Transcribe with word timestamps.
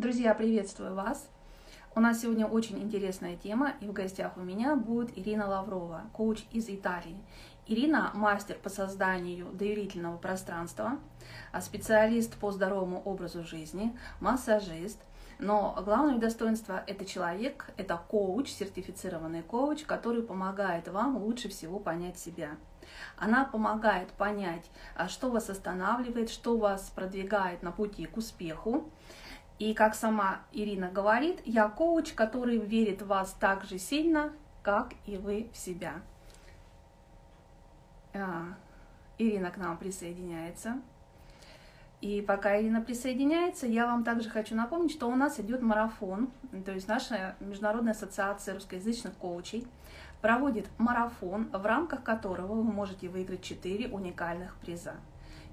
Друзья, 0.00 0.32
приветствую 0.32 0.94
вас! 0.94 1.28
У 1.94 2.00
нас 2.00 2.22
сегодня 2.22 2.46
очень 2.46 2.78
интересная 2.78 3.36
тема, 3.36 3.74
и 3.82 3.86
в 3.86 3.92
гостях 3.92 4.38
у 4.38 4.40
меня 4.40 4.74
будет 4.74 5.10
Ирина 5.18 5.46
Лаврова, 5.46 6.04
коуч 6.14 6.38
из 6.52 6.70
Италии. 6.70 7.22
Ирина– 7.66 8.10
мастер 8.14 8.56
по 8.56 8.70
созданию 8.70 9.48
доверительного 9.52 10.16
пространства, 10.16 10.98
а 11.52 11.60
специалист 11.60 12.34
по 12.38 12.50
здоровому 12.50 13.02
образу 13.02 13.44
жизни, 13.44 13.94
массажист, 14.20 14.98
но 15.38 15.78
главное 15.84 16.16
достоинство– 16.16 16.82
это 16.86 17.04
человек, 17.04 17.70
это 17.76 18.00
коуч, 18.08 18.48
сертифицированный 18.48 19.42
коуч, 19.42 19.82
который 19.84 20.22
помогает 20.22 20.88
вам 20.88 21.18
лучше 21.18 21.50
всего 21.50 21.78
понять 21.78 22.18
себя. 22.18 22.56
Она 23.18 23.44
помогает 23.44 24.08
понять, 24.12 24.64
а 24.96 25.08
что 25.08 25.30
вас 25.30 25.50
останавливает, 25.50 26.30
что 26.30 26.56
вас 26.56 26.90
продвигает 26.94 27.62
на 27.62 27.70
пути 27.70 28.06
к 28.06 28.16
успеху, 28.16 28.90
и 29.60 29.74
как 29.74 29.94
сама 29.94 30.40
Ирина 30.52 30.90
говорит, 30.90 31.42
я 31.44 31.68
коуч, 31.68 32.14
который 32.14 32.56
верит 32.56 33.02
в 33.02 33.08
вас 33.08 33.36
так 33.38 33.64
же 33.64 33.78
сильно, 33.78 34.32
как 34.62 34.94
и 35.04 35.18
вы 35.18 35.50
в 35.52 35.56
себя. 35.58 36.00
А, 38.14 38.54
Ирина 39.18 39.50
к 39.50 39.58
нам 39.58 39.76
присоединяется. 39.76 40.80
И 42.00 42.22
пока 42.22 42.58
Ирина 42.58 42.80
присоединяется, 42.80 43.66
я 43.66 43.84
вам 43.84 44.02
также 44.02 44.30
хочу 44.30 44.54
напомнить, 44.54 44.92
что 44.92 45.10
у 45.10 45.14
нас 45.14 45.38
идет 45.38 45.60
марафон, 45.60 46.30
то 46.64 46.72
есть 46.72 46.88
наша 46.88 47.36
Международная 47.40 47.92
ассоциация 47.92 48.54
русскоязычных 48.54 49.12
коучей 49.16 49.66
проводит 50.22 50.70
марафон, 50.78 51.50
в 51.52 51.66
рамках 51.66 52.02
которого 52.02 52.54
вы 52.54 52.62
можете 52.62 53.10
выиграть 53.10 53.42
4 53.42 53.88
уникальных 53.88 54.56
приза. 54.56 54.94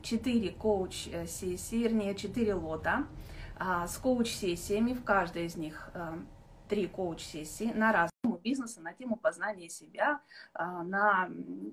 4 0.01 0.51
коуч-сессии, 0.51 1.75
вернее 1.75 2.15
4 2.15 2.53
лота– 2.53 3.05
с 3.59 3.97
коуч-сессиями, 3.97 4.93
в 4.93 5.03
каждой 5.03 5.45
из 5.45 5.55
них 5.55 5.89
а, 5.93 6.19
три 6.67 6.87
коуч-сессии 6.87 7.71
на 7.73 7.91
разную 7.91 8.41
бизнеса, 8.41 8.81
на 8.81 8.93
тему 8.93 9.15
познания 9.15 9.69
себя, 9.69 10.21
а, 10.53 10.83
на 10.83 11.29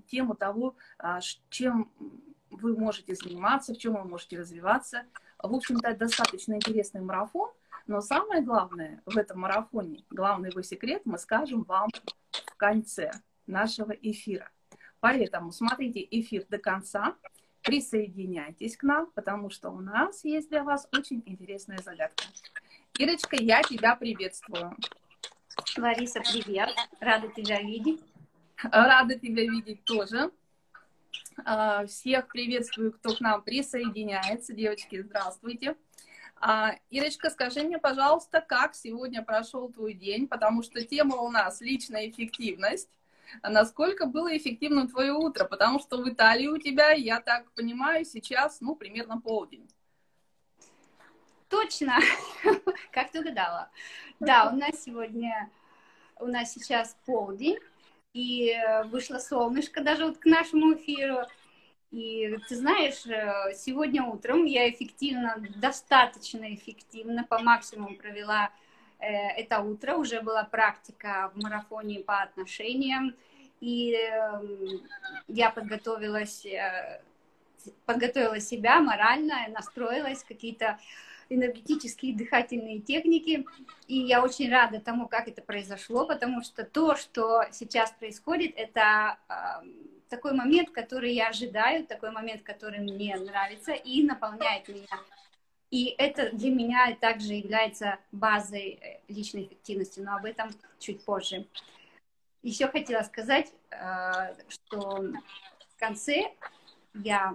тему 0.07 0.35
того, 0.35 0.77
чем 1.51 1.91
вы 2.51 2.77
можете 2.77 3.15
заниматься, 3.15 3.75
в 3.75 3.79
чем 3.79 3.95
вы 3.95 4.05
можете 4.05 4.39
развиваться. 4.39 5.03
В 5.39 5.55
общем-то, 5.55 5.95
достаточно 5.97 6.55
интересный 6.55 7.01
марафон, 7.01 7.51
но 7.87 8.01
самое 8.01 8.43
главное 8.43 9.03
в 9.05 9.17
этом 9.19 9.41
марафоне, 9.41 10.05
главный 10.11 10.51
его 10.51 10.63
секрет 10.63 11.03
мы 11.05 11.19
скажем 11.19 11.65
вам 11.65 11.91
в 12.31 12.57
конце 12.57 13.13
нашего 13.47 13.93
эфира. 13.93 14.51
Поэтому 15.01 15.53
смотрите 15.53 16.07
эфир 16.11 16.47
до 16.48 16.57
конца, 16.59 17.15
Присоединяйтесь 17.65 18.77
к 18.77 18.83
нам, 18.83 19.11
потому 19.15 19.48
что 19.48 19.70
у 19.70 19.81
нас 19.81 20.23
есть 20.23 20.51
для 20.51 20.62
вас 20.62 20.87
очень 20.93 21.23
интересная 21.25 21.79
загадка. 21.79 22.25
Ирочка, 22.98 23.37
я 23.37 23.62
тебя 23.62 23.97
приветствую. 23.97 24.77
Лариса, 25.79 26.20
привет. 26.20 26.69
Рада 27.01 27.29
тебя 27.29 27.62
видеть. 27.62 28.01
Рада 28.62 29.19
тебя 29.19 29.42
видеть 29.45 29.83
тоже. 29.85 30.31
А, 31.45 31.87
всех 31.87 32.29
приветствую, 32.29 32.92
кто 32.92 33.15
к 33.15 33.20
нам 33.20 33.42
присоединяется. 33.42 34.53
Девочки, 34.53 35.01
здравствуйте. 35.01 35.75
А, 36.37 36.75
Ирочка, 36.91 37.31
скажи 37.31 37.62
мне, 37.62 37.79
пожалуйста, 37.79 38.45
как 38.47 38.75
сегодня 38.75 39.23
прошел 39.23 39.70
твой 39.70 39.95
день, 39.95 40.29
потому 40.29 40.62
что 40.62 40.85
тема 40.85 41.17
у 41.17 41.31
нас 41.31 41.62
личная 41.62 42.11
эффективность. 42.11 42.91
А 43.42 43.50
насколько 43.50 44.06
было 44.06 44.36
эффективным 44.36 44.89
твое 44.89 45.12
утро, 45.12 45.44
потому 45.44 45.80
что 45.80 45.98
в 45.98 46.08
Италии 46.08 46.47
у 46.47 46.58
тебя, 46.58 46.92
я 46.92 47.20
так 47.20 47.50
понимаю, 47.53 48.05
сейчас, 48.05 48.61
ну, 48.61 48.77
примерно 48.77 49.20
полдень. 49.20 49.69
Точно, 51.48 51.98
как 52.91 53.11
ты 53.11 53.20
угадала. 53.20 53.70
Да, 54.20 54.50
у 54.52 54.56
нас 54.56 54.83
сегодня, 54.83 55.50
у 56.19 56.27
нас 56.27 56.52
сейчас 56.52 56.97
полдень, 57.06 57.58
и 58.12 58.56
вышло 58.86 59.19
солнышко 59.19 59.83
даже 59.83 60.06
вот 60.06 60.19
к 60.19 60.25
нашему 60.25 60.74
эфиру. 60.74 61.18
И 61.90 62.36
ты 62.48 62.57
знаешь, 62.57 63.07
э, 63.07 63.55
сегодня 63.55 64.02
утром 64.02 64.46
я 64.46 64.68
эффективно, 64.68 65.36
достаточно 65.57 66.52
эффективно, 66.52 67.24
по 67.24 67.39
максимуму 67.39 67.96
провела 67.96 68.51
это 69.05 69.61
утро 69.61 69.97
уже 69.97 70.20
была 70.20 70.45
практика 70.45 71.31
в 71.35 71.42
марафоне 71.42 72.01
по 72.01 72.23
отношениям, 72.23 73.15
и 73.61 73.95
эм, 73.95 74.83
я 75.29 75.51
подготовилась, 75.51 76.45
э, 76.45 77.01
подготовила 77.87 78.41
себя 78.41 78.81
морально, 78.81 79.48
настроилась, 79.48 80.23
какие-то 80.25 80.79
энергетические 81.31 82.14
дыхательные 82.14 82.81
техники, 82.81 83.47
и 83.87 83.98
я 83.98 84.23
очень 84.23 84.51
рада 84.51 84.81
тому, 84.81 85.09
как 85.09 85.29
это 85.29 85.41
произошло, 85.41 86.07
потому 86.07 86.43
что 86.43 86.64
то, 86.64 86.97
что 86.97 87.45
сейчас 87.51 87.91
происходит, 87.93 88.53
это 88.57 89.19
эм, 89.29 89.73
такой 90.11 90.33
момент, 90.33 90.70
который 90.70 91.14
я 91.14 91.29
ожидаю, 91.29 91.87
такой 91.87 92.11
момент, 92.11 92.43
который 92.43 92.81
мне 92.81 93.17
нравится 93.17 93.73
и 93.73 94.03
наполняет 94.03 94.69
меня 94.69 94.98
и 95.74 95.92
это 95.98 96.30
для 96.30 96.52
меня 96.52 96.96
также 97.01 97.33
является 97.33 97.98
базой 98.12 98.79
э, 98.80 99.01
личной 99.08 99.46
эффективности, 99.46 99.98
но 99.98 100.14
об 100.14 100.24
этом 100.24 100.51
чуть 100.79 101.05
позже. 101.05 101.48
Еще 102.45 102.68
хотела 102.68 103.02
сказать, 103.02 103.52
э, 103.73 104.36
что 104.46 104.79
в 104.79 105.77
конце 105.77 106.30
я 106.95 107.34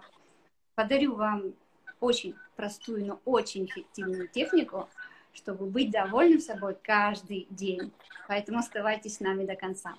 подарю 0.75 1.15
вам 1.15 1.53
очень 1.99 2.33
простую, 2.55 3.05
но 3.07 3.19
очень 3.25 3.65
эффективную 3.65 4.29
технику, 4.29 4.87
чтобы 5.33 5.65
быть 5.65 5.91
довольным 5.91 6.39
собой 6.39 6.77
каждый 6.81 7.45
день. 7.49 7.91
Поэтому 8.29 8.59
оставайтесь 8.59 9.17
с 9.17 9.19
нами 9.19 9.45
до 9.45 9.57
конца. 9.57 9.95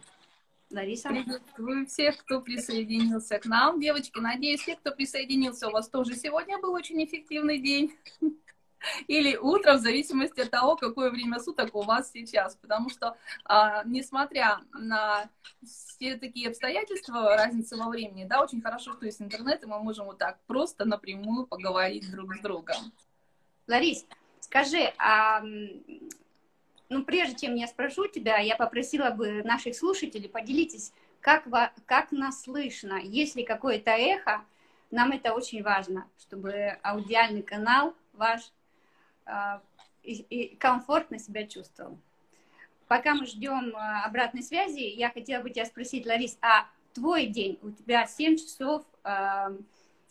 Лариса? 0.71 1.09
Приветствую 1.09 1.87
всех, 1.87 2.19
кто 2.19 2.41
присоединился 2.41 3.39
к 3.39 3.47
нам. 3.47 3.81
Девочки, 3.81 4.19
надеюсь, 4.21 4.61
все, 4.61 4.77
кто 4.77 4.93
присоединился, 4.93 5.69
у 5.69 5.73
вас 5.73 5.89
тоже 5.89 6.15
сегодня 6.15 6.59
был 6.59 6.73
очень 6.73 7.05
эффективный 7.05 7.59
день. 7.59 7.93
Или 9.09 9.37
утро, 9.37 9.75
в 9.75 9.81
зависимости 9.81 10.41
от 10.41 10.51
того, 10.51 10.77
какое 10.77 11.11
время 11.11 11.41
суток 11.41 11.75
у 11.75 11.83
вас 11.83 12.13
сейчас. 12.13 12.55
Потому 12.57 12.89
что, 12.89 13.17
а, 13.45 13.83
несмотря 13.85 14.61
на 14.73 15.29
все 15.65 16.17
такие 16.17 16.49
обстоятельства, 16.49 17.37
разницы 17.37 17.77
во 17.77 17.89
времени, 17.89 18.25
да, 18.25 18.41
очень 18.41 18.63
хорошо, 18.63 18.93
что 18.93 19.07
есть 19.07 19.21
интернет, 19.21 19.65
и 19.65 19.67
мы 19.67 19.81
можем 19.81 20.07
вот 20.07 20.19
так 20.19 20.39
просто 20.47 20.85
напрямую 20.85 21.47
поговорить 21.47 22.11
друг 22.11 22.35
с 22.37 22.41
другом. 22.41 22.93
Ларис, 23.67 24.07
скажи, 24.41 24.93
а 24.99 25.43
ну, 26.91 27.05
прежде 27.05 27.47
чем 27.47 27.55
я 27.55 27.69
спрошу 27.69 28.09
тебя, 28.09 28.39
я 28.39 28.57
попросила 28.57 29.11
бы 29.11 29.43
наших 29.45 29.77
слушателей, 29.77 30.29
поделитесь, 30.29 30.93
как, 31.21 31.47
как 31.87 32.11
нас 32.11 32.43
слышно, 32.43 32.95
есть 32.95 33.37
ли 33.37 33.45
какое-то 33.45 33.93
эхо, 33.93 34.45
нам 34.91 35.13
это 35.13 35.33
очень 35.33 35.63
важно, 35.63 36.09
чтобы 36.19 36.79
аудиальный 36.83 37.43
канал 37.43 37.95
ваш 38.13 38.41
э, 39.25 39.61
и, 40.03 40.15
и 40.15 40.57
комфортно 40.57 41.21
себя 41.21 41.47
чувствовал. 41.47 41.97
Пока 42.89 43.15
мы 43.15 43.25
ждем 43.25 43.69
э, 43.69 44.05
обратной 44.05 44.43
связи, 44.43 44.81
я 44.81 45.11
хотела 45.11 45.43
бы 45.43 45.51
тебя 45.51 45.67
спросить, 45.67 46.07
Ларис, 46.07 46.39
а 46.43 46.67
твой 46.93 47.27
день, 47.27 47.57
у 47.63 47.71
тебя 47.71 48.05
7 48.05 48.37
часов 48.37 48.85
э, 49.05 49.57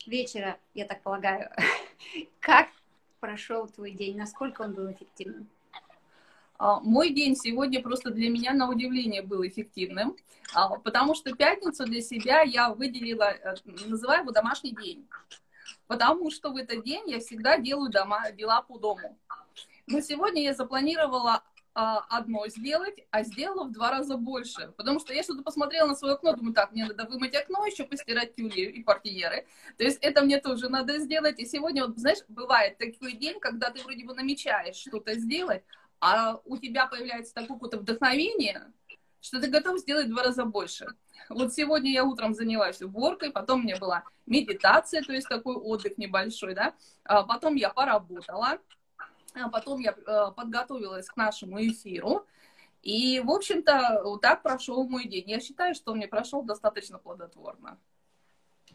вечера, 0.05 0.57
я 0.73 0.85
так 0.85 1.01
полагаю, 1.01 1.51
как 2.39 2.69
прошел 3.19 3.67
твой 3.67 3.91
день, 3.91 4.17
насколько 4.17 4.61
он 4.61 4.73
был 4.73 4.89
эффективным? 4.89 5.49
А, 6.59 6.81
мой 6.81 7.11
день 7.11 7.37
сегодня 7.37 7.81
просто 7.81 8.11
для 8.11 8.29
меня 8.29 8.53
на 8.53 8.69
удивление 8.69 9.21
был 9.21 9.47
эффективным, 9.47 10.17
а, 10.53 10.75
потому 10.75 11.15
что 11.15 11.33
пятницу 11.33 11.85
для 11.85 12.01
себя 12.01 12.41
я 12.41 12.73
выделила, 12.73 13.31
э, 13.31 13.55
называю 13.87 14.23
его 14.23 14.31
домашний 14.31 14.75
день, 14.75 15.07
потому 15.87 16.29
что 16.29 16.51
в 16.51 16.57
этот 16.57 16.83
день 16.83 17.09
я 17.09 17.19
всегда 17.19 17.57
делаю 17.57 17.89
дома, 17.89 18.29
дела 18.31 18.61
по 18.61 18.77
дому. 18.77 19.17
Но 19.87 20.01
сегодня 20.01 20.43
я 20.43 20.53
запланировала 20.53 21.43
а, 21.73 21.99
одно 22.09 22.45
сделать, 22.49 23.05
а 23.09 23.23
сделала 23.23 23.63
в 23.63 23.71
два 23.71 23.91
раза 23.91 24.17
больше. 24.17 24.73
Потому 24.75 24.99
что 24.99 25.13
я 25.13 25.23
что-то 25.23 25.43
посмотрела 25.43 25.87
на 25.87 25.95
свое 25.95 26.15
окно, 26.15 26.33
думаю, 26.33 26.53
так, 26.53 26.73
мне 26.73 26.85
надо 26.85 27.05
вымыть 27.05 27.35
окно, 27.35 27.65
еще 27.65 27.85
постирать 27.85 28.35
тюли 28.35 28.63
и 28.63 28.83
портьеры. 28.83 29.47
То 29.77 29.85
есть 29.85 29.99
это 30.01 30.23
мне 30.23 30.41
тоже 30.41 30.67
надо 30.67 30.99
сделать. 30.99 31.39
И 31.39 31.45
сегодня, 31.45 31.85
вот, 31.85 31.97
знаешь, 31.97 32.19
бывает 32.27 32.77
такой 32.77 33.13
день, 33.13 33.39
когда 33.39 33.69
ты 33.69 33.81
вроде 33.81 34.03
бы 34.03 34.13
намечаешь 34.13 34.75
что-то 34.75 35.17
сделать, 35.17 35.63
а 35.99 36.39
у 36.45 36.57
тебя 36.57 36.87
появляется 36.87 37.33
такое 37.33 37.57
какое-то 37.57 37.77
вдохновение, 37.79 38.71
что 39.21 39.39
ты 39.39 39.47
готов 39.47 39.79
сделать 39.79 40.07
в 40.07 40.11
два 40.11 40.23
раза 40.23 40.45
больше. 40.45 40.87
Вот 41.29 41.53
сегодня 41.53 41.91
я 41.91 42.05
утром 42.05 42.33
занялась 42.33 42.81
уборкой, 42.81 43.31
потом 43.31 43.59
у 43.59 43.63
меня 43.63 43.77
была 43.77 44.03
медитация, 44.25 45.01
то 45.03 45.13
есть 45.13 45.27
такой 45.27 45.55
отдых 45.55 45.97
небольшой, 45.97 46.55
да, 46.55 46.73
а 47.03 47.23
потом 47.23 47.55
я 47.55 47.69
поработала, 47.69 48.57
а 49.33 49.49
потом 49.49 49.79
я 49.79 49.91
э, 49.91 50.31
подготовилась 50.35 51.07
к 51.07 51.17
нашему 51.17 51.61
эфиру, 51.61 52.25
и, 52.81 53.19
в 53.19 53.29
общем-то, 53.29 54.01
вот 54.03 54.21
так 54.21 54.41
прошел 54.41 54.87
мой 54.87 55.05
день. 55.05 55.29
Я 55.29 55.39
считаю, 55.41 55.75
что 55.75 55.91
он 55.91 55.97
мне 55.97 56.07
прошел 56.07 56.43
достаточно 56.43 56.97
плодотворно. 56.97 57.77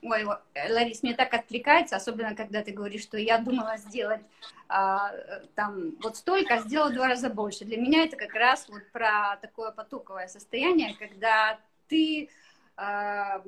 Ой, 0.04 0.24
Ларис, 0.68 1.02
мне 1.02 1.14
так 1.14 1.32
откликается, 1.32 1.96
особенно 1.96 2.36
когда 2.36 2.62
ты 2.62 2.72
говоришь, 2.72 3.02
что 3.02 3.16
я 3.16 3.38
думала 3.38 3.78
сделать 3.78 4.20
а, 4.68 5.14
там 5.54 5.92
вот 6.02 6.18
столько, 6.18 6.56
а 6.56 6.58
сделала 6.58 6.90
в 6.90 6.94
два 6.94 7.08
раза 7.08 7.30
больше. 7.30 7.64
Для 7.64 7.78
меня 7.78 8.04
это 8.04 8.16
как 8.16 8.34
раз 8.34 8.68
вот 8.68 8.82
про 8.92 9.38
такое 9.40 9.70
потоковое 9.70 10.28
состояние, 10.28 10.94
когда 10.98 11.58
ты 11.88 12.28
а, 12.76 13.42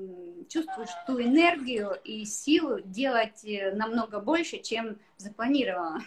чувствуешь 0.48 0.88
ту 1.06 1.20
энергию 1.20 1.92
и 2.04 2.24
силу 2.24 2.80
делать 2.80 3.44
э, 3.44 3.72
намного 3.72 4.20
больше, 4.20 4.58
чем 4.58 4.98
запланировала. 5.18 5.98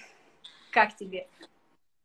Как 0.72 0.96
тебе? 0.96 1.28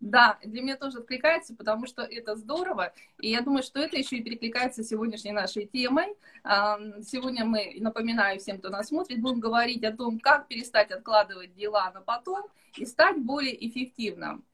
Да, 0.04 0.38
для 0.44 0.60
меня 0.60 0.76
тоже 0.76 0.98
откликается, 0.98 1.54
потому 1.56 1.86
что 1.86 2.02
это 2.02 2.36
здорово. 2.36 2.92
И 3.20 3.30
я 3.30 3.40
думаю, 3.40 3.62
что 3.62 3.80
это 3.80 3.96
еще 3.96 4.16
и 4.16 4.22
перекликается 4.22 4.82
с 4.82 4.88
сегодняшней 4.88 5.32
нашей 5.32 5.64
темой. 5.64 6.14
Сегодня 6.44 7.46
мы, 7.46 7.78
напоминаю 7.80 8.38
всем, 8.38 8.58
кто 8.58 8.68
нас 8.68 8.88
смотрит, 8.88 9.22
будем 9.22 9.40
говорить 9.40 9.82
о 9.82 9.96
том, 9.96 10.20
как 10.20 10.46
перестать 10.46 10.90
откладывать 10.90 11.54
дела 11.54 11.90
на 11.94 12.02
потом 12.02 12.44
и 12.76 12.84
стать 12.84 13.16
более 13.16 13.66
эффективным. 13.66 14.44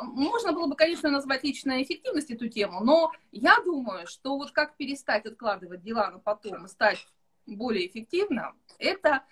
Можно 0.00 0.52
было 0.52 0.68
бы, 0.68 0.76
конечно, 0.76 1.10
назвать 1.10 1.42
личная 1.42 1.82
эффективность 1.82 2.30
эту 2.30 2.48
тему, 2.48 2.84
но 2.84 3.10
я 3.32 3.56
думаю, 3.64 4.06
что 4.06 4.36
вот 4.36 4.52
как 4.52 4.76
перестать 4.76 5.26
откладывать 5.26 5.82
дела 5.82 6.08
на 6.12 6.20
потом 6.20 6.66
и 6.66 6.68
стать 6.68 7.04
более 7.46 7.86
эффективно, 7.86 8.54
это 8.78 9.24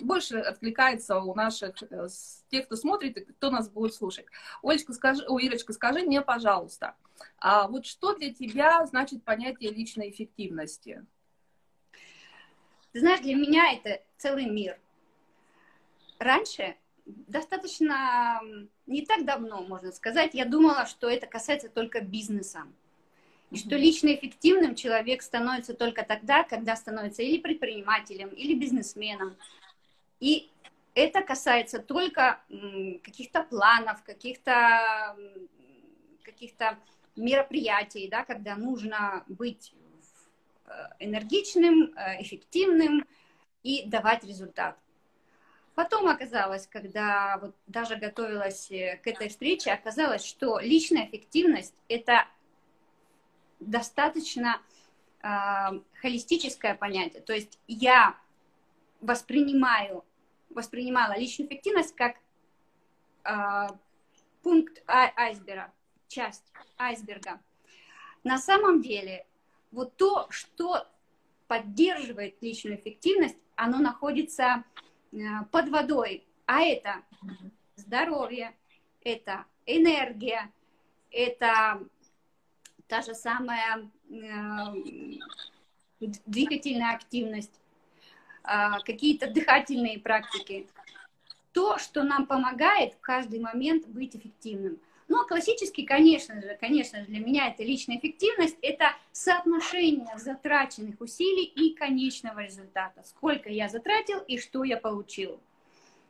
больше 0.00 0.38
откликается 0.38 1.18
у 1.18 1.34
наших, 1.34 1.74
э, 1.82 2.08
тех, 2.50 2.66
кто 2.66 2.76
смотрит 2.76 3.16
и 3.16 3.24
кто 3.24 3.50
нас 3.50 3.68
будет 3.68 3.94
слушать. 3.94 4.26
Олечка, 4.62 4.92
скажи, 4.92 5.24
о, 5.26 5.38
Ирочка, 5.38 5.72
скажи 5.72 6.00
мне, 6.02 6.22
пожалуйста, 6.22 6.96
а 7.38 7.68
вот 7.68 7.86
что 7.86 8.14
для 8.14 8.32
тебя 8.32 8.84
значит 8.86 9.24
понятие 9.24 9.70
личной 9.70 10.10
эффективности? 10.10 11.04
Ты 12.92 13.00
знаешь, 13.00 13.20
для 13.20 13.34
меня 13.34 13.74
это 13.74 14.02
целый 14.16 14.46
мир. 14.46 14.78
Раньше, 16.18 16.76
достаточно 17.04 18.40
не 18.86 19.04
так 19.04 19.24
давно, 19.24 19.62
можно 19.62 19.92
сказать, 19.92 20.34
я 20.34 20.46
думала, 20.46 20.86
что 20.86 21.08
это 21.08 21.26
касается 21.26 21.68
только 21.68 22.00
бизнеса. 22.00 22.66
И 23.50 23.56
что 23.56 23.76
лично 23.76 24.14
эффективным 24.14 24.74
человек 24.74 25.22
становится 25.22 25.74
только 25.74 26.04
тогда, 26.04 26.42
когда 26.42 26.74
становится 26.76 27.22
или 27.22 27.38
предпринимателем, 27.38 28.28
или 28.28 28.54
бизнесменом. 28.54 29.36
И 30.18 30.50
это 30.94 31.22
касается 31.22 31.78
только 31.78 32.40
каких-то 33.04 33.44
планов, 33.44 34.02
каких-то 34.02 35.16
каких-то 36.24 36.76
мероприятий, 37.14 38.08
да, 38.08 38.24
когда 38.24 38.56
нужно 38.56 39.24
быть 39.28 39.72
э, 40.66 40.70
энергичным, 40.98 41.94
э, 41.96 42.20
эффективным 42.20 43.06
и 43.62 43.84
давать 43.86 44.24
результат. 44.24 44.76
Потом 45.74 46.08
оказалось, 46.08 46.66
когда 46.66 47.38
вот 47.38 47.54
даже 47.66 47.96
готовилась 47.96 48.70
э, 48.70 48.98
к 49.02 49.06
этой 49.06 49.28
встрече, 49.28 49.72
оказалось, 49.72 50.24
что 50.24 50.58
личная 50.58 51.06
эффективность– 51.06 51.74
это 51.88 52.26
достаточно 53.60 54.60
э, 55.22 55.28
холистическое 56.00 56.74
понятие. 56.74 57.22
То 57.22 57.32
есть 57.32 57.58
я 57.66 58.16
воспринимаю, 59.00 60.04
воспринимала 60.50 61.16
личную 61.18 61.48
эффективность 61.48 61.94
как 61.94 62.16
э, 63.24 63.68
пункт 64.42 64.82
ай 64.86 65.12
айсберга, 65.16 65.72
часть 66.08 66.44
айсберга. 66.78 67.40
На 68.24 68.38
самом 68.38 68.82
деле, 68.82 69.26
вот 69.70 69.96
то, 69.96 70.26
что 70.30 70.86
поддерживает 71.46 72.42
личную 72.42 72.78
эффективность, 72.78 73.36
оно 73.54 73.78
находится 73.78 74.64
э, 75.12 75.16
под 75.50 75.68
водой. 75.68 76.26
А 76.46 76.60
это 76.60 77.02
здоровье, 77.76 78.54
это 79.02 79.44
энергия, 79.66 80.52
это 81.10 81.80
та 82.88 83.02
же 83.02 83.14
самая 83.14 83.88
э, 84.10 84.14
двигательная 86.26 86.94
активность, 86.94 87.60
э, 88.44 88.80
какие-то 88.84 89.30
дыхательные 89.30 89.98
практики. 89.98 90.66
То, 91.52 91.78
что 91.78 92.02
нам 92.02 92.26
помогает 92.26 92.94
в 92.94 93.00
каждый 93.00 93.40
момент 93.40 93.86
быть 93.86 94.14
эффективным. 94.14 94.78
Ну, 95.08 95.20
а 95.20 95.24
классически, 95.24 95.84
конечно 95.84 96.40
же, 96.40 96.56
конечно 96.60 97.00
же, 97.00 97.06
для 97.06 97.20
меня 97.20 97.48
это 97.48 97.62
личная 97.62 97.96
эффективность, 97.96 98.58
это 98.60 98.92
соотношение 99.12 100.18
затраченных 100.18 101.00
усилий 101.00 101.44
и 101.44 101.74
конечного 101.74 102.40
результата. 102.40 103.02
Сколько 103.04 103.48
я 103.48 103.68
затратил 103.68 104.18
и 104.18 104.38
что 104.38 104.64
я 104.64 104.76
получил. 104.76 105.38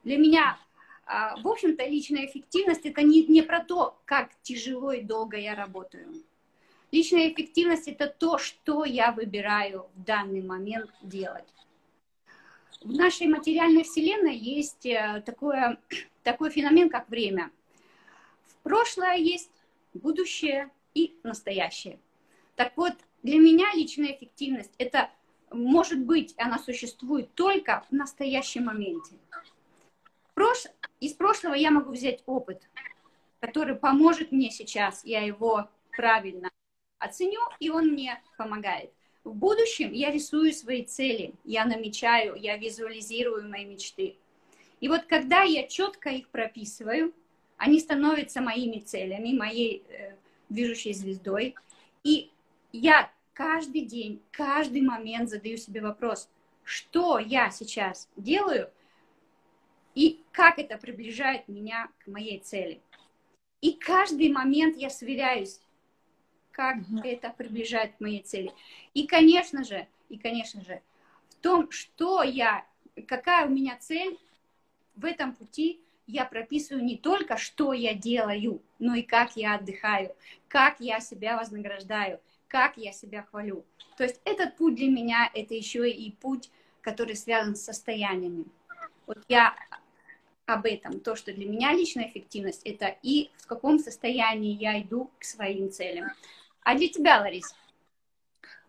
Для 0.02 0.16
меня, 0.16 0.58
а, 1.04 1.36
в 1.36 1.46
общем-то, 1.46 1.84
личная 1.84 2.24
эффективность 2.26 2.86
это 2.86 3.02
не, 3.02 3.24
не 3.26 3.42
про 3.42 3.62
то, 3.62 3.98
как 4.06 4.30
тяжело 4.42 4.92
и 4.92 5.02
долго 5.02 5.36
я 5.36 5.54
работаю. 5.54 6.14
Личная 6.92 7.32
эффективность– 7.32 7.88
это 7.88 8.06
то, 8.06 8.38
что 8.38 8.84
я 8.84 9.12
выбираю 9.12 9.88
в 9.94 10.04
данный 10.04 10.42
момент 10.42 10.90
делать. 11.02 11.48
В 12.80 12.92
нашей 12.92 13.26
материальной 13.26 13.82
вселенной 13.82 14.36
есть 14.36 14.86
э, 14.86 15.22
такое, 15.26 15.78
такой 16.22 16.50
феномен, 16.50 16.88
как 16.88 17.08
время. 17.08 17.50
В 18.46 18.54
прошлое 18.62 19.16
есть 19.16 19.50
будущее 19.94 20.70
и 20.94 21.16
настоящее. 21.24 21.98
Так 22.54 22.72
вот, 22.76 22.94
для 23.22 23.38
меня 23.38 23.66
личная 23.74 24.12
эффективность– 24.12 24.72
это, 24.78 25.10
может 25.50 26.00
быть, 26.00 26.34
она 26.36 26.58
существует 26.58 27.34
только 27.34 27.84
в 27.90 27.92
настоящем 27.92 28.66
моменте. 28.66 29.16
Из 31.00 31.12
прошлого 31.12 31.54
я 31.54 31.70
могу 31.70 31.92
взять 31.92 32.22
опыт, 32.26 32.62
который 33.40 33.74
поможет 33.74 34.32
мне 34.32 34.50
сейчас, 34.50 35.04
я 35.04 35.20
его 35.22 35.68
правильно 35.90 36.50
оценю, 36.98 37.40
и 37.60 37.70
он 37.70 37.88
мне 37.88 38.20
помогает. 38.36 38.90
В 39.24 39.34
будущем 39.34 39.92
я 39.92 40.10
рисую 40.10 40.52
свои 40.52 40.84
цели, 40.84 41.34
я 41.44 41.64
намечаю, 41.64 42.36
я 42.36 42.56
визуализирую 42.56 43.48
мои 43.48 43.64
мечты. 43.64 44.16
И 44.80 44.88
вот 44.88 45.04
когда 45.06 45.42
я 45.42 45.66
четко 45.66 46.10
их 46.10 46.28
прописываю, 46.28 47.12
они 47.56 47.80
становятся 47.80 48.40
моими 48.40 48.80
целями, 48.80 49.36
моей 49.36 49.82
э, 49.88 50.14
движущей 50.48 50.92
звездой. 50.92 51.54
И 52.04 52.30
я 52.72 53.10
каждый 53.32 53.82
день, 53.82 54.22
каждый 54.30 54.82
момент 54.82 55.30
задаю 55.30 55.56
себе 55.56 55.80
вопрос, 55.80 56.28
что 56.62 57.18
я 57.18 57.50
сейчас 57.50 58.08
делаю 58.16 58.70
и 59.94 60.22
как 60.30 60.58
это 60.58 60.76
приближает 60.76 61.48
меня 61.48 61.88
к 61.98 62.06
моей 62.06 62.38
цели. 62.38 62.80
И 63.60 63.72
каждый 63.72 64.30
момент 64.30 64.76
я 64.76 64.90
сверяюсь 64.90 65.60
как 66.56 66.78
угу. 66.78 67.00
это 67.04 67.28
приближает 67.36 67.96
к 67.96 68.00
моей 68.00 68.22
цели. 68.22 68.50
И, 68.94 69.06
конечно 69.06 69.62
же, 69.62 69.86
и, 70.08 70.16
конечно 70.16 70.64
же, 70.64 70.80
в 71.28 71.34
том, 71.34 71.70
что 71.70 72.22
я, 72.22 72.64
какая 73.06 73.46
у 73.46 73.50
меня 73.50 73.76
цель, 73.78 74.18
в 74.94 75.04
этом 75.04 75.34
пути 75.34 75.80
я 76.06 76.24
прописываю 76.24 76.82
не 76.82 76.96
только, 76.96 77.36
что 77.36 77.74
я 77.74 77.92
делаю, 77.92 78.62
но 78.78 78.94
и 78.94 79.02
как 79.02 79.36
я 79.36 79.56
отдыхаю, 79.56 80.14
как 80.48 80.80
я 80.80 81.00
себя 81.00 81.36
вознаграждаю, 81.36 82.20
как 82.48 82.78
я 82.78 82.92
себя 82.92 83.22
хвалю. 83.22 83.66
То 83.98 84.04
есть 84.04 84.20
этот 84.24 84.56
путь 84.56 84.76
для 84.76 84.88
меня, 84.88 85.30
это 85.34 85.52
еще 85.52 85.90
и 85.90 86.10
путь, 86.10 86.50
который 86.80 87.16
связан 87.16 87.54
с 87.54 87.64
состояниями. 87.64 88.46
Вот 89.06 89.18
я 89.28 89.54
об 90.46 90.64
этом, 90.64 91.00
то, 91.00 91.16
что 91.16 91.34
для 91.34 91.44
меня 91.44 91.74
личная 91.74 92.08
эффективность, 92.08 92.62
это 92.64 92.96
и 93.02 93.30
в 93.36 93.46
каком 93.46 93.78
состоянии 93.78 94.56
я 94.56 94.80
иду 94.80 95.10
к 95.18 95.24
своим 95.24 95.70
целям. 95.70 96.08
А 96.66 96.74
для 96.74 96.88
тебя, 96.88 97.20
Ларис? 97.20 97.54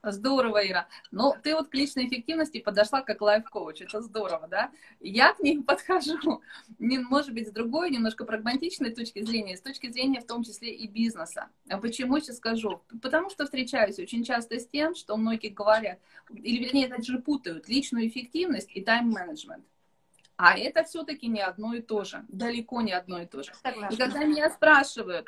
Здорово, 0.04 0.68
Ира. 0.68 0.88
Ну, 1.10 1.34
ты 1.42 1.56
вот 1.56 1.70
к 1.70 1.74
личной 1.74 2.06
эффективности 2.06 2.60
подошла 2.60 3.02
как 3.02 3.22
лайф-коуч. 3.22 3.82
Это 3.82 4.04
здорово, 4.04 4.48
да? 4.48 4.70
Я 5.00 5.34
к 5.34 5.40
ней 5.40 5.64
подхожу, 5.68 6.44
не, 6.78 7.00
может 7.00 7.34
быть, 7.34 7.48
с 7.48 7.52
другой, 7.52 7.90
немножко 7.90 8.24
прагматичной 8.24 8.92
точки 8.92 9.24
зрения, 9.24 9.58
с 9.58 9.62
точки 9.62 9.90
зрения 9.90 10.22
в 10.22 10.28
том 10.28 10.44
числе 10.44 10.76
и 10.76 10.88
бизнеса. 10.88 11.50
А 11.70 11.80
почему 11.80 12.20
сейчас 12.20 12.38
скажу? 12.38 12.84
Потому 13.02 13.32
что 13.32 13.46
встречаюсь 13.46 13.98
очень 13.98 14.24
часто 14.24 14.60
с 14.60 14.68
тем, 14.68 14.94
что 14.94 15.18
многие 15.18 15.50
говорят, 15.50 15.98
или 16.30 16.64
вернее, 16.64 16.90
даже 16.90 17.18
путают 17.18 17.68
личную 17.68 18.08
эффективность 18.10 18.70
и 18.76 18.82
тайм-менеджмент. 18.82 19.66
А 20.36 20.56
это 20.56 20.84
все-таки 20.84 21.26
не 21.28 21.42
одно 21.42 21.74
и 21.74 21.82
то 21.82 22.04
же, 22.04 22.24
далеко 22.28 22.82
не 22.82 22.92
одно 22.92 23.24
и 23.24 23.26
то 23.26 23.42
же. 23.42 23.52
Согласна. 23.64 23.96
И 23.96 23.98
когда 23.98 24.24
меня 24.24 24.52
спрашивают, 24.52 25.28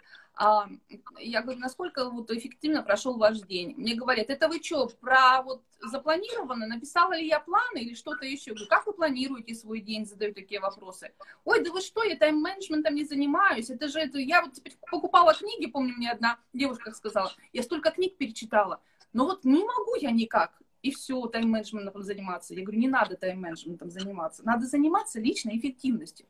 я 1.19 1.41
говорю, 1.41 1.59
насколько 1.59 2.09
вот 2.09 2.31
эффективно 2.31 2.81
прошел 2.81 3.17
ваш 3.17 3.39
день? 3.41 3.73
Мне 3.75 3.93
говорят, 3.93 4.29
это 4.29 4.47
вы 4.47 4.63
что, 4.63 4.87
про 4.87 5.41
вот 5.41 5.61
запланировано, 5.81 6.65
написала 6.65 7.13
ли 7.13 7.27
я 7.27 7.41
планы 7.41 7.79
или 7.79 7.93
что-то 7.93 8.25
еще? 8.25 8.51
Говорю, 8.51 8.69
как 8.69 8.87
вы 8.87 8.93
планируете 8.93 9.53
свой 9.53 9.81
день? 9.81 10.05
Задаю 10.05 10.33
такие 10.33 10.61
вопросы. 10.61 11.11
Ой, 11.43 11.61
да 11.61 11.71
вы 11.71 11.81
что, 11.81 12.03
я 12.03 12.15
тайм-менеджментом 12.15 12.95
не 12.95 13.03
занимаюсь. 13.03 13.69
Это 13.69 13.89
же, 13.89 13.99
это, 13.99 14.17
я 14.17 14.41
вот 14.41 14.53
теперь 14.53 14.77
покупала 14.89 15.33
книги, 15.33 15.65
помню, 15.65 15.93
мне 15.97 16.09
одна 16.09 16.39
девушка 16.53 16.91
сказала, 16.91 17.31
я 17.51 17.61
столько 17.61 17.91
книг 17.91 18.15
перечитала, 18.15 18.81
но 19.11 19.25
вот 19.25 19.43
не 19.43 19.63
могу 19.65 19.95
я 19.95 20.11
никак. 20.11 20.61
и 20.81 20.91
все, 20.91 21.25
тайм-менеджментом 21.27 22.01
заниматься. 22.01 22.53
Я 22.53 22.63
говорю, 22.63 22.79
не 22.79 22.87
надо 22.87 23.17
тайм-менеджментом 23.17 23.89
заниматься, 23.89 24.45
надо 24.45 24.65
заниматься 24.65 25.19
личной 25.19 25.57
эффективностью. 25.57 26.27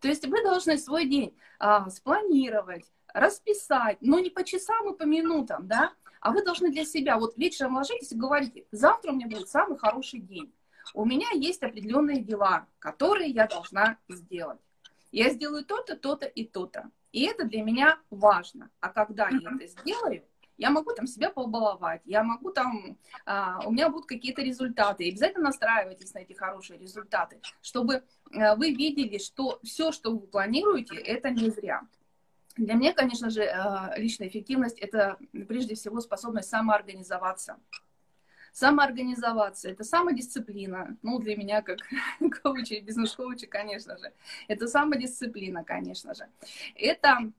То 0.00 0.08
есть 0.08 0.26
вы 0.26 0.42
должны 0.42 0.78
свой 0.78 1.06
день 1.06 1.36
а, 1.58 1.88
спланировать, 1.90 2.84
расписать, 3.14 3.98
но 4.00 4.18
не 4.18 4.30
по 4.30 4.44
часам 4.44 4.92
и 4.92 4.96
по 4.96 5.04
минутам, 5.04 5.66
да, 5.66 5.92
а 6.20 6.32
вы 6.32 6.44
должны 6.44 6.70
для 6.70 6.84
себя, 6.84 7.18
вот 7.18 7.36
вечером 7.36 7.76
ложитесь 7.76 8.12
и 8.12 8.16
говорите, 8.16 8.64
завтра 8.72 9.12
у 9.12 9.14
меня 9.14 9.26
будет 9.26 9.48
самый 9.48 9.78
хороший 9.78 10.20
день. 10.20 10.52
У 10.94 11.04
меня 11.04 11.28
есть 11.32 11.62
определенные 11.62 12.20
дела, 12.20 12.66
которые 12.78 13.30
я 13.30 13.46
должна 13.46 13.98
сделать. 14.08 14.58
Я 15.12 15.30
сделаю 15.30 15.64
то-то, 15.64 15.96
то-то 15.96 16.26
и 16.26 16.44
то-то. 16.44 16.90
И 17.12 17.24
это 17.24 17.44
для 17.44 17.62
меня 17.62 17.98
важно. 18.10 18.70
А 18.80 18.90
когда 18.90 19.28
я 19.28 19.38
это 19.38 19.66
сделаю, 19.66 20.24
я 20.56 20.70
могу 20.70 20.92
там 20.92 21.06
себя 21.06 21.30
побаловать, 21.30 22.02
я 22.04 22.22
могу 22.22 22.50
там, 22.50 22.98
а, 23.24 23.60
у 23.66 23.72
меня 23.72 23.88
будут 23.88 24.06
какие-то 24.06 24.42
результаты. 24.42 25.04
И 25.04 25.10
обязательно 25.10 25.44
настраивайтесь 25.44 26.12
на 26.12 26.18
эти 26.18 26.34
хорошие 26.34 26.78
результаты, 26.78 27.40
чтобы 27.62 28.04
а, 28.32 28.54
вы 28.56 28.70
видели, 28.70 29.18
что 29.18 29.58
все, 29.64 29.90
что 29.90 30.12
вы 30.12 30.26
планируете, 30.26 30.96
это 30.96 31.30
не 31.30 31.48
зря. 31.48 31.80
Для 32.56 32.74
меня, 32.74 32.92
конечно 32.92 33.30
же, 33.30 33.44
а, 33.44 33.94
личная 33.96 34.28
эффективность– 34.28 34.78
это 34.80 35.18
прежде 35.48 35.74
всего 35.74 36.00
способность 36.00 36.48
самоорганизоваться. 36.48 37.58
Самоорганизоваться– 38.52 39.68
это 39.70 39.84
самодисциплина. 39.84 40.96
Ну, 41.02 41.20
для 41.20 41.36
меня, 41.36 41.62
как 41.62 41.78
коуча 42.42 42.80
бизнес-коуча, 42.80 43.46
конечно 43.46 43.96
же. 43.98 44.12
Это 44.48 44.66
самодисциплина, 44.66 45.62
конечно 45.64 46.14
же. 46.14 46.28
Это 46.74 47.32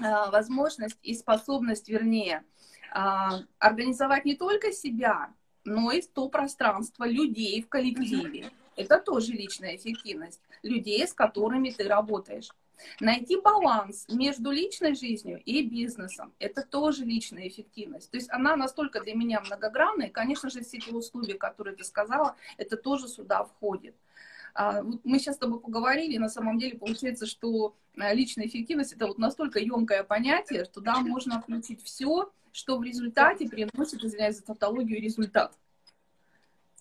а, 0.00 0.30
возможность 0.30 0.98
и 1.02 1.14
способность, 1.14 1.88
вернее, 1.88 2.44
а, 2.92 3.40
организовать 3.58 4.24
не 4.24 4.34
только 4.34 4.72
себя, 4.72 5.32
но 5.64 5.90
и 5.90 6.02
то 6.02 6.28
пространство 6.28 7.04
людей 7.08 7.62
в 7.62 7.68
коллективе. 7.68 8.50
Это 8.76 8.98
тоже 8.98 9.32
личная 9.32 9.76
эффективность 9.76 10.40
людей, 10.62 11.06
с 11.06 11.14
которыми 11.14 11.70
ты 11.70 11.88
работаешь. 11.88 12.50
Найти 13.00 13.36
баланс 13.40 14.06
между 14.08 14.50
личной 14.50 14.94
жизнью 14.94 15.40
и 15.44 15.62
бизнесом– 15.62 16.32
это 16.38 16.62
тоже 16.62 17.04
личная 17.04 17.48
эффективность. 17.48 18.10
То 18.10 18.16
есть 18.16 18.30
она 18.30 18.56
настолько 18.56 19.00
для 19.00 19.14
меня 19.14 19.40
многогранная, 19.40 20.08
и, 20.08 20.10
конечно 20.10 20.50
же, 20.50 20.62
все 20.62 20.78
эти 20.78 20.90
условия, 20.90 21.34
которые 21.34 21.76
ты 21.76 21.84
сказала, 21.84 22.36
это 22.56 22.76
тоже 22.76 23.08
сюда 23.08 23.44
входит. 23.44 23.94
А, 24.54 24.82
мы 24.82 25.18
сейчас 25.18 25.36
с 25.36 25.38
тобой 25.38 25.60
поговорили, 25.60 26.16
на 26.18 26.28
самом 26.28 26.58
деле 26.58 26.78
получается, 26.78 27.26
что 27.26 27.74
э, 27.96 28.14
личная 28.14 28.46
эффективность 28.46 28.92
это 28.92 29.08
вот 29.08 29.18
настолько 29.18 29.58
емкое 29.58 30.04
понятие, 30.04 30.64
что 30.64 30.74
туда 30.74 31.00
можно 31.00 31.40
включить 31.40 31.82
все, 31.82 32.30
что 32.52 32.78
в 32.78 32.84
результате 32.84 33.48
приносит, 33.48 34.04
извиняюсь 34.04 34.36
за 34.36 34.44
тавтологию, 34.44 35.02
результат. 35.02 35.58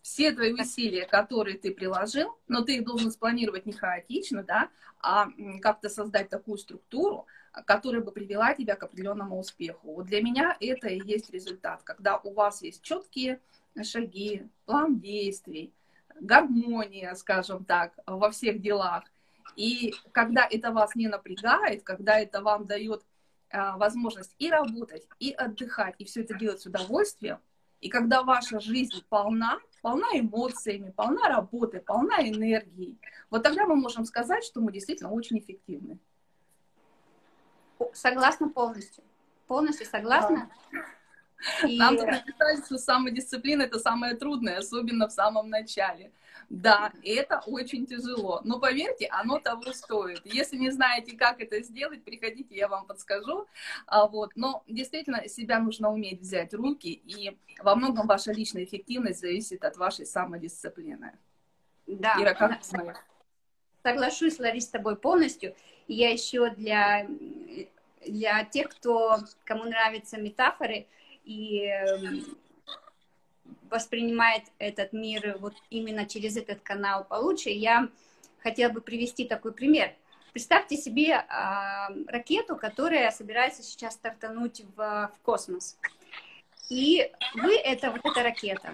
Все 0.04 0.34
твои 0.34 0.52
усилия, 0.52 1.06
которые 1.06 1.58
ты 1.58 1.72
приложил, 1.72 2.38
но 2.50 2.62
ты 2.62 2.76
их 2.76 2.84
должен 2.84 3.10
спланировать 3.10 3.66
не 3.66 3.72
хаотично, 3.72 4.44
да, 4.44 4.70
а 5.00 5.30
как-то 5.62 5.88
создать 5.88 6.30
такую 6.30 6.58
структуру, 6.58 7.26
которая 7.66 8.02
бы 8.02 8.12
привела 8.12 8.54
тебя 8.54 8.76
к 8.76 8.84
определенному 8.84 9.40
успеху. 9.40 9.94
Вот 9.94 10.08
для 10.08 10.22
меня 10.22 10.58
это 10.60 10.90
и 10.90 11.02
есть 11.08 11.30
результат, 11.30 11.84
когда 11.84 12.18
у 12.18 12.34
вас 12.34 12.62
есть 12.62 12.82
четкие 12.82 13.40
шаги, 13.82 14.46
план 14.66 15.00
действий, 15.00 15.74
гармония, 16.20 17.16
скажем 17.16 17.64
так, 17.64 17.94
во 18.06 18.30
всех 18.30 18.62
делах. 18.62 19.06
И 19.56 19.96
когда 20.12 20.46
это 20.46 20.72
вас 20.74 20.96
не 20.96 21.08
напрягает, 21.08 21.84
когда 21.84 22.20
это 22.20 22.42
вам 22.42 22.66
дает 22.66 23.06
а, 23.50 23.78
возможность 23.78 24.36
и 24.38 24.50
работать, 24.50 25.08
и 25.20 25.32
отдыхать, 25.32 25.96
и 25.98 26.04
все 26.04 26.24
это 26.24 26.34
делать 26.34 26.60
с 26.60 26.66
удовольствием, 26.66 27.40
и 27.80 27.88
когда 27.88 28.24
ваша 28.24 28.60
жизнь 28.60 29.02
полна, 29.08 29.60
полна 29.84 30.08
эмоциями, 30.14 30.92
полна 30.92 31.28
работы, 31.28 31.82
полна 31.82 32.22
энергией, 32.22 32.98
вот 33.30 33.44
тогда 33.44 33.66
мы 33.66 33.76
можем 33.76 34.06
сказать, 34.06 34.44
что 34.46 34.62
мы 34.62 34.72
действительно 34.72 35.12
очень 35.12 35.40
эффективны. 35.40 36.00
Согласна 37.92 38.50
полностью. 38.50 39.04
Полностью 39.46 39.86
согласна. 39.86 40.50
Да. 40.72 41.68
И... 41.68 41.78
Нам 41.78 41.98
тут 41.98 42.08
написали, 42.08 42.62
что 42.66 42.78
самодисциплина 42.78 43.64
это 43.64 43.78
самое 43.78 44.16
трудное, 44.16 44.60
особенно 44.60 45.10
в 45.10 45.12
самом 45.12 45.50
начале. 45.50 46.14
Да, 46.54 46.92
это 47.04 47.42
очень 47.48 47.88
тяжело. 47.88 48.40
Но 48.44 48.60
поверьте, 48.60 49.08
оно 49.08 49.40
того 49.40 49.74
стоит. 49.74 50.22
Если 50.24 50.56
не 50.56 50.70
знаете, 50.70 51.18
как 51.18 51.42
это 51.42 51.64
сделать, 51.64 52.04
приходите, 52.04 52.56
я 52.56 52.68
вам 52.68 52.86
подскажу. 52.86 53.48
А, 53.88 54.08
вот. 54.08 54.30
Но 54.36 54.64
действительно, 54.68 55.28
себя 55.28 55.58
нужно 55.58 55.92
уметь 55.92 56.22
взять 56.22 56.54
руки, 56.54 56.94
и 56.94 57.36
во 57.58 57.76
многом 57.76 58.06
ваша 58.06 58.32
личная 58.32 58.66
эффективность 58.66 59.22
зависит 59.22 59.66
от 59.66 59.78
вашей 59.78 60.06
самодисциплины. 60.06 61.18
Да. 61.88 62.18
Ира, 62.22 62.36
как 62.36 62.60
Соглашусь, 63.82 64.38
Лариса, 64.38 64.68
с 64.68 64.70
тобой 64.70 64.96
полностью. 64.96 65.56
И 65.88 65.96
я 65.96 66.12
еще 66.12 66.52
для, 66.52 67.08
для 68.06 68.44
тех, 68.46 68.70
кто, 68.70 69.18
кому 69.44 69.64
нравятся 69.64 70.22
метафоры, 70.22 70.86
и 71.26 71.66
эм, 71.66 72.38
воспринимает 73.74 74.44
этот 74.60 74.94
мир 74.94 75.38
вот 75.40 75.56
именно 75.72 76.06
через 76.06 76.38
этот 76.38 76.62
канал 76.62 77.04
получше, 77.04 77.50
я 77.50 77.90
хотела 78.42 78.72
бы 78.72 78.82
привести 78.82 79.26
такой 79.26 79.52
пример. 79.52 79.94
Представьте 80.32 80.78
себе 80.78 81.10
э, 81.10 81.24
ракету, 82.08 82.56
которая 82.56 83.10
собирается 83.12 83.64
сейчас 83.64 83.96
стартануть 83.96 84.62
в, 84.76 84.78
в 84.78 85.20
космос. 85.24 85.78
И 86.70 87.12
вы 87.36 87.56
это 87.56 87.92
вот 87.92 88.02
эта 88.06 88.24
ракета. 88.24 88.74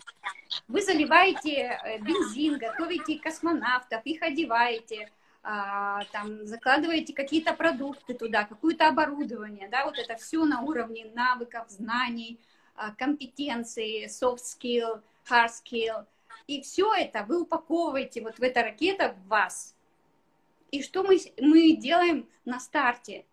Вы 0.68 0.82
заливаете 0.82 1.80
э, 1.84 2.00
бензин, 2.00 2.58
готовите 2.58 3.20
космонавтов, 3.20 4.06
их 4.06 4.22
одеваете, 4.22 5.10
а, 5.42 6.04
там 6.12 6.46
закладываете 6.46 7.14
какие-то 7.14 7.54
продукты 7.54 8.14
туда, 8.14 8.44
какое-то 8.44 8.90
оборудование, 8.90 9.70
да, 9.70 9.86
вот 9.86 9.98
это 9.98 10.18
все 10.18 10.44
на 10.44 10.62
уровне 10.62 11.10
навыков, 11.16 11.66
знаний, 11.70 12.40
компетенции, 12.98 14.08
soft 14.08 14.40
skill, 14.40 15.02
hard 15.30 15.50
skill. 15.50 16.06
И 16.48 16.62
все 16.62 16.94
это 16.94 17.24
вы 17.24 17.42
упаковываете 17.42 18.22
вот 18.22 18.40
в 18.40 18.44
эта 18.44 18.64
ракета 18.64 19.14
в 19.14 19.28
вас. 19.28 19.76
И 20.72 20.82
что 20.84 21.04
мы, 21.04 21.20
мы 21.40 21.76
делаем 21.76 22.28
на 22.46 22.60
старте? 22.60 23.26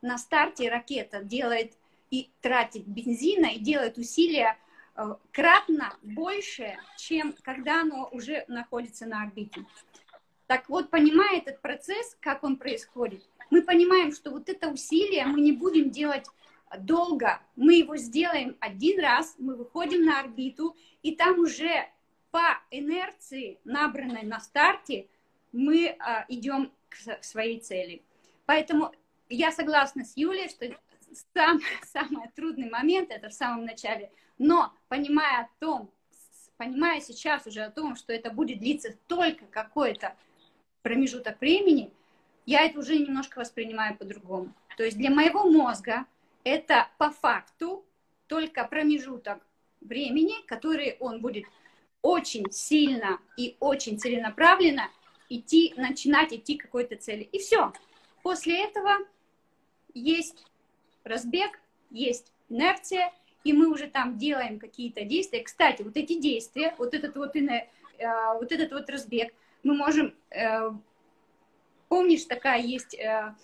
На 0.00 0.18
старте 0.18 0.68
ракета 0.68 1.22
делает 1.22 1.74
и 2.10 2.30
тратит 2.40 2.86
бензина, 2.86 3.46
и 3.46 3.58
делает 3.58 3.98
усилия 3.98 4.58
э, 4.96 5.14
кратно 5.32 5.96
больше, 6.02 6.76
чем 6.98 7.34
когда 7.42 7.80
оно 7.80 8.08
уже 8.12 8.44
находится 8.48 9.06
на 9.06 9.22
орбите. 9.22 9.64
Так 10.46 10.68
вот, 10.68 10.90
понимая 10.90 11.38
этот 11.38 11.62
процесс, 11.62 12.16
как 12.20 12.44
он 12.44 12.56
происходит, 12.56 13.24
мы 13.48 13.62
понимаем, 13.62 14.12
что 14.12 14.30
вот 14.30 14.48
это 14.48 14.68
усилие 14.68 15.24
мы 15.24 15.40
не 15.40 15.52
будем 15.52 15.90
делать 15.90 16.26
долго. 16.78 17.40
Мы 17.56 17.74
его 17.74 17.96
сделаем 17.96 18.56
один 18.60 19.00
раз, 19.00 19.34
мы 19.38 19.56
выходим 19.56 20.04
на 20.04 20.20
орбиту, 20.20 20.76
и 21.02 21.14
там 21.14 21.38
уже 21.38 21.88
по 22.30 22.60
инерции, 22.70 23.58
набранной 23.64 24.22
на 24.22 24.40
старте, 24.40 25.06
мы 25.52 25.96
а, 25.98 26.24
идем 26.28 26.72
к 26.88 27.22
своей 27.22 27.60
цели. 27.60 28.02
Поэтому 28.46 28.92
я 29.28 29.52
согласна 29.52 30.04
с 30.04 30.16
Юлей, 30.16 30.48
что 30.48 30.74
сам, 31.34 31.60
самый 31.84 32.28
трудный 32.34 32.70
момент 32.70 33.10
это 33.10 33.28
в 33.28 33.34
самом 33.34 33.64
начале. 33.64 34.10
Но 34.38 34.72
понимая 34.88 35.44
о 35.44 35.48
том, 35.58 35.90
понимая 36.56 37.00
сейчас 37.00 37.46
уже 37.46 37.62
о 37.62 37.70
том, 37.70 37.96
что 37.96 38.12
это 38.12 38.30
будет 38.30 38.60
длиться 38.60 38.96
только 39.06 39.46
какой-то 39.46 40.16
промежуток 40.82 41.40
времени, 41.40 41.92
я 42.46 42.64
это 42.64 42.78
уже 42.78 42.98
немножко 42.98 43.38
воспринимаю 43.38 43.96
по-другому. 43.96 44.52
То 44.76 44.84
есть 44.84 44.96
для 44.96 45.10
моего 45.10 45.48
мозга 45.50 46.06
это 46.44 46.88
по 46.98 47.10
факту 47.10 47.84
только 48.26 48.64
промежуток 48.64 49.44
времени, 49.80 50.44
который 50.46 50.96
он 51.00 51.20
будет 51.20 51.44
очень 52.02 52.50
сильно 52.50 53.20
и 53.36 53.56
очень 53.60 53.98
целенаправленно 53.98 54.88
идти, 55.28 55.72
начинать 55.76 56.32
идти 56.32 56.56
к 56.56 56.62
какой-то 56.62 56.96
цели. 56.96 57.22
И 57.22 57.38
все. 57.38 57.72
После 58.22 58.64
этого 58.64 58.98
есть 59.94 60.44
разбег, 61.04 61.60
есть 61.90 62.32
инерция, 62.48 63.12
и 63.44 63.52
мы 63.52 63.68
уже 63.68 63.88
там 63.88 64.18
делаем 64.18 64.58
какие-то 64.58 65.04
действия. 65.04 65.42
Кстати, 65.42 65.82
вот 65.82 65.96
эти 65.96 66.20
действия, 66.20 66.74
вот 66.78 66.94
этот 66.94 67.16
вот, 67.16 67.34
э, 67.34 67.68
вот, 68.34 68.52
этот 68.52 68.72
вот 68.72 68.88
разбег, 68.88 69.32
мы 69.62 69.74
можем... 69.74 70.14
Э, 70.30 70.70
помнишь, 71.88 72.24
такая 72.24 72.60
есть 72.60 72.94
э, 72.94 73.34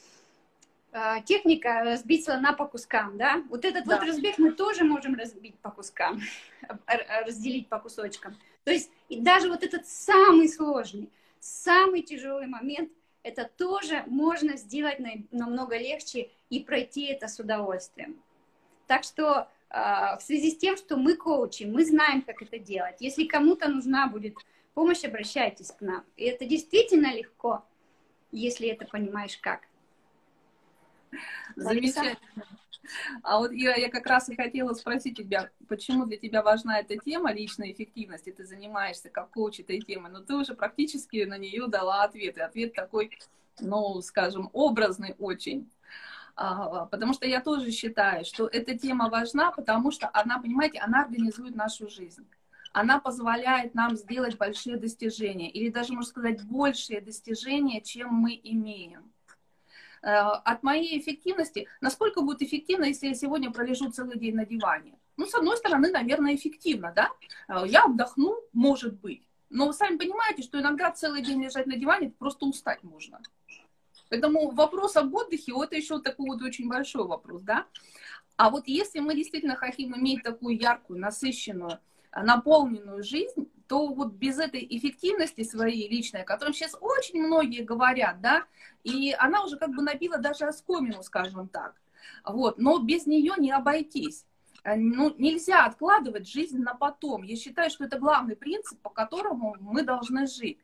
техника 1.27 1.83
разбить 1.85 2.25
слона 2.25 2.53
по 2.53 2.67
кускам, 2.67 3.19
да? 3.19 3.43
Вот 3.51 3.65
этот 3.65 3.85
да. 3.85 3.97
вот 3.97 4.07
разбег 4.07 4.39
мы 4.39 4.53
тоже 4.53 4.85
можем 4.85 5.15
разбить 5.15 5.59
по 5.59 5.71
кускам, 5.71 6.21
разделить 7.27 7.69
по 7.69 7.79
кусочкам. 7.79 8.37
То 8.65 8.73
есть 8.73 8.91
и 9.09 9.21
даже 9.21 9.49
вот 9.49 9.63
этот 9.63 9.87
самый 9.87 10.49
сложный, 10.49 11.11
самый 11.41 12.03
тяжелый 12.03 12.47
момент, 12.47 12.91
это 13.23 13.45
тоже 13.57 14.05
можно 14.07 14.57
сделать 14.57 14.99
намного 15.31 15.77
легче 15.77 16.31
и 16.51 16.61
пройти 16.61 17.07
это 17.07 17.29
с 17.29 17.39
удовольствием. 17.39 18.23
Так 18.87 19.05
что 19.05 19.49
в 19.71 20.21
связи 20.21 20.51
с 20.51 20.57
тем, 20.57 20.77
что 20.77 20.97
мы 20.97 21.15
коучи, 21.15 21.65
мы 21.65 21.85
знаем, 21.85 22.23
как 22.23 22.41
это 22.41 22.59
делать. 22.59 22.97
Если 23.01 23.27
кому-то 23.27 23.69
нужна 23.69 24.07
будет 24.07 24.35
помощь, 24.73 25.05
обращайтесь 25.05 25.73
к 25.73 25.81
нам. 25.83 26.05
И 26.17 26.25
это 26.25 26.47
действительно 26.47 27.15
легко, 27.15 27.65
если 28.33 28.69
это 28.69 28.87
понимаешь 28.87 29.37
как. 29.37 29.68
Замечательно. 31.57 32.45
А 33.23 33.39
вот, 33.39 33.51
Ира, 33.53 33.75
я 33.77 33.91
как 33.91 34.07
раз 34.07 34.29
и 34.29 34.37
хотела 34.37 34.73
спросить 34.73 35.17
тебя, 35.17 35.51
почему 35.69 36.07
для 36.07 36.17
тебя 36.17 36.43
важна 36.43 36.79
эта 36.81 36.97
тема 36.97 37.33
личной 37.33 37.73
эффективности? 37.73 38.31
Ты 38.31 38.45
занимаешься 38.45 39.11
как 39.11 39.31
коуч 39.31 39.61
этой 39.61 39.81
темой, 39.81 40.11
но 40.11 40.21
ты 40.21 40.35
уже 40.35 40.55
практически 40.55 41.25
на 41.25 41.37
нее 41.37 41.67
дала 41.67 42.05
ответ. 42.05 42.39
И 42.39 42.41
ответ 42.41 42.75
такой, 42.75 43.19
ну, 43.61 44.01
скажем, 44.01 44.49
образный 44.53 45.15
очень. 45.19 45.71
А, 46.37 46.87
потому 46.87 47.15
что 47.15 47.27
я 47.27 47.41
тоже 47.41 47.73
считаю, 47.73 48.25
что 48.25 48.47
эта 48.47 48.79
тема 48.79 49.11
важна, 49.11 49.51
потому 49.51 49.91
что 49.91 50.09
она, 50.13 50.39
понимаете, 50.39 50.79
она 50.79 51.03
организует 51.03 51.57
нашу 51.57 51.91
жизнь. 51.91 52.27
Она 52.73 53.01
позволяет 53.01 53.75
нам 53.75 53.97
сделать 53.97 54.37
большие 54.37 54.77
достижения, 54.77 55.51
или 55.51 55.71
даже, 55.71 55.95
можно 55.95 56.09
сказать, 56.09 56.45
большие 56.45 57.01
достижения, 57.01 57.81
чем 57.81 58.15
мы 58.15 58.39
имеем. 58.41 59.13
Э, 60.03 60.11
от 60.45 60.63
моей 60.63 60.99
эффективности, 60.99 61.69
насколько 61.81 62.21
будет 62.21 62.43
эффективно, 62.43 62.85
если 62.85 63.09
я 63.09 63.15
сегодня 63.15 63.51
пролежу 63.51 63.91
целый 63.91 64.19
день 64.19 64.35
на 64.35 64.47
диване? 64.47 64.99
Ну, 65.17 65.27
с 65.27 65.35
одной 65.35 65.57
стороны, 65.57 65.91
наверное, 65.91 66.35
эффективно, 66.35 66.93
да? 66.95 67.11
Э, 67.49 67.65
я 67.67 67.85
отдохну, 67.85 68.37
может 68.53 69.01
быть. 69.01 69.23
Но 69.51 69.67
вы 69.67 69.73
сами 69.73 69.97
понимаете, 69.97 70.43
что 70.43 70.61
иногда 70.61 70.91
целый 70.91 71.23
день 71.23 71.43
лежать 71.43 71.67
на 71.67 71.77
диване, 71.77 72.11
просто 72.11 72.47
устать 72.47 72.83
можно. 72.83 73.21
Поэтому 74.11 74.51
вопрос 74.51 74.97
об 74.97 75.15
отдыхе, 75.15 75.53
вот 75.53 75.69
это 75.69 75.77
еще 75.77 76.01
такой 76.01 76.29
вот 76.29 76.43
очень 76.43 76.69
большой 76.69 77.07
вопрос, 77.07 77.43
да? 77.43 77.67
А 78.37 78.51
вот 78.51 78.69
если 78.69 79.01
мы 79.01 79.15
действительно 79.15 79.57
хотим 79.57 79.97
иметь 79.97 80.23
такую 80.23 80.57
яркую, 80.57 81.01
насыщенную, 81.01 81.81
наполненную 82.13 83.03
жизнь, 83.03 83.51
то 83.69 83.87
вот 83.89 84.15
без 84.15 84.39
этой 84.39 84.67
эффективности 84.69 85.45
своей 85.45 85.89
личной, 85.89 86.23
о 86.23 86.25
которой 86.25 86.53
сейчас 86.55 86.77
очень 86.81 87.23
многие 87.23 87.63
говорят, 87.63 88.21
да, 88.21 88.45
и 88.83 89.15
она 89.19 89.45
уже 89.45 89.57
как 89.57 89.71
бы 89.71 89.83
набила 89.83 90.19
даже 90.19 90.47
оскомину, 90.47 91.03
скажем 91.03 91.49
так, 91.49 91.75
вот, 92.25 92.59
но 92.59 92.79
без 92.79 93.07
нее 93.07 93.35
не 93.37 93.53
обойтись. 93.53 94.25
Э, 94.65 94.75
ну, 94.75 95.15
нельзя 95.19 95.67
откладывать 95.67 96.29
жизнь 96.29 96.59
на 96.59 96.75
потом. 96.75 97.23
Я 97.23 97.37
считаю, 97.37 97.71
что 97.71 97.85
это 97.85 97.99
главный 97.99 98.37
принцип, 98.37 98.81
по 98.81 98.91
которому 98.91 99.57
мы 99.61 99.83
должны 99.83 100.27
жить. 100.27 100.59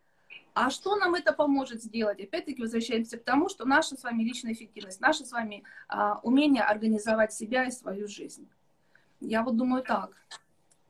А 0.54 0.70
что 0.70 0.96
нам 0.96 1.14
это 1.14 1.32
поможет 1.32 1.82
сделать? 1.82 2.20
Опять-таки 2.20 2.62
возвращаемся 2.62 3.18
к 3.18 3.24
тому, 3.24 3.48
что 3.48 3.66
наша 3.66 3.96
с 3.96 4.04
вами 4.04 4.22
личная 4.22 4.52
эффективность, 4.52 5.00
наше 5.00 5.24
с 5.24 5.32
вами 5.32 5.64
а, 5.88 6.20
умение 6.22 6.62
организовать 6.62 7.32
себя 7.32 7.64
и 7.64 7.72
свою 7.72 8.06
жизнь. 8.06 8.48
Я 9.20 9.42
вот 9.42 9.56
думаю 9.56 9.82
так. 9.82 10.12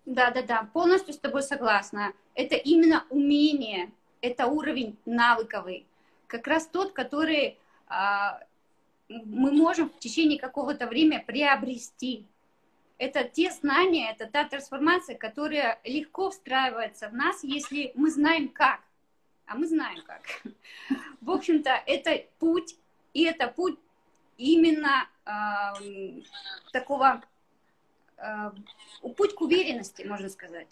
Да, 0.07 0.31
да, 0.31 0.43
да, 0.43 0.69
полностью 0.73 1.15
с 1.15 1.19
тобой 1.19 1.43
согласна. 1.43 2.13
Это 2.35 2.57
именно 2.57 3.07
умение, 3.11 3.91
это 4.21 4.47
уровень 4.47 4.97
навыковый. 5.07 5.87
Как 6.27 6.47
раз 6.47 6.67
тот, 6.67 6.93
который 6.93 7.59
а, 7.87 8.41
мы 9.09 9.53
можем 9.53 9.89
в 9.89 9.99
течение 9.99 10.39
какого-то 10.39 10.87
времени 10.87 11.23
приобрести. 11.27 12.27
Это 12.99 13.25
те 13.25 13.51
знания, 13.51 14.11
это 14.13 14.27
та 14.27 14.45
трансформация, 14.45 15.17
которая 15.17 15.81
легко 15.85 16.31
встраивается 16.31 17.09
в 17.09 17.15
нас, 17.15 17.43
если 17.43 17.93
мы 17.95 18.11
знаем 18.11 18.49
как. 18.49 18.81
А 19.47 19.57
мы 19.57 19.67
знаем 19.67 20.03
как. 20.07 20.23
В 21.21 21.31
общем-то, 21.31 21.71
это 21.87 22.25
путь, 22.39 22.77
и 23.13 23.25
это 23.25 23.49
путь 23.49 23.79
именно 24.37 25.09
э, 25.27 26.23
такого 26.73 27.23
путь 29.17 29.35
к 29.35 29.41
уверенности, 29.41 30.03
можно 30.03 30.29
сказать. 30.29 30.69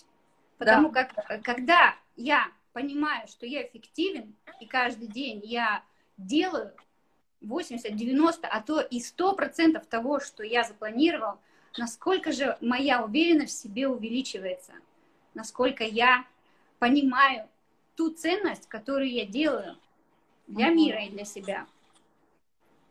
Потому 0.59 0.91
да. 0.91 1.05
как 1.05 1.43
когда 1.43 1.95
я 2.17 2.49
понимаю, 2.73 3.27
что 3.29 3.47
я 3.47 3.67
эффективен, 3.67 4.35
и 4.61 4.67
каждый 4.67 5.09
день 5.09 5.41
я 5.45 5.83
делаю 6.17 6.73
80, 7.41 7.97
90, 7.97 8.47
а 8.47 8.61
то 8.61 8.81
и 8.81 9.01
100% 9.01 9.85
того, 9.87 10.21
что 10.21 10.43
я 10.43 10.65
запланировал, 10.65 11.39
насколько 11.77 12.33
же 12.33 12.57
моя 12.61 13.05
уверенность 13.05 13.59
в 13.59 13.63
себе 13.63 13.89
увеличивается, 13.89 14.73
насколько 15.35 15.85
я 15.85 16.25
понимаю 16.79 17.49
ту 17.97 18.11
ценность, 18.11 18.69
которую 18.69 19.11
я 19.11 19.27
делаю 19.27 19.77
для 20.47 20.69
мира 20.69 21.05
и 21.05 21.11
для 21.11 21.25
себя. 21.25 21.67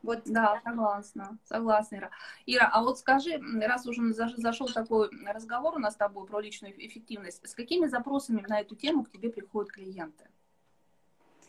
Вот. 0.04 0.22
Да, 0.26 0.62
согласна, 0.64 1.38
согласна, 1.44 1.98
Ира. 1.98 2.12
Ира, 2.46 2.70
а 2.72 2.82
вот 2.84 3.00
скажи, 3.00 3.40
раз 3.62 3.86
уже 3.86 4.14
зашел 4.14 4.68
такой 4.68 5.10
разговор 5.26 5.76
у 5.76 5.80
нас 5.80 5.94
с 5.94 5.98
тобой 5.98 6.26
про 6.26 6.40
личную 6.40 6.74
эффективность, 6.86 7.48
с 7.48 7.54
какими 7.54 7.88
запросами 7.88 8.44
на 8.48 8.60
эту 8.62 8.76
тему 8.76 9.04
к 9.04 9.12
тебе 9.12 9.30
приходят 9.30 9.72
клиенты? 9.72 10.28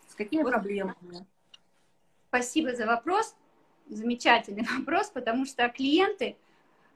С 0.08 0.14
какими 0.14 0.42
вот. 0.42 0.52
проблемами? 0.52 1.26
Спасибо 2.28 2.74
за 2.74 2.86
вопрос. 2.86 3.34
Замечательный 3.88 4.66
вопрос, 4.78 5.08
потому 5.08 5.46
что 5.46 5.68
клиенты, 5.70 6.36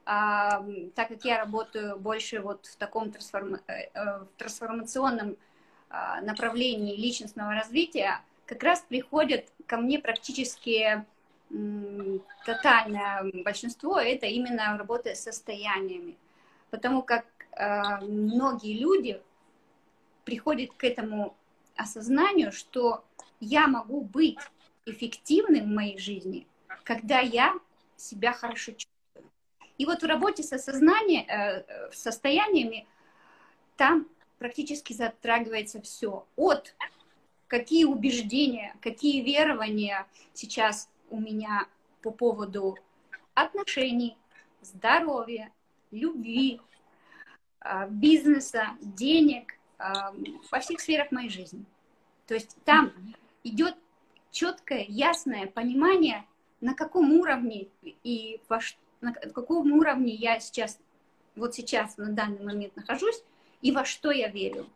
а, 0.05 0.63
так 0.95 1.09
как 1.09 1.25
я 1.25 1.39
работаю 1.39 1.97
больше 1.97 2.39
вот 2.39 2.65
в 2.67 2.75
таком 2.77 3.11
трансформ... 3.11 3.55
Э, 3.67 3.89
э, 3.93 4.19
в 4.19 4.27
трансформационном 4.37 5.37
а, 5.89 6.21
направлении 6.21 6.95
личностного 6.95 7.53
развития, 7.53 8.21
как 8.45 8.63
раз 8.63 8.85
приходят 8.87 9.51
ко 9.65 9.77
мне 9.77 9.99
практически 9.99 11.05
тотальное 12.45 13.31
большинство 13.43 13.99
это 13.99 14.25
именно 14.25 14.77
работа 14.77 15.15
с 15.15 15.23
состояниями. 15.23 16.17
Потому 16.69 17.01
как 17.01 17.25
э, 17.51 18.01
многие 18.01 18.77
люди 18.77 19.21
приходят 20.25 20.71
к 20.73 20.83
этому 20.83 21.35
осознанию, 21.75 22.51
что 22.51 23.05
я 23.39 23.67
могу 23.67 24.01
быть 24.01 24.39
эффективным 24.85 25.65
в 25.65 25.75
моей 25.75 25.97
жизни, 25.97 26.47
когда 26.83 27.19
я 27.19 27.53
себя 27.95 28.33
хорошо 28.33 28.73
чувствую. 28.73 29.31
И 29.77 29.85
вот 29.85 30.01
в 30.01 30.05
работе 30.05 30.43
со 30.43 30.57
сознанием, 30.57 31.25
э, 31.27 31.91
состояниями 31.93 32.87
там 33.77 34.07
практически 34.39 34.93
затрагивается 34.93 35.81
все. 35.81 36.25
От 36.35 36.75
какие 37.47 37.85
убеждения, 37.85 38.75
какие 38.81 39.21
верования 39.21 40.07
сейчас 40.33 40.89
у 41.09 41.19
меня 41.19 41.67
по 42.01 42.11
поводу 42.11 42.77
отношений, 43.33 44.17
здоровья, 44.61 45.51
любви, 45.91 46.61
а, 47.59 47.87
бизнеса, 47.87 48.69
денег, 48.81 49.53
а, 49.77 50.13
во 50.51 50.59
всех 50.59 50.79
сферах 50.79 51.11
моей 51.11 51.29
жизни. 51.29 51.65
То 52.25 52.33
есть 52.33 52.57
там 52.65 52.91
идет 53.43 53.75
четкое, 54.31 54.85
ясное 54.87 55.47
понимание, 55.47 56.25
на 56.61 56.73
каком 56.73 57.13
уровне 57.13 57.67
и 57.83 58.41
во, 58.49 58.59
на 59.01 59.13
каком 59.13 59.71
уровне 59.73 60.13
я 60.13 60.39
сейчас, 60.39 60.79
вот 61.35 61.55
сейчас 61.55 61.97
на 61.97 62.11
данный 62.11 62.43
момент 62.43 62.75
нахожусь, 62.75 63.21
и 63.61 63.71
во 63.71 63.85
что 63.85 64.11
я 64.11 64.29
верю. 64.29 64.67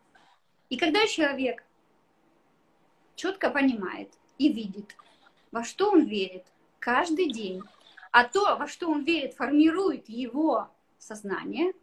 И 0.70 0.78
когда 0.78 1.06
человек 1.08 1.64
четко 3.16 3.50
понимает 3.50 4.12
и 4.38 4.52
видит, 4.52 4.96
во 5.52 5.64
что 5.64 5.92
он 5.92 6.06
верит 6.06 6.46
каждый 6.80 7.32
день. 7.32 7.62
А 8.12 8.26
то, 8.26 8.58
во 8.58 8.68
что 8.68 8.90
он 8.90 9.04
верит, 9.04 9.36
формирует 9.36 10.10
его 10.10 10.70
сознание, 10.98 11.74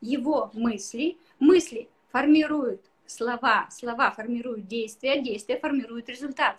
его 0.00 0.50
мысли. 0.54 1.16
Мысли 1.38 1.88
формируют 2.10 2.82
слова, 3.06 3.68
слова 3.70 4.10
формируют 4.10 4.66
действия, 4.66 5.20
действия 5.20 5.58
формируют 5.58 6.08
результат. 6.08 6.58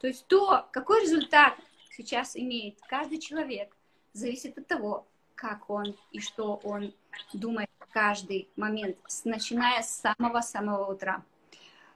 То 0.00 0.06
есть 0.06 0.26
то, 0.26 0.68
какой 0.72 1.02
результат 1.02 1.54
сейчас 1.90 2.36
имеет 2.36 2.78
каждый 2.88 3.18
человек, 3.18 3.74
зависит 4.12 4.58
от 4.58 4.66
того, 4.66 5.06
как 5.34 5.70
он 5.70 5.96
и 6.12 6.20
что 6.20 6.60
он 6.62 6.92
думает 7.32 7.70
каждый 7.92 8.48
момент, 8.56 8.96
начиная 9.24 9.82
с 9.82 10.00
самого-самого 10.00 10.92
утра. 10.92 11.22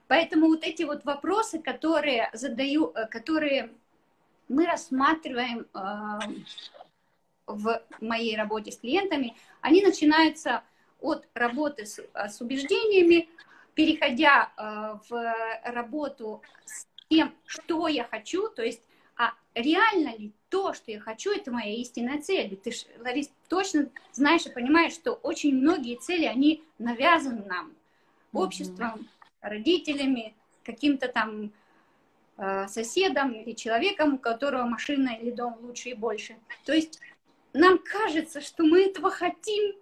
Поэтому 0.07 0.47
вот 0.47 0.63
эти 0.63 0.83
вот 0.83 1.05
вопросы, 1.05 1.59
которые 1.59 2.29
задаю, 2.33 2.91
э, 2.95 3.05
которые 3.07 3.71
мы 4.49 4.65
рассматриваем 4.65 5.67
э, 5.73 6.19
в 7.45 7.81
моей 8.01 8.35
работе 8.35 8.71
с 8.71 8.77
клиентами, 8.77 9.35
они 9.61 9.81
начинаются 9.81 10.63
от 10.99 11.25
работы 11.33 11.85
с, 11.85 11.99
э, 11.99 12.29
с 12.29 12.41
убеждениями, 12.41 13.29
переходя 13.75 14.51
в 15.07 15.35
работу 15.63 16.41
с 16.65 16.85
тем, 17.07 17.33
что 17.45 17.87
я 17.87 18.03
хочу, 18.03 18.49
то 18.49 18.61
есть, 18.61 18.81
а 19.15 19.31
реально 19.53 20.17
ли 20.17 20.33
то, 20.49 20.73
что 20.73 20.91
я 20.91 20.99
хочу, 20.99 21.31
это 21.31 21.51
моя 21.51 21.73
истинная 21.75 22.21
цель. 22.21 22.57
Ты, 22.57 22.73
Ларис, 22.99 23.31
точно 23.47 23.89
знаешь 24.11 24.45
и 24.45 24.51
понимаешь, 24.51 24.93
что 24.93 25.13
очень 25.13 25.55
многие 25.55 25.95
цели, 25.95 26.25
они 26.25 26.63
навязаны 26.77 27.45
нам 27.45 27.73
обществом, 28.33 29.07
родителями, 29.41 30.35
каким-то 30.63 31.07
там 31.07 31.45
э, 31.45 31.49
соседом 32.67 33.31
или 33.33 33.53
человеком, 33.53 34.15
у 34.15 34.17
которого 34.17 34.63
машина 34.63 35.09
или 35.09 35.31
дом 35.31 35.57
лучше 35.61 35.89
и 35.89 35.93
больше. 35.93 36.37
То 36.65 36.73
есть 36.73 36.99
нам 37.53 37.79
кажется, 37.79 38.41
что 38.41 38.63
мы 38.63 38.85
этого 38.85 39.09
хотим, 39.09 39.75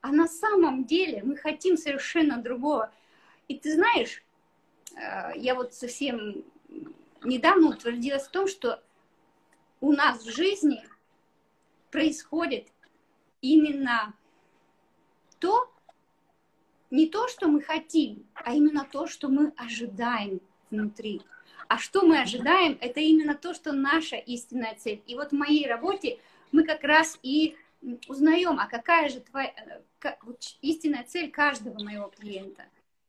а 0.00 0.12
на 0.12 0.28
самом 0.28 0.84
деле 0.84 1.22
мы 1.22 1.36
хотим 1.36 1.76
совершенно 1.76 2.36
другого. 2.36 2.92
И 3.48 3.58
ты 3.58 3.72
знаешь, 3.72 4.22
э, 4.94 5.32
я 5.36 5.54
вот 5.54 5.74
совсем 5.74 6.44
недавно 7.22 7.70
утвердилась 7.70 8.24
в 8.24 8.30
том, 8.30 8.46
что 8.46 8.82
у 9.80 9.92
нас 9.92 10.22
в 10.22 10.30
жизни 10.30 10.86
происходит 11.90 12.68
именно 13.40 14.14
то, 15.38 15.72
не 16.90 17.06
то, 17.06 17.28
что 17.28 17.48
мы 17.48 17.60
хотим, 17.60 18.26
а 18.34 18.54
именно 18.54 18.86
то, 18.90 19.06
что 19.06 19.28
мы 19.28 19.52
ожидаем 19.56 20.40
внутри. 20.70 21.22
А 21.68 21.78
что 21.78 22.02
мы 22.02 22.20
ожидаем, 22.20 22.78
это 22.80 23.00
именно 23.00 23.34
то, 23.34 23.54
что 23.54 23.72
наша 23.72 24.16
истинная 24.16 24.74
цель. 24.74 25.02
И 25.06 25.14
вот 25.14 25.30
в 25.30 25.34
моей 25.34 25.66
работе 25.66 26.18
мы 26.52 26.64
как 26.64 26.84
раз 26.84 27.18
и 27.22 27.56
узнаем, 28.08 28.58
а 28.58 28.66
какая 28.66 29.08
же 29.08 29.20
твоя 29.20 29.52
э, 30.02 30.10
истинная 30.62 31.04
цель 31.04 31.30
каждого 31.30 31.82
моего 31.82 32.08
клиента. 32.08 32.64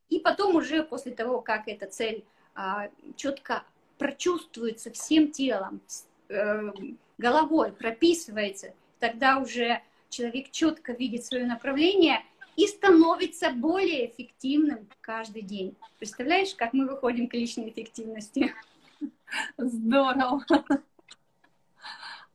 И 0.09 0.19
потом 0.19 0.55
уже 0.55 0.83
после 0.83 1.13
того, 1.13 1.41
как 1.41 1.67
эта 1.67 1.87
цель 1.87 2.23
а, 2.53 2.89
четко 3.15 3.63
прочувствуется 3.97 4.91
всем 4.91 5.31
телом, 5.31 5.81
э, 6.29 6.71
головой, 7.17 7.71
прописывается, 7.71 8.73
тогда 8.99 9.39
уже 9.39 9.81
человек 10.09 10.51
четко 10.51 10.93
видит 10.93 11.25
свое 11.25 11.45
направление 11.45 12.23
и 12.55 12.67
становится 12.67 13.51
более 13.51 14.09
эффективным 14.09 14.87
каждый 15.01 15.41
день. 15.41 15.75
Представляешь, 15.97 16.55
как 16.55 16.73
мы 16.73 16.87
выходим 16.87 17.27
к 17.27 17.33
личной 17.33 17.69
эффективности? 17.69 18.53
Здорово. 19.57 20.43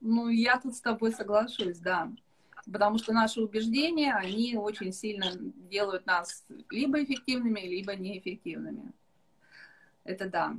Ну, 0.00 0.28
я 0.28 0.58
тут 0.58 0.74
с 0.74 0.80
тобой 0.80 1.12
соглашусь, 1.12 1.78
да. 1.78 2.10
Потому 2.70 2.98
что 2.98 3.12
наши 3.12 3.40
убеждения, 3.40 4.14
они 4.14 4.56
очень 4.56 4.92
сильно 4.92 5.32
делают 5.36 6.06
нас 6.06 6.46
либо 6.70 7.02
эффективными, 7.02 7.60
либо 7.60 7.94
неэффективными. 7.96 8.92
Это 10.04 10.28
да. 10.28 10.56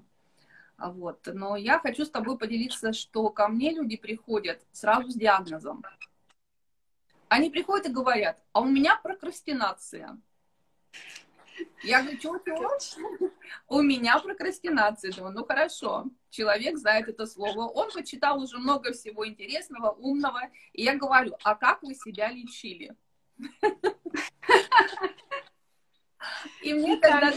А 0.77 0.91
вот. 0.91 1.27
Но 1.31 1.55
я 1.55 1.79
хочу 1.79 2.05
с 2.05 2.09
тобой 2.09 2.37
поделиться, 2.37 2.93
что 2.93 3.29
ко 3.29 3.47
мне 3.47 3.71
люди 3.71 3.97
приходят 3.97 4.61
сразу 4.71 5.09
с 5.09 5.15
диагнозом. 5.15 5.83
Они 7.31 7.49
приходят 7.49 7.87
и 7.87 7.93
говорят, 7.93 8.43
а 8.51 8.59
у 8.59 8.65
меня 8.65 8.97
прокрастинация. 8.97 10.19
Я 11.81 12.01
говорю, 12.01 12.19
что? 12.81 12.99
У 13.69 13.81
меня 13.81 14.19
прокрастинация. 14.19 15.13
Думаю, 15.13 15.35
ну 15.35 15.45
хорошо, 15.45 16.07
человек 16.29 16.77
знает 16.77 17.07
это 17.07 17.25
слово. 17.25 17.69
Он 17.69 17.89
почитал 17.89 18.41
уже 18.41 18.57
много 18.57 18.91
всего 18.91 19.25
интересного, 19.25 19.91
умного. 19.91 20.41
И 20.73 20.83
я 20.83 20.97
говорю, 20.97 21.37
а 21.41 21.55
как 21.55 21.81
вы 21.83 21.95
себя 21.95 22.29
лечили? 22.29 22.97
И 26.63 26.73
мне 26.73 26.97
тогда 26.97 27.31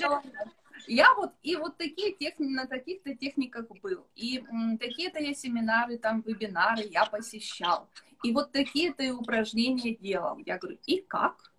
я 0.88 1.14
вот, 1.14 1.34
и 1.42 1.54
вот 1.54 1.78
такие 1.78 2.12
техники, 2.14 2.50
на 2.50 2.66
таких-то 2.66 3.14
техниках 3.14 3.68
был. 3.80 4.08
И 4.16 4.44
такие-то 4.80 5.20
я 5.20 5.34
семинары, 5.34 5.98
там, 5.98 6.20
вебинары 6.22 6.82
я 6.82 7.06
посещал. 7.06 7.88
И 8.24 8.32
вот 8.32 8.52
такие-то 8.52 9.04
упражнения 9.14 9.94
делал. 9.94 10.38
Я 10.38 10.56
говорю, 10.56 10.78
и 10.86 11.02
как? 11.02 11.52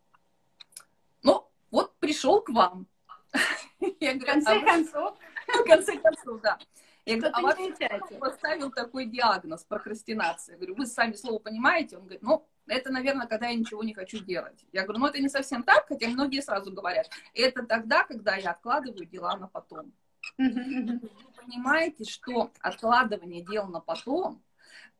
Ну, 1.21 1.47
вот 1.69 1.95
пришел 1.99 2.41
к 2.41 2.49
вам. 2.49 2.87
Я 3.99 4.15
говорю, 4.15 4.21
в 4.21 4.25
конце 4.25 4.57
а 4.57 4.65
концов. 4.65 5.17
В 5.47 5.63
конце 5.63 5.97
концов, 5.97 6.41
да. 6.41 6.57
Я 7.05 7.17
говорю, 7.17 7.35
а 7.35 7.41
вообще 7.41 8.17
поставил 8.19 8.71
такой 8.71 9.05
диагноз 9.05 9.63
прокрастинация. 9.63 10.53
Я 10.53 10.57
говорю, 10.57 10.75
вы 10.75 10.87
сами 10.87 11.13
слово 11.13 11.37
понимаете? 11.37 11.97
Он 11.97 12.03
говорит, 12.05 12.23
ну, 12.23 12.47
это, 12.65 12.91
наверное, 12.91 13.27
когда 13.27 13.49
я 13.49 13.53
ничего 13.53 13.83
не 13.83 13.93
хочу 13.93 14.17
делать. 14.23 14.65
Я 14.71 14.85
говорю, 14.85 15.01
ну 15.01 15.05
это 15.05 15.21
не 15.21 15.29
совсем 15.29 15.61
так, 15.61 15.85
хотя 15.87 16.07
многие 16.07 16.41
сразу 16.41 16.71
говорят. 16.71 17.07
Это 17.35 17.61
тогда, 17.61 18.05
когда 18.05 18.37
я 18.37 18.51
откладываю 18.51 19.05
дела 19.05 19.37
на 19.37 19.47
потом. 19.47 19.93
Вы 20.39 20.99
понимаете, 21.35 22.05
что 22.05 22.51
откладывание 22.59 23.43
дел 23.43 23.67
на 23.67 23.81
потом, 23.81 24.41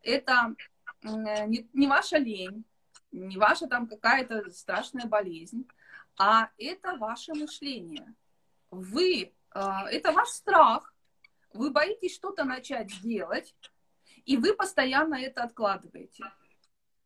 это 0.03 0.53
не, 1.03 1.67
не 1.73 1.87
ваша 1.87 2.17
лень, 2.17 2.63
не 3.11 3.37
ваша 3.37 3.67
там 3.67 3.87
какая-то 3.87 4.51
страшная 4.51 5.05
болезнь, 5.05 5.67
а 6.17 6.49
это 6.57 6.95
ваше 6.97 7.33
мышление. 7.33 8.13
Вы, 8.71 9.33
а, 9.51 9.89
это 9.89 10.11
ваш 10.11 10.29
страх, 10.29 10.93
вы 11.53 11.71
боитесь 11.71 12.15
что-то 12.15 12.43
начать 12.43 12.91
делать, 13.01 13.55
и 14.25 14.37
вы 14.37 14.53
постоянно 14.53 15.15
это 15.15 15.43
откладываете. 15.43 16.23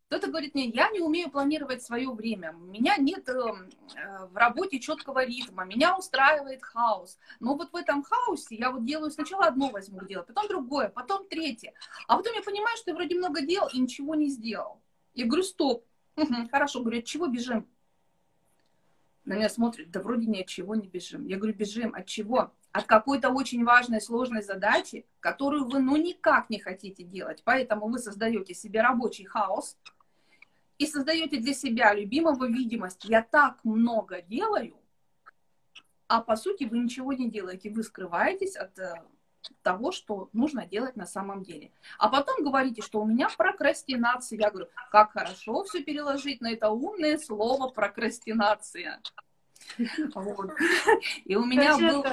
Кто-то 0.10 0.26
говорит 0.26 0.56
мне, 0.56 0.66
я 0.70 0.90
не 0.90 1.02
умею 1.02 1.30
планировать 1.30 1.84
свое 1.84 2.10
время, 2.10 2.56
у 2.60 2.66
меня 2.66 2.98
нет 2.98 3.30
эм, 3.30 3.70
э, 3.96 4.26
в 4.26 4.36
работе 4.36 4.80
четкого 4.80 5.24
ритма, 5.24 5.66
меня 5.66 5.96
устраивает 5.96 6.64
хаос. 6.64 7.20
Но 7.40 7.54
вот 7.54 7.72
в 7.72 7.76
этом 7.76 8.02
хаосе 8.02 8.56
я 8.56 8.72
вот 8.72 8.86
делаю 8.86 9.12
сначала 9.12 9.46
одно 9.46 9.70
возьму 9.70 10.04
делать, 10.04 10.26
потом 10.26 10.48
другое, 10.48 10.90
потом 10.90 11.28
третье. 11.28 11.76
А 12.08 12.18
потом 12.18 12.34
я 12.34 12.42
понимаю, 12.42 12.76
что 12.78 12.90
я 12.90 12.96
вроде 12.96 13.14
много 13.14 13.42
дел 13.42 13.68
и 13.72 13.80
ничего 13.80 14.16
не 14.16 14.30
сделал. 14.30 14.82
Я 15.14 15.28
говорю, 15.28 15.44
стоп, 15.44 15.86
хорошо, 16.50 16.80
говорю, 16.80 17.02
от 17.02 17.06
чего 17.06 17.28
бежим? 17.28 17.68
На 19.26 19.34
меня 19.36 19.48
смотрят, 19.48 19.92
да 19.92 20.02
вроде 20.02 20.26
ни 20.26 20.42
от 20.42 20.48
чего 20.48 20.74
не 20.74 20.88
бежим. 20.88 21.28
Я 21.28 21.38
говорю, 21.38 21.54
бежим, 21.54 21.94
от 21.94 22.08
чего? 22.08 22.52
От 22.72 22.86
какой-то 22.86 23.30
очень 23.30 23.64
важной, 23.64 24.02
сложной 24.02 24.42
задачи, 24.42 25.06
которую 25.20 25.66
вы 25.66 25.78
ну 25.78 25.98
никак 25.98 26.50
не 26.50 26.58
хотите 26.58 27.04
делать. 27.04 27.44
Поэтому 27.44 27.90
вы 27.90 28.00
создаете 28.00 28.56
себе 28.56 28.82
рабочий 28.82 29.26
хаос, 29.26 29.78
и 30.80 30.88
создаете 30.88 31.38
для 31.38 31.54
себя 31.54 31.94
любимого 31.94 32.46
видимость. 32.46 33.06
Я 33.06 33.22
так 33.22 33.64
много 33.64 34.22
делаю, 34.22 34.76
а 36.08 36.22
по 36.22 36.36
сути 36.36 36.64
вы 36.64 36.80
ничего 36.80 37.14
не 37.14 37.30
делаете. 37.30 37.70
Вы 37.70 37.84
скрываетесь 37.84 38.56
от 38.56 38.80
э, 38.80 38.96
того, 39.62 39.92
что 39.92 40.30
нужно 40.34 40.66
делать 40.66 40.96
на 40.96 41.06
самом 41.06 41.44
деле. 41.44 41.72
А 41.98 42.10
потом 42.10 42.44
говорите, 42.44 42.82
что 42.82 43.02
у 43.02 43.06
меня 43.06 43.30
прокрастинация. 43.38 44.40
Я 44.40 44.50
говорю, 44.50 44.70
как 44.90 45.12
хорошо 45.12 45.64
все 45.66 45.84
переложить 45.84 46.40
на 46.42 46.54
это 46.54 46.70
умное 46.70 47.18
слово 47.18 47.70
прокрастинация. 47.70 49.02
И 49.78 51.36
у 51.36 51.46
меня 51.46 51.78
был... 51.78 52.04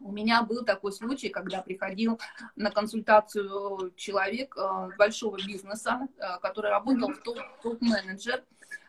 У 0.00 0.12
меня 0.12 0.42
был 0.42 0.64
такой 0.64 0.92
случай, 0.92 1.28
когда 1.28 1.60
приходил 1.60 2.20
на 2.56 2.70
консультацию 2.70 3.92
человек 3.96 4.56
э, 4.56 4.90
большого 4.96 5.36
бизнеса, 5.36 6.08
э, 6.18 6.38
который 6.40 6.70
работал 6.70 7.12
в 7.12 7.20
топ-менеджер. 7.62 8.44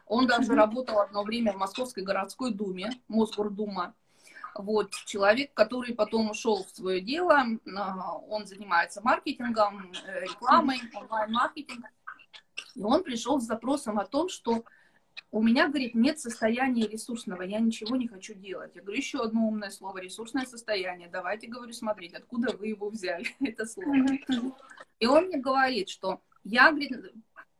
Он 0.05 0.27
даже 0.27 0.53
работал 0.53 0.99
одно 0.99 1.23
время 1.23 1.53
в 1.53 1.57
Московской 1.57 2.03
городской 2.03 2.53
думе, 2.53 2.91
Мосгордума. 3.07 3.93
Вот, 4.55 4.91
человек, 5.05 5.53
который 5.53 5.93
потом 5.93 6.31
ушел 6.31 6.63
в 6.63 6.69
свое 6.69 7.01
дело, 7.01 7.39
э, 7.39 7.69
он 8.29 8.45
занимается 8.45 9.01
маркетингом, 9.01 9.91
рекламой, 10.21 10.79
онлайн-маркетингом. 10.93 11.89
И 12.75 12.83
он 12.83 13.03
пришел 13.03 13.39
с 13.39 13.45
запросом 13.45 13.99
о 13.99 14.05
том, 14.05 14.29
что 14.29 14.63
у 15.31 15.43
меня, 15.43 15.67
говорит, 15.67 15.93
нет 15.93 16.19
состояния 16.19 16.87
ресурсного, 16.87 17.43
я 17.43 17.59
ничего 17.59 17.95
не 17.95 18.07
хочу 18.07 18.33
делать. 18.33 18.71
Я 18.75 18.81
говорю, 18.81 18.97
еще 18.97 19.19
одно 19.19 19.47
умное 19.47 19.69
слово, 19.69 19.99
ресурсное 19.99 20.45
состояние. 20.45 21.07
Давайте, 21.07 21.47
говорю, 21.47 21.71
смотреть, 21.71 22.13
откуда 22.13 22.55
вы 22.57 22.67
его 22.67 22.89
взяли, 22.89 23.27
это 23.39 23.65
слово. 23.65 24.05
И 24.99 25.05
он 25.05 25.25
мне 25.25 25.37
говорит, 25.37 25.89
что 25.89 26.21
я, 26.43 26.71
говорит, 26.71 26.93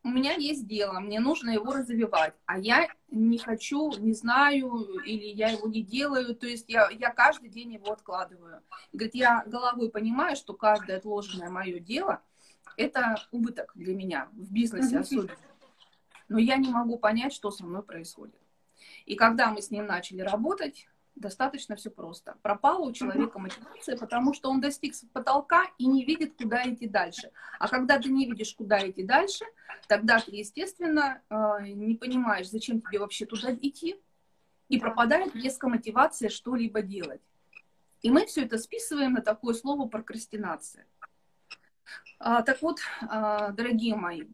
у 0.02 0.08
меня 0.08 0.32
есть 0.32 0.66
дело, 0.66 0.98
мне 0.98 1.20
нужно 1.20 1.50
его 1.50 1.72
развивать, 1.72 2.34
а 2.46 2.58
я 2.58 2.88
не 3.10 3.38
хочу, 3.38 3.92
не 3.98 4.14
знаю, 4.14 5.00
или 5.04 5.26
я 5.26 5.50
его 5.50 5.68
не 5.68 5.82
делаю, 5.82 6.34
то 6.34 6.46
есть 6.46 6.68
я, 6.68 6.88
я 6.90 7.10
каждый 7.10 7.50
день 7.50 7.74
его 7.74 7.92
откладываю. 7.92 8.62
Говорит, 8.92 9.14
я 9.14 9.44
головой 9.46 9.90
понимаю, 9.90 10.36
что 10.36 10.54
каждое 10.54 10.96
отложенное 10.96 11.50
мое 11.50 11.78
дело– 11.78 12.22
это 12.76 13.22
убыток 13.30 13.72
для 13.74 13.94
меня 13.94 14.28
в 14.32 14.50
бизнесе 14.52 14.98
особенно 14.98 15.36
но 16.30 16.38
я 16.38 16.56
не 16.56 16.70
могу 16.70 16.96
понять, 16.96 17.34
что 17.34 17.50
со 17.50 17.66
мной 17.66 17.82
происходит. 17.82 18.40
И 19.04 19.16
когда 19.16 19.50
мы 19.50 19.60
с 19.60 19.70
ним 19.70 19.86
начали 19.86 20.22
работать, 20.22 20.88
достаточно 21.16 21.74
все 21.76 21.90
просто. 21.90 22.36
Пропала 22.40 22.78
у 22.78 22.92
человека 22.92 23.38
мотивация, 23.38 23.98
потому 23.98 24.32
что 24.32 24.48
он 24.48 24.60
достиг 24.60 24.94
потолка 25.12 25.66
и 25.76 25.86
не 25.86 26.04
видит, 26.04 26.34
куда 26.38 26.62
идти 26.62 26.86
дальше. 26.86 27.32
А 27.58 27.68
когда 27.68 27.98
ты 27.98 28.08
не 28.08 28.26
видишь, 28.26 28.54
куда 28.54 28.88
идти 28.88 29.02
дальше, 29.02 29.44
тогда 29.88 30.20
ты, 30.20 30.34
естественно, 30.36 31.20
э, 31.28 31.34
не 31.66 31.96
понимаешь, 31.96 32.48
зачем 32.48 32.80
тебе 32.80 33.00
вообще 33.00 33.26
туда 33.26 33.52
идти, 33.52 34.00
и 34.68 34.78
пропадает 34.78 35.34
резко 35.34 35.68
мотивация 35.68 36.28
что-либо 36.28 36.80
делать. 36.80 37.20
И 38.02 38.10
мы 38.10 38.24
все 38.26 38.44
это 38.44 38.56
списываем 38.56 39.14
на 39.14 39.20
такое 39.20 39.52
слово 39.52 39.88
прокрастинация. 39.88 40.86
А, 42.18 42.42
так 42.42 42.60
вот, 42.62 42.80
а, 43.08 43.50
дорогие 43.52 43.96
мои, 43.96 44.24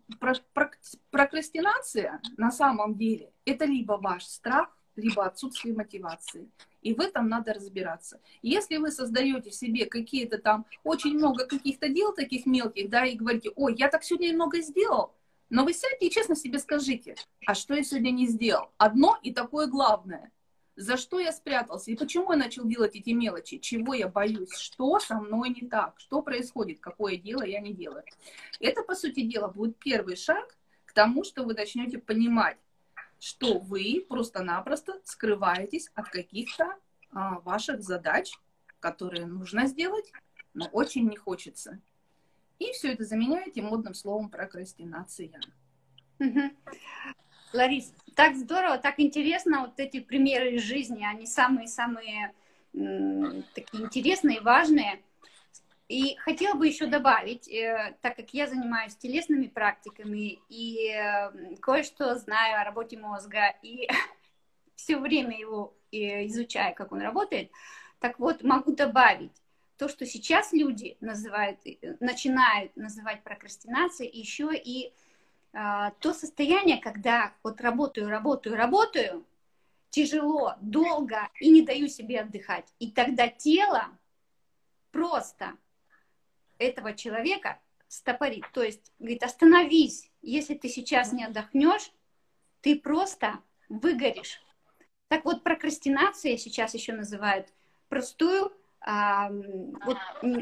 прокрастинация 1.10 2.20
на 2.36 2.50
самом 2.50 2.96
деле 2.96 3.32
это 3.44 3.64
либо 3.64 3.92
ваш 3.92 4.24
страх, 4.24 4.76
либо 4.96 5.24
отсутствие 5.24 5.74
мотивации. 5.74 6.50
И 6.82 6.94
в 6.94 7.00
этом 7.00 7.28
надо 7.28 7.52
разбираться. 7.52 8.20
Если 8.42 8.76
вы 8.76 8.90
создаете 8.90 9.50
себе 9.50 9.86
какие-то 9.86 10.38
там 10.38 10.66
очень 10.84 11.14
много 11.14 11.46
каких-то 11.46 11.88
дел 11.88 12.12
таких 12.12 12.46
мелких, 12.46 12.88
да, 12.90 13.04
и 13.04 13.16
говорите, 13.16 13.50
ой, 13.56 13.74
я 13.76 13.88
так 13.88 14.04
сегодня 14.04 14.32
много 14.32 14.60
сделал, 14.60 15.14
Но 15.48 15.64
вы 15.64 15.72
сядьте 15.74 16.06
и 16.06 16.10
честно 16.10 16.34
себе 16.34 16.58
скажите, 16.58 17.14
а 17.46 17.54
что 17.54 17.74
я 17.74 17.84
сегодня 17.84 18.10
не 18.10 18.26
сделал? 18.26 18.72
Одно 18.78 19.16
и 19.22 19.32
такое 19.32 19.68
главное. 19.68 20.32
За 20.76 20.98
что 20.98 21.18
я 21.18 21.32
спрятался? 21.32 21.90
И 21.90 21.96
почему 21.96 22.32
я 22.32 22.38
начал 22.38 22.66
делать 22.66 22.94
эти 22.96 23.10
мелочи? 23.10 23.58
Чего 23.58 23.94
я 23.94 24.08
боюсь? 24.08 24.54
Что 24.54 24.98
со 25.00 25.14
мной 25.14 25.48
не 25.48 25.66
так? 25.66 25.94
Что 25.98 26.20
происходит? 26.20 26.80
Какое 26.80 27.16
дело 27.16 27.42
я 27.42 27.60
не 27.60 27.72
делаю? 27.72 28.04
Это, 28.60 28.82
по 28.82 28.94
сути 28.94 29.22
дела, 29.22 29.48
будет 29.48 29.78
первый 29.78 30.16
шаг 30.16 30.54
к 30.84 30.92
тому, 30.92 31.24
что 31.24 31.44
вы 31.44 31.54
начнете 31.54 31.98
понимать, 31.98 32.58
что 33.18 33.58
вы 33.58 34.04
просто-напросто 34.06 35.00
скрываетесь 35.04 35.90
от 35.94 36.10
каких-то 36.10 36.76
а, 37.10 37.40
ваших 37.40 37.82
задач, 37.82 38.34
которые 38.78 39.24
нужно 39.24 39.66
сделать, 39.66 40.12
но 40.52 40.66
очень 40.66 41.08
не 41.08 41.16
хочется. 41.16 41.80
И 42.58 42.70
все 42.72 42.92
это 42.92 43.04
заменяете 43.04 43.62
модным 43.62 43.94
словом 43.94 44.28
прокрастинация. 44.28 45.40
Угу. 46.18 46.40
Ларис, 47.56 47.92
так 48.14 48.36
здорово, 48.36 48.78
так 48.78 49.00
интересно, 49.00 49.62
вот 49.62 49.80
эти 49.80 50.00
примеры 50.00 50.56
из 50.56 50.62
жизни, 50.62 51.04
они 51.04 51.26
самые-самые 51.26 52.34
такие 53.54 53.84
интересные, 53.84 54.42
важные. 54.42 55.02
И 55.88 56.16
хотела 56.16 56.54
бы 56.54 56.66
еще 56.66 56.86
добавить, 56.86 57.48
э, 57.48 57.96
так 58.02 58.16
как 58.16 58.34
я 58.34 58.48
занимаюсь 58.48 58.96
телесными 58.96 59.46
практиками 59.46 60.40
и 60.48 60.90
э, 60.90 61.56
кое-что 61.60 62.16
знаю 62.16 62.60
о 62.60 62.64
работе 62.64 62.98
мозга, 62.98 63.54
и 63.62 63.88
все 64.74 64.98
время 64.98 65.38
его 65.38 65.74
э, 65.92 66.26
изучаю, 66.26 66.74
как 66.74 66.90
он 66.90 67.00
работает, 67.00 67.52
так 68.00 68.18
вот 68.18 68.42
могу 68.42 68.74
добавить, 68.74 69.30
то, 69.78 69.88
что 69.88 70.06
сейчас 70.06 70.52
люди 70.52 70.96
называют, 71.00 71.60
начинают 72.00 72.76
называть 72.76 73.22
прокрастинацией, 73.22 74.10
еще 74.10 74.50
и 74.54 74.92
то 76.00 76.12
состояние, 76.12 76.78
когда 76.78 77.32
вот 77.42 77.62
работаю, 77.62 78.10
работаю, 78.10 78.56
работаю, 78.56 79.24
тяжело, 79.88 80.54
долго 80.60 81.30
и 81.40 81.50
не 81.50 81.62
даю 81.62 81.88
себе 81.88 82.20
отдыхать. 82.20 82.66
И 82.78 82.90
тогда 82.90 83.28
тело 83.28 83.86
просто 84.90 85.56
этого 86.58 86.92
человека 86.92 87.58
стопорит. 87.88 88.44
То 88.52 88.62
есть 88.62 88.92
говорит, 88.98 89.22
остановись, 89.22 90.10
если 90.20 90.54
ты 90.54 90.68
сейчас 90.68 91.12
не 91.12 91.24
отдохнешь, 91.24 91.90
ты 92.60 92.78
просто 92.78 93.40
выгоришь. 93.70 94.42
Так 95.08 95.24
вот, 95.24 95.42
прокрастинация 95.42 96.36
сейчас 96.36 96.74
еще 96.74 96.92
называют 96.92 97.48
простую, 97.88 98.52
а, 98.80 99.30
вот, 99.30 99.96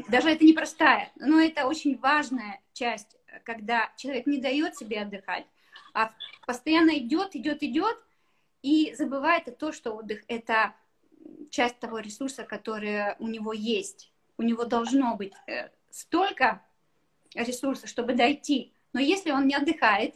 даже 0.09 0.29
это 0.31 0.43
не 0.43 0.53
простая, 0.53 1.11
но 1.15 1.39
это 1.39 1.67
очень 1.67 1.97
важная 1.97 2.61
часть 2.73 3.17
когда 3.43 3.91
человек 3.97 4.25
не 4.27 4.39
дает 4.39 4.77
себе 4.77 5.01
отдыхать, 5.01 5.45
а 5.93 6.13
постоянно 6.45 6.97
идет, 6.97 7.35
идет, 7.35 7.63
идет, 7.63 7.97
и 8.61 8.95
забывает 8.95 9.57
то, 9.57 9.71
что 9.71 9.93
отдых– 9.93 10.23
это 10.27 10.73
часть 11.51 11.79
того 11.79 11.99
ресурса, 11.99 12.43
который 12.43 13.15
у 13.19 13.27
него 13.27 13.53
есть. 13.53 14.11
У 14.37 14.43
него 14.43 14.65
должно 14.65 15.15
быть 15.15 15.33
э, 15.47 15.69
столько 15.91 16.61
ресурсов, 17.33 17.89
чтобы 17.89 18.13
дойти. 18.13 18.73
Но 18.93 18.99
если 18.99 19.31
он 19.31 19.47
не 19.47 19.55
отдыхает, 19.55 20.15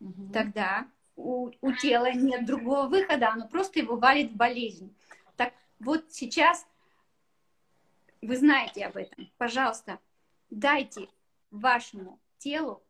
угу. 0.00 0.32
тогда 0.32 0.86
у, 1.16 1.50
у 1.60 1.72
тела 1.72 2.12
нет 2.12 2.46
другого 2.46 2.86
выхода, 2.86 3.30
оно 3.30 3.48
просто 3.48 3.78
его 3.78 3.96
валит 3.96 4.32
в 4.32 4.36
болезнь. 4.36 4.94
Так 5.36 5.54
вот 5.78 6.04
сейчас 6.10 6.66
вы 8.22 8.36
знаете 8.36 8.84
об 8.84 8.96
этом. 8.96 9.30
Пожалуйста, 9.38 9.98
дайте 10.50 11.08
вашему 11.50 12.20
телу 12.38 12.82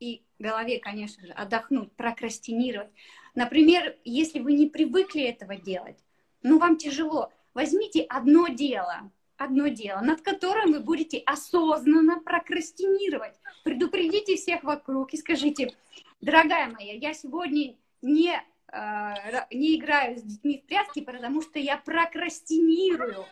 и 0.00 0.22
голове, 0.38 0.78
конечно 0.78 1.26
же, 1.26 1.32
отдохнуть, 1.32 1.92
прокрастинировать. 1.92 2.90
Например, 3.34 3.96
если 4.04 4.40
вы 4.40 4.52
не 4.52 4.66
привыкли 4.66 5.22
этого 5.22 5.56
делать, 5.56 5.98
ну 6.42 6.58
вам 6.58 6.76
тяжело, 6.76 7.32
возьмите 7.54 8.02
одно 8.02 8.48
дело, 8.48 9.10
одно 9.36 9.68
дело, 9.68 10.00
над 10.00 10.20
которым 10.22 10.72
вы 10.72 10.80
будете 10.80 11.18
осознанно 11.18 12.20
прокрастинировать. 12.20 13.34
Предупредите 13.64 14.36
всех 14.36 14.62
вокруг 14.64 15.14
и 15.14 15.16
скажите, 15.16 15.74
дорогая 16.20 16.68
моя, 16.68 16.94
я 16.94 17.14
сегодня 17.14 17.76
не, 18.02 18.34
э, 18.72 19.46
не 19.50 19.76
играю 19.76 20.18
с 20.18 20.22
детьми 20.22 20.58
в 20.58 20.68
прятки, 20.68 21.00
потому 21.00 21.42
что 21.42 21.58
я 21.58 21.76
прокрастинирую. 21.76 23.24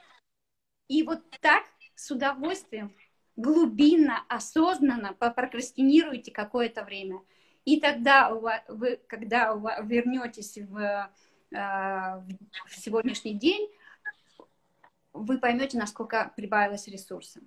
И 0.89 1.03
вот 1.03 1.29
так 1.41 1.65
с 1.95 2.11
удовольствием 2.11 2.95
глубинно, 3.37 4.25
осознанно 4.29 5.13
попрокрастинируете 5.13 6.33
какое-то 6.33 6.85
время. 6.85 7.21
И 7.65 7.81
тогда 7.81 8.33
вы, 8.33 9.01
когда 9.07 9.53
вернетесь 9.83 10.59
в, 10.59 10.79
э, 10.79 11.57
в 11.57 12.77
сегодняшний 12.77 13.35
день, 13.35 13.71
вы 15.13 15.39
поймете, 15.39 15.79
насколько 15.79 16.33
прибавилось 16.37 16.89
ресурсов. 16.89 17.43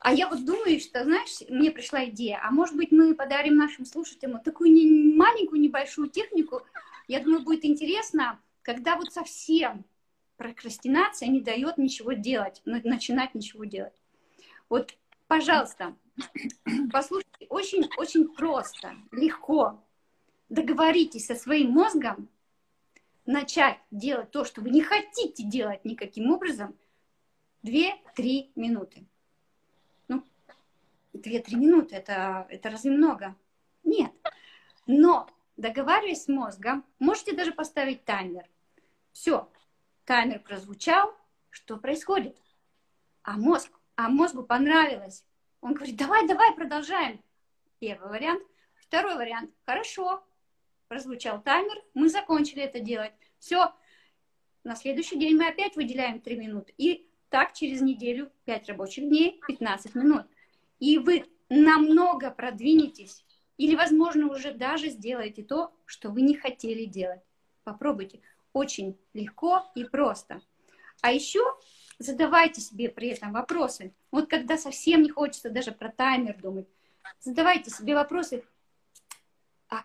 А 0.00 0.12
я 0.12 0.28
вот 0.28 0.44
думаю, 0.44 0.78
что, 0.78 1.02
знаешь, 1.02 1.40
мне 1.48 1.72
пришла 1.72 2.04
идея, 2.06 2.40
а 2.42 2.50
может 2.52 2.76
быть 2.76 2.92
мы 2.92 3.14
подарим 3.14 3.56
нашим 3.56 3.84
слушателям 3.84 4.40
такую 4.40 4.72
не, 4.72 5.14
маленькую, 5.14 5.60
небольшую 5.60 6.08
технику. 6.08 6.62
Я 7.08 7.20
думаю, 7.20 7.42
будет 7.42 7.64
интересно, 7.64 8.40
когда 8.62 8.96
вот 8.96 9.12
совсем 9.12 9.84
прокрастинация 10.36 11.28
не 11.28 11.40
дает 11.40 11.78
ничего 11.78 12.12
делать, 12.12 12.62
начинать 12.64 13.34
ничего 13.34 13.64
делать. 13.64 13.94
Вот, 14.68 14.94
пожалуйста, 15.26 15.96
послушайте, 16.92 17.46
очень-очень 17.48 18.28
просто, 18.34 18.94
легко. 19.12 19.82
Договоритесь 20.48 21.26
со 21.26 21.34
своим 21.34 21.70
мозгом 21.70 22.28
начать 23.26 23.78
делать 23.90 24.30
то, 24.30 24.44
что 24.44 24.60
вы 24.60 24.70
не 24.70 24.82
хотите 24.82 25.42
делать 25.42 25.84
никаким 25.84 26.30
образом, 26.32 26.76
2-3 27.62 28.50
минуты. 28.54 29.06
Ну, 30.08 30.24
2-3 31.12 31.56
минуты, 31.56 31.96
это, 31.96 32.46
это 32.48 32.70
разве 32.70 32.90
много? 32.90 33.36
Нет. 33.84 34.12
Но 34.86 35.28
договариваясь 35.56 36.24
с 36.24 36.28
мозгом, 36.28 36.84
можете 36.98 37.34
даже 37.34 37.52
поставить 37.52 38.04
таймер. 38.04 38.48
Все, 39.12 39.50
таймер 40.04 40.40
прозвучал, 40.40 41.14
что 41.50 41.76
происходит? 41.76 42.40
А 43.22 43.36
мозг 43.36 43.77
а 43.98 44.08
мозгу 44.08 44.44
понравилось. 44.44 45.24
Он 45.60 45.74
говорит, 45.74 45.96
давай, 45.96 46.24
давай, 46.28 46.54
продолжаем. 46.54 47.20
Первый 47.80 48.08
вариант. 48.08 48.44
Второй 48.76 49.16
вариант. 49.16 49.50
Хорошо. 49.66 50.24
Прозвучал 50.86 51.42
таймер, 51.42 51.82
мы 51.94 52.08
закончили 52.08 52.62
это 52.62 52.78
делать. 52.78 53.12
Все. 53.40 53.74
На 54.62 54.76
следующий 54.76 55.18
день 55.18 55.36
мы 55.36 55.48
опять 55.48 55.74
выделяем 55.74 56.20
3 56.20 56.36
минуты. 56.36 56.72
И 56.78 57.10
так 57.28 57.54
через 57.54 57.80
неделю 57.80 58.30
5 58.44 58.68
рабочих 58.68 59.02
дней, 59.02 59.40
15 59.48 59.96
минут. 59.96 60.26
И 60.78 60.98
вы 60.98 61.24
намного 61.48 62.30
продвинетесь. 62.30 63.24
Или, 63.56 63.74
возможно, 63.74 64.30
уже 64.30 64.52
даже 64.52 64.90
сделаете 64.90 65.42
то, 65.42 65.72
что 65.86 66.10
вы 66.10 66.22
не 66.22 66.36
хотели 66.36 66.84
делать. 66.84 67.22
Попробуйте. 67.64 68.20
Очень 68.52 68.96
легко 69.12 69.68
и 69.74 69.82
просто. 69.82 70.40
А 71.02 71.10
еще 71.10 71.40
задавайте 71.98 72.60
себе 72.60 72.88
при 72.88 73.08
этом 73.08 73.32
вопросы. 73.32 73.92
Вот 74.10 74.28
когда 74.28 74.56
совсем 74.56 75.02
не 75.02 75.10
хочется 75.10 75.50
даже 75.50 75.72
про 75.72 75.90
таймер 75.90 76.36
думать, 76.40 76.68
задавайте 77.20 77.70
себе 77.70 77.94
вопросы. 77.94 78.44
А, 79.68 79.82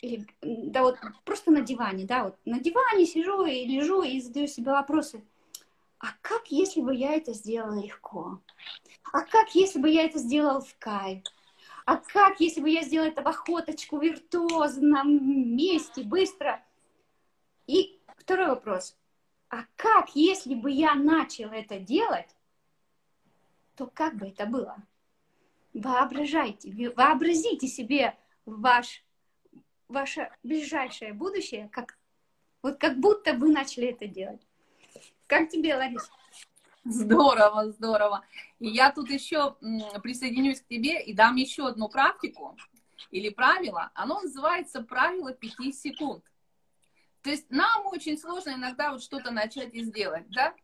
или, 0.00 0.26
да 0.42 0.82
вот 0.82 0.98
просто 1.24 1.50
на 1.50 1.60
диване, 1.60 2.04
да, 2.04 2.24
вот 2.24 2.38
на 2.44 2.60
диване 2.60 3.06
сижу 3.06 3.44
и 3.44 3.64
лежу 3.64 4.02
и 4.02 4.20
задаю 4.20 4.46
себе 4.46 4.72
вопросы. 4.72 5.22
А 5.98 6.08
как, 6.22 6.50
если 6.50 6.80
бы 6.80 6.94
я 6.94 7.14
это 7.14 7.32
сделала 7.32 7.80
легко? 7.80 8.40
А 9.12 9.22
как, 9.22 9.54
если 9.54 9.80
бы 9.80 9.90
я 9.90 10.04
это 10.04 10.18
сделала 10.18 10.60
в 10.60 10.76
кайф? 10.78 11.24
А 11.86 11.96
как, 11.96 12.38
если 12.38 12.60
бы 12.60 12.70
я 12.70 12.82
сделала 12.82 13.08
это 13.08 13.22
в 13.22 13.26
охоточку, 13.26 13.98
виртуозном 13.98 15.56
месте, 15.56 16.02
быстро? 16.02 16.62
И 17.66 17.98
второй 18.16 18.48
вопрос. 18.48 18.96
А 19.50 19.64
как, 19.76 20.14
если 20.14 20.54
бы 20.54 20.70
я 20.70 20.94
начал 20.94 21.50
это 21.50 21.78
делать, 21.78 22.28
то 23.76 23.86
как 23.86 24.16
бы 24.16 24.28
это 24.28 24.44
было? 24.44 24.76
Воображайте, 25.72 26.92
вообразите 26.94 27.66
себе 27.66 28.16
ваш, 28.44 29.04
ваше 29.88 30.30
ближайшее 30.42 31.12
будущее, 31.12 31.68
как, 31.72 31.96
вот 32.62 32.78
как 32.78 32.98
будто 32.98 33.32
вы 33.34 33.50
начали 33.50 33.88
это 33.88 34.06
делать. 34.06 34.40
Как 35.26 35.48
тебе, 35.48 35.76
Лариса? 35.76 36.10
Здорово, 36.84 37.70
здорово. 37.70 38.24
И 38.58 38.68
я 38.68 38.90
тут 38.92 39.10
еще 39.10 39.56
присоединюсь 40.02 40.60
к 40.60 40.66
тебе 40.66 41.02
и 41.02 41.12
дам 41.12 41.36
еще 41.36 41.68
одну 41.68 41.88
практику 41.88 42.56
или 43.10 43.28
правило. 43.28 43.90
Оно 43.94 44.20
называется 44.20 44.82
правило 44.82 45.32
5 45.32 45.74
секунд. 45.74 46.24
То 47.28 47.32
есть 47.32 47.50
нам 47.50 47.84
очень 47.88 48.16
сложно 48.16 48.54
иногда 48.54 48.90
вот 48.90 49.02
что-то 49.02 49.30
начать 49.30 49.74
и 49.74 49.84
сделать, 49.84 50.24
да? 50.30 50.54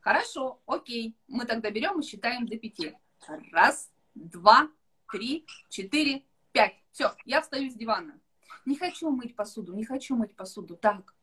Хорошо, 0.00 0.58
окей, 0.64 1.14
мы 1.26 1.44
тогда 1.44 1.70
берем 1.70 2.00
и 2.00 2.02
считаем 2.02 2.46
до 2.46 2.56
пяти. 2.56 2.96
Раз, 3.52 3.92
два, 4.14 4.70
три, 5.12 5.46
четыре, 5.68 6.24
пять. 6.52 6.76
Все, 6.92 7.14
я 7.26 7.42
встаю 7.42 7.70
с 7.70 7.74
дивана. 7.74 8.18
Не 8.64 8.76
хочу 8.76 9.10
мыть 9.10 9.36
посуду, 9.36 9.74
не 9.74 9.84
хочу 9.84 10.16
мыть 10.16 10.34
посуду. 10.34 10.76
Так, 10.78 11.14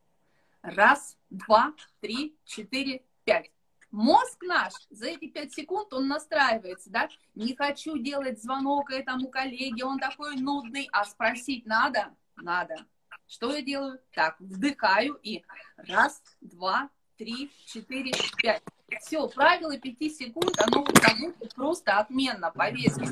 раз, 0.62 1.18
два, 1.32 1.74
три, 2.00 2.38
четыре, 2.46 3.04
пять. 3.24 3.50
Мозг 3.90 4.44
наш 4.44 4.74
за 4.92 5.08
эти 5.08 5.28
пять 5.30 5.52
секунд, 5.52 5.94
он 5.94 6.08
настраивается, 6.08 6.92
да? 6.92 7.10
Не 7.34 7.56
хочу 7.56 7.98
делать 7.98 8.40
звонок 8.40 8.92
этому 8.92 9.30
коллеге, 9.30 9.84
он 9.84 9.98
такой 9.98 10.36
нудный, 10.36 10.88
а 10.92 11.06
спросить 11.06 11.66
надо? 11.66 12.16
Надо. 12.36 12.86
Что 13.28 13.54
я 13.54 13.62
делаю? 13.62 14.00
Так, 14.14 14.36
вдыхаю 14.40 15.20
и 15.24 15.44
раз, 15.78 16.22
два, 16.42 16.90
три, 17.18 17.52
четыре, 17.66 18.12
пять. 18.38 18.62
Все, 19.02 19.28
правило 19.28 19.78
пяти 19.78 20.10
секунд, 20.10 20.56
оно 20.60 20.86
работает 20.86 21.56
просто 21.56 21.98
отменно, 21.98 22.52
поверьте. 22.52 23.06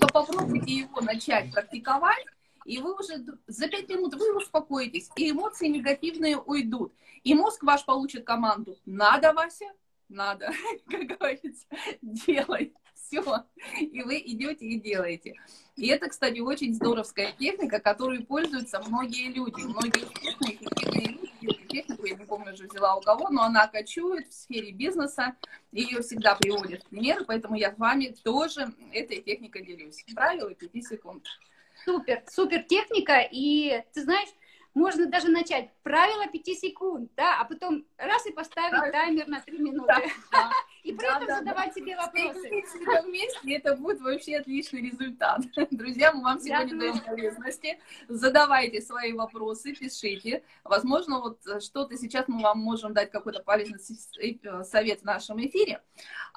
То 0.00 0.06
попробуйте 0.08 0.72
его 0.72 1.00
начать 1.00 1.50
практиковать, 1.52 2.24
и 2.64 2.78
вы 2.78 2.94
уже 2.94 3.24
за 3.46 3.68
пять 3.68 3.88
минут 3.88 4.14
вы 4.14 4.36
успокоитесь, 4.36 5.10
и 5.16 5.30
эмоции 5.30 5.68
негативные 5.68 6.38
уйдут. 6.38 6.92
И 7.22 7.34
мозг 7.34 7.62
ваш 7.62 7.84
получит 7.84 8.24
команду 8.24 8.76
«надо, 8.84 9.32
Вася», 9.32 9.72
«надо», 10.14 10.50
как 10.88 11.18
говорится, 11.18 11.66
«делай» 12.02 12.72
все. 12.94 13.44
И 13.80 14.02
вы 14.02 14.18
идете 14.18 14.66
и 14.66 14.80
делаете. 14.80 15.34
И 15.76 15.88
это, 15.88 16.08
кстати, 16.08 16.40
очень 16.40 16.74
здоровская 16.74 17.32
техника, 17.32 17.80
которую 17.80 18.24
пользуются 18.24 18.80
многие 18.86 19.32
люди. 19.32 19.62
Многие 19.62 20.04
эффективные 20.04 21.08
люди. 21.40 21.66
Технику, 21.68 22.06
я 22.06 22.14
не 22.14 22.24
помню, 22.24 22.52
уже 22.52 22.66
взяла 22.68 22.96
у 22.96 23.00
кого, 23.00 23.28
но 23.30 23.42
она 23.42 23.66
кочует 23.66 24.28
в 24.28 24.32
сфере 24.32 24.72
бизнеса. 24.72 25.36
Ее 25.72 26.02
всегда 26.02 26.36
приводят 26.36 26.84
в 26.84 26.88
пример, 26.88 27.24
поэтому 27.26 27.56
я 27.56 27.72
с 27.74 27.78
вами 27.78 28.14
тоже 28.22 28.72
этой 28.92 29.20
техникой 29.20 29.64
делюсь. 29.64 30.04
Правило 30.14 30.54
5 30.54 30.84
секунд. 30.84 31.26
Супер, 31.84 32.22
супер 32.30 32.62
техника. 32.62 33.26
И 33.30 33.82
ты 33.92 34.02
знаешь, 34.02 34.28
можно 34.74 35.06
даже 35.06 35.28
начать 35.28 35.70
правило 35.82 36.26
5 36.26 36.46
секунд, 36.58 37.10
да, 37.16 37.40
а 37.40 37.44
потом 37.44 37.86
раз 37.96 38.26
и 38.26 38.32
поставить 38.32 38.92
таймер 38.92 39.28
на 39.28 39.40
3 39.40 39.58
минуты. 39.58 39.94
Да, 40.32 40.50
И 40.84 40.92
при 40.92 41.06
да, 41.06 41.16
этом 41.16 41.26
да, 41.26 41.38
задавать 41.38 41.68
да. 41.68 41.80
себе 41.80 41.96
вопросы. 41.96 42.50
Вместе, 43.04 43.54
это 43.54 43.74
будет 43.74 44.02
вообще 44.02 44.36
отличный 44.36 44.82
результат. 44.82 45.40
Друзья, 45.70 46.12
мы 46.12 46.22
вам 46.22 46.40
сегодня 46.40 46.78
даем 46.78 47.00
полезности. 47.00 47.78
Задавайте 48.06 48.82
свои 48.82 49.14
вопросы, 49.14 49.74
пишите. 49.74 50.44
Возможно, 50.62 51.20
вот 51.20 51.40
что-то 51.62 51.96
сейчас 51.96 52.28
мы 52.28 52.42
вам 52.42 52.58
можем 52.58 52.92
дать 52.92 53.10
какой-то 53.10 53.42
полезный 53.42 53.78
э, 54.18 54.62
совет 54.64 55.00
в 55.00 55.04
нашем 55.04 55.40
эфире. 55.46 55.80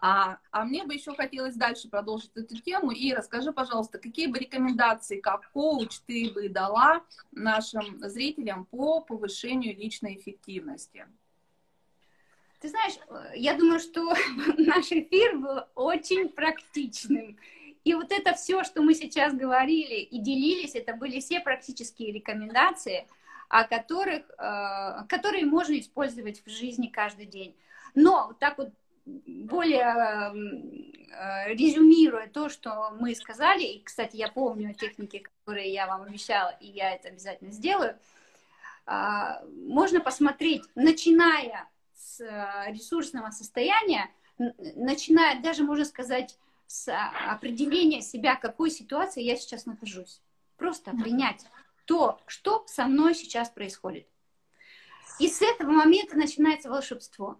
А, 0.01 0.37
а 0.51 0.63
мне 0.63 0.85
бы 0.85 0.93
еще 0.93 1.13
хотелось 1.13 1.55
дальше 1.55 1.89
продолжить 1.89 2.31
эту 2.35 2.57
тему. 2.61 2.91
И 2.91 3.13
расскажи, 3.13 3.51
пожалуйста, 3.51 3.97
какие 3.99 4.27
бы 4.27 4.39
рекомендации 4.39 5.19
как 5.19 5.51
коуч 5.51 5.99
ты 6.07 6.31
бы 6.33 6.47
дала 6.47 7.01
нашим 7.33 7.99
зрителям 8.07 8.63
по 8.63 9.01
повышению 9.01 9.75
личной 9.75 10.15
эффективности? 10.15 11.05
Ты 12.59 12.69
знаешь, 12.69 12.93
я 13.35 13.53
думаю, 13.53 13.79
что 13.79 14.15
наш 14.57 14.91
эфир 14.91 15.37
был 15.37 15.59
очень 15.75 16.29
практичным. 16.29 17.37
И 17.83 17.93
вот 17.93 18.11
это 18.11 18.33
все, 18.33 18.63
что 18.63 18.81
мы 18.81 18.95
сейчас 18.95 19.33
говорили 19.33 19.95
и 19.95 20.19
делились, 20.19 20.75
это 20.75 20.93
были 20.93 21.19
все 21.19 21.39
практические 21.39 22.11
рекомендации, 22.11 23.07
о 23.47 23.63
которых, 23.63 24.29
э, 24.37 25.05
которые 25.07 25.45
можно 25.45 25.79
использовать 25.79 26.43
в 26.45 26.49
жизни 26.49 26.87
каждый 26.87 27.27
день. 27.27 27.55
Но 27.95 28.33
так 28.39 28.57
вот 28.57 28.71
более 29.05 30.33
э, 30.33 31.53
резюмируя 31.53 32.27
то, 32.27 32.49
что 32.49 32.91
мы 32.99 33.15
сказали, 33.15 33.63
и, 33.63 33.83
кстати, 33.83 34.17
я 34.17 34.29
помню 34.29 34.73
техники, 34.73 35.19
которые 35.19 35.71
я 35.71 35.87
вам 35.87 36.01
обещала, 36.01 36.57
и 36.59 36.67
я 36.67 36.93
это 36.93 37.09
обязательно 37.09 37.51
сделаю, 37.51 37.97
можно 38.85 39.99
посмотреть, 39.99 40.63
начиная 40.75 41.67
с 42.07 42.21
э, 42.21 42.71
ресурсного 42.71 43.31
состояния, 43.31 44.09
начиная 44.37 45.41
даже, 45.41 45.63
можно 45.63 45.83
сказать, 45.83 46.37
с 46.67 46.91
определения 47.29 48.01
себя, 48.01 48.35
в 48.35 48.39
какой 48.39 48.71
ситуации 48.71 49.23
я 49.23 49.35
сейчас 49.35 49.65
нахожусь. 49.65 50.21
Просто 50.57 50.91
принять 50.91 51.45
то, 51.85 52.19
что 52.25 52.63
со 52.67 52.85
мной 52.85 53.13
сейчас 53.13 53.49
происходит. 53.49 54.07
И 55.19 55.27
с 55.27 55.41
этого 55.41 55.71
момента 55.71 56.17
начинается 56.17 56.69
волшебство. 56.69 57.39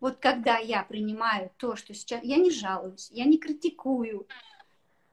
Вот 0.00 0.16
когда 0.18 0.58
я 0.58 0.82
принимаю 0.82 1.50
то, 1.56 1.76
что 1.76 1.94
сейчас... 1.94 2.22
Я 2.24 2.36
не 2.36 2.50
жалуюсь, 2.50 3.08
я 3.10 3.24
не 3.24 3.38
критикую, 3.38 4.26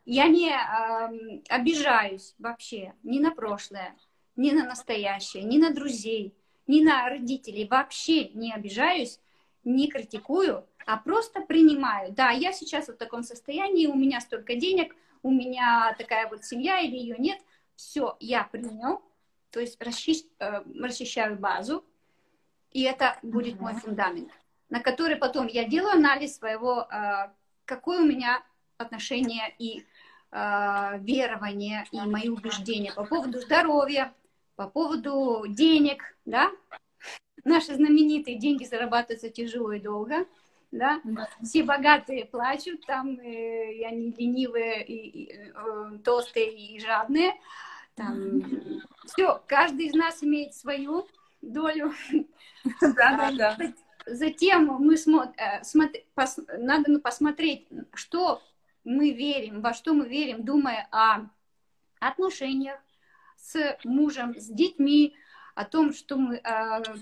я 0.05 0.27
не 0.27 0.49
э, 0.49 1.41
обижаюсь 1.49 2.35
вообще 2.39 2.93
ни 3.03 3.19
на 3.19 3.31
прошлое, 3.31 3.95
ни 4.35 4.51
на 4.51 4.65
настоящее, 4.65 5.43
ни 5.43 5.57
на 5.57 5.73
друзей, 5.73 6.33
ни 6.69 6.83
на 6.83 7.09
родителей. 7.09 7.67
Вообще 7.67 8.29
не 8.29 8.53
обижаюсь, 8.53 9.19
не 9.63 9.89
критикую, 9.89 10.65
а 10.85 10.97
просто 10.97 11.41
принимаю. 11.41 12.13
Да, 12.13 12.29
я 12.29 12.53
сейчас 12.53 12.87
в 12.87 12.93
таком 12.93 13.23
состоянии, 13.23 13.87
у 13.87 13.95
меня 13.95 14.21
столько 14.21 14.55
денег, 14.55 14.95
у 15.23 15.31
меня 15.31 15.95
такая 15.97 16.29
вот 16.29 16.45
семья 16.45 16.79
или 16.79 16.95
ее 16.95 17.15
нет. 17.17 17.39
Все, 17.75 18.15
я 18.19 18.43
принял, 18.43 19.01
то 19.49 19.59
есть 19.59 19.81
расчищ, 19.81 20.23
э, 20.39 20.61
расчищаю 20.79 21.39
базу, 21.39 21.83
и 22.71 22.83
это 22.83 23.17
будет 23.23 23.55
mm-hmm. 23.55 23.61
мой 23.61 23.73
фундамент, 23.73 24.29
на 24.69 24.79
который 24.79 25.15
потом 25.15 25.47
я 25.47 25.67
делаю 25.67 25.93
анализ 25.93 26.37
своего, 26.37 26.81
э, 26.83 27.29
какое 27.65 28.01
у 28.01 28.05
меня 28.05 28.43
отношение 28.77 29.55
и 29.57 29.85
э, 30.31 30.99
верование 30.99 31.85
и 31.91 31.99
мои 32.01 32.29
убеждения 32.29 32.93
по 32.93 33.05
поводу 33.05 33.39
здоровья, 33.39 34.13
по 34.59 34.67
поводу 34.67 35.45
денег, 35.47 36.03
да, 36.25 36.51
наши 37.45 37.73
знаменитые 37.75 38.37
деньги 38.37 38.65
зарабатываются 38.65 39.29
тяжело 39.29 39.71
и 39.71 39.79
долго, 39.79 40.25
да, 40.69 41.01
все 41.41 41.63
богатые 41.63 42.25
плачут, 42.25 42.85
там 42.85 43.17
э, 43.21 43.73
и 43.73 43.85
они 43.85 44.11
ленивые, 44.11 44.85
и, 44.85 44.95
и 44.95 45.31
э, 45.31 45.99
толстые 46.03 46.51
и 46.53 46.77
жадные, 46.77 47.35
там 47.95 48.41
все, 49.05 49.41
каждый 49.47 49.85
из 49.85 49.93
нас 49.93 50.21
имеет 50.25 50.53
свою 50.53 51.07
долю. 51.41 51.93
Да, 52.81 53.31
да, 53.31 53.31
да. 53.31 53.57
Затем 54.05 54.65
мы 54.65 54.97
смотрим, 54.97 55.33
э, 55.37 55.63
смотри, 55.63 56.05
пос, 56.15 56.37
надо 56.57 56.91
ну, 56.91 56.99
посмотреть, 56.99 57.69
что 57.93 58.41
мы 58.83 59.11
верим, 59.11 59.61
во 59.61 59.73
что 59.73 59.93
мы 59.93 60.09
верим, 60.09 60.43
думая 60.43 60.89
о 60.91 61.29
отношениях, 62.01 62.81
с 63.41 63.77
мужем, 63.83 64.35
с 64.37 64.47
детьми, 64.47 65.15
о 65.55 65.65
том, 65.65 65.93
что 65.93 66.15
мы, 66.15 66.35
э, 66.35 66.41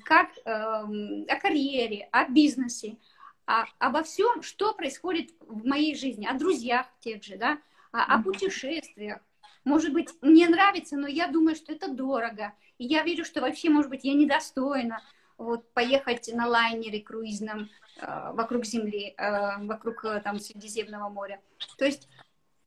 как 0.04 0.30
э, 0.44 0.50
о 0.50 1.40
карьере, 1.40 2.10
о 2.12 2.28
бизнесе, 2.28 2.98
о, 3.46 3.66
обо 3.78 4.02
всем, 4.04 4.42
что 4.42 4.74
происходит 4.74 5.32
в 5.42 5.66
моей 5.66 5.96
жизни, 5.96 6.26
о 6.26 6.34
друзьях 6.34 6.88
тех 7.00 7.24
же, 7.24 7.38
да, 7.38 7.60
о, 7.92 8.16
о 8.16 8.24
путешествиях. 8.24 9.20
Может 9.64 9.94
быть, 9.94 10.10
мне 10.22 10.48
нравится, 10.48 10.96
но 10.98 11.08
я 11.08 11.28
думаю, 11.28 11.56
что 11.56 11.74
это 11.74 11.92
дорого. 11.92 12.54
И 12.78 12.86
я 12.86 13.04
верю, 13.04 13.26
что 13.26 13.42
вообще, 13.42 13.70
может 13.70 13.90
быть, 13.90 14.04
я 14.06 14.14
недостойна 14.14 15.02
вот, 15.38 15.72
поехать 15.74 16.30
на 16.34 16.48
лайнере 16.48 17.02
круизном 17.02 17.70
э, 18.02 18.32
вокруг 18.34 18.66
Земли, 18.66 19.14
э, 19.18 19.66
вокруг 19.66 20.04
э, 20.06 20.22
там 20.22 20.40
Средиземного 20.40 21.10
моря. 21.10 21.42
То 21.78 21.86
есть 21.86 22.08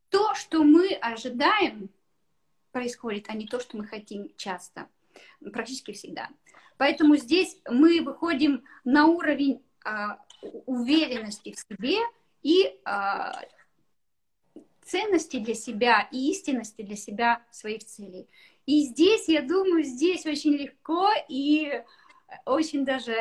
то, 0.09 0.35
что 0.35 0.63
мы 0.63 0.93
ожидаем, 1.01 1.89
происходит, 2.71 3.25
а 3.29 3.33
не 3.33 3.47
то, 3.47 3.59
что 3.59 3.77
мы 3.77 3.85
хотим 3.85 4.31
часто, 4.37 4.87
практически 5.53 5.91
всегда. 5.91 6.29
Поэтому 6.77 7.15
здесь 7.15 7.57
мы 7.69 8.01
выходим 8.01 8.63
на 8.83 9.05
уровень 9.05 9.61
а, 9.85 10.17
уверенности 10.65 11.53
в 11.53 11.59
себе 11.59 11.97
и 12.41 12.79
а, 12.85 13.43
ценности 14.83 15.37
для 15.37 15.53
себя 15.53 16.07
и 16.11 16.31
истинности 16.31 16.81
для 16.81 16.95
себя 16.95 17.43
своих 17.51 17.83
целей. 17.83 18.27
И 18.65 18.83
здесь, 18.83 19.27
я 19.27 19.41
думаю, 19.41 19.83
здесь 19.83 20.25
очень 20.25 20.53
легко 20.53 21.09
и 21.29 21.83
очень 22.45 22.85
даже 22.85 23.15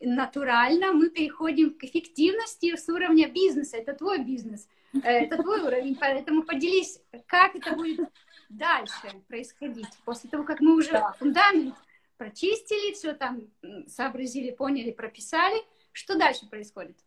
натурально 0.00 0.92
мы 0.92 1.10
переходим 1.10 1.74
к 1.74 1.84
эффективности 1.84 2.76
с 2.76 2.88
уровня 2.88 3.28
бизнеса. 3.28 3.76
Это 3.76 3.94
твой 3.94 4.18
бизнес, 4.24 4.68
э, 4.92 4.98
это 4.98 5.42
твой 5.42 5.60
уровень, 5.62 5.94
поэтому 5.94 6.42
поделись, 6.42 7.00
как 7.26 7.54
это 7.54 7.74
будет 7.74 8.00
дальше 8.48 9.22
происходить? 9.28 9.88
После 10.04 10.30
того, 10.30 10.44
как 10.44 10.60
мы 10.60 10.76
уже 10.76 10.92
да. 10.92 11.12
фундамент 11.18 11.74
прочистили, 12.16 12.94
все 12.94 13.12
там 13.12 13.42
сообразили, 13.88 14.50
поняли, 14.50 14.90
прописали, 14.90 15.62
что 15.92 16.16
дальше 16.16 16.46
происходит? 16.48 16.98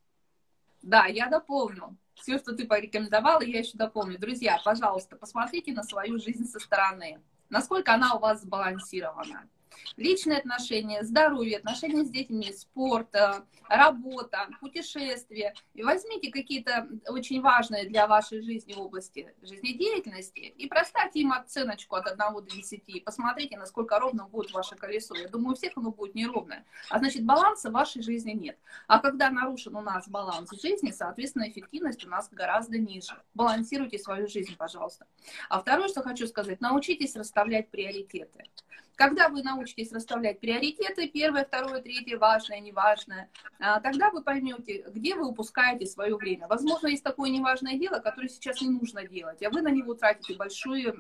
Да, 0.82 1.06
я 1.06 1.28
дополню. 1.28 1.98
Все, 2.16 2.38
что 2.38 2.56
ты 2.56 2.66
порекомендовала, 2.66 3.42
я 3.42 3.60
еще 3.60 3.78
дополню. 3.78 4.18
Друзья, 4.18 4.60
пожалуйста, 4.64 5.16
посмотрите 5.16 5.74
на 5.74 5.84
свою 5.84 6.20
жизнь 6.20 6.46
со 6.46 6.60
стороны. 6.60 7.22
Насколько 7.50 7.94
она 7.94 8.16
у 8.16 8.20
вас 8.20 8.42
сбалансирована. 8.42 9.50
Личные 9.98 10.40
отношения, 10.40 11.04
здоровье, 11.04 11.58
отношения 11.58 12.04
с 12.04 12.10
детьми, 12.10 12.52
спорт, 12.54 13.14
э, 13.16 13.42
работа, 13.68 14.48
путешествия. 14.60 15.54
И 15.74 15.84
возьмите 15.84 16.32
какие-то 16.32 16.88
очень 17.08 17.42
важные 17.42 17.88
для 17.88 18.08
вашей 18.08 18.42
жизни 18.42 18.74
области 18.74 19.34
жизнедеятельности 19.42 20.40
и 20.40 20.68
проставьте 20.68 21.20
им 21.20 21.32
оценочку 21.34 21.96
от 21.96 22.08
1 22.08 22.18
до 22.18 22.42
10. 22.42 23.04
Посмотрите, 23.04 23.58
насколько 23.58 24.00
ровно 24.00 24.26
будет 24.26 24.52
ваше 24.52 24.76
колесо. 24.76 25.16
Я 25.16 25.28
думаю, 25.28 25.54
у 25.54 25.56
всех 25.56 25.74
оно 25.76 25.92
будет 25.92 26.16
неровное. 26.16 26.66
А 26.90 27.00
значит, 27.00 27.24
баланса 27.26 27.70
в 27.70 27.74
вашей 27.74 28.02
жизни 28.02 28.32
нет. 28.32 28.58
А 28.88 29.00
когда 29.00 29.30
нарушен 29.30 29.76
у 29.76 29.82
нас 29.82 30.08
баланс 30.08 30.50
жизни, 30.62 30.92
соответственно, 30.92 31.50
эффективность 31.50 32.06
у 32.06 32.10
нас 32.10 32.30
гораздо 32.32 32.78
ниже. 32.78 33.22
Балансируйте 33.34 34.00
свою 34.00 34.28
жизнь, 34.28 34.56
пожалуйста. 34.58 35.06
А 35.50 35.60
второе, 35.60 35.88
что 35.88 36.02
хочу 36.02 36.28
сказать, 36.28 36.62
научитесь 36.62 37.16
расставлять 37.16 37.70
приоритеты. 37.70 38.46
Когда 39.00 39.30
вы 39.30 39.44
научитесь 39.44 39.94
расставлять 39.94 40.42
приоритеты, 40.42 41.08
первое, 41.08 41.46
второе, 41.46 41.82
третье, 41.82 42.18
важное, 42.18 42.60
неважное, 42.60 43.30
а, 43.58 43.80
тогда 43.80 44.10
вы 44.12 44.22
поймете, 44.22 44.84
где 44.90 45.16
вы 45.16 45.30
упускаете 45.30 45.86
свое 45.86 46.18
время. 46.18 46.48
Возможно, 46.50 46.88
есть 46.88 47.02
такое 47.02 47.30
неважное 47.30 47.78
дело, 47.78 48.00
которое 48.00 48.28
сейчас 48.28 48.60
не 48.60 48.68
нужно 48.68 49.08
делать, 49.08 49.42
а 49.42 49.50
вы 49.52 49.62
на 49.62 49.70
него 49.70 49.94
тратите 49.94 50.36
большой 50.36 50.94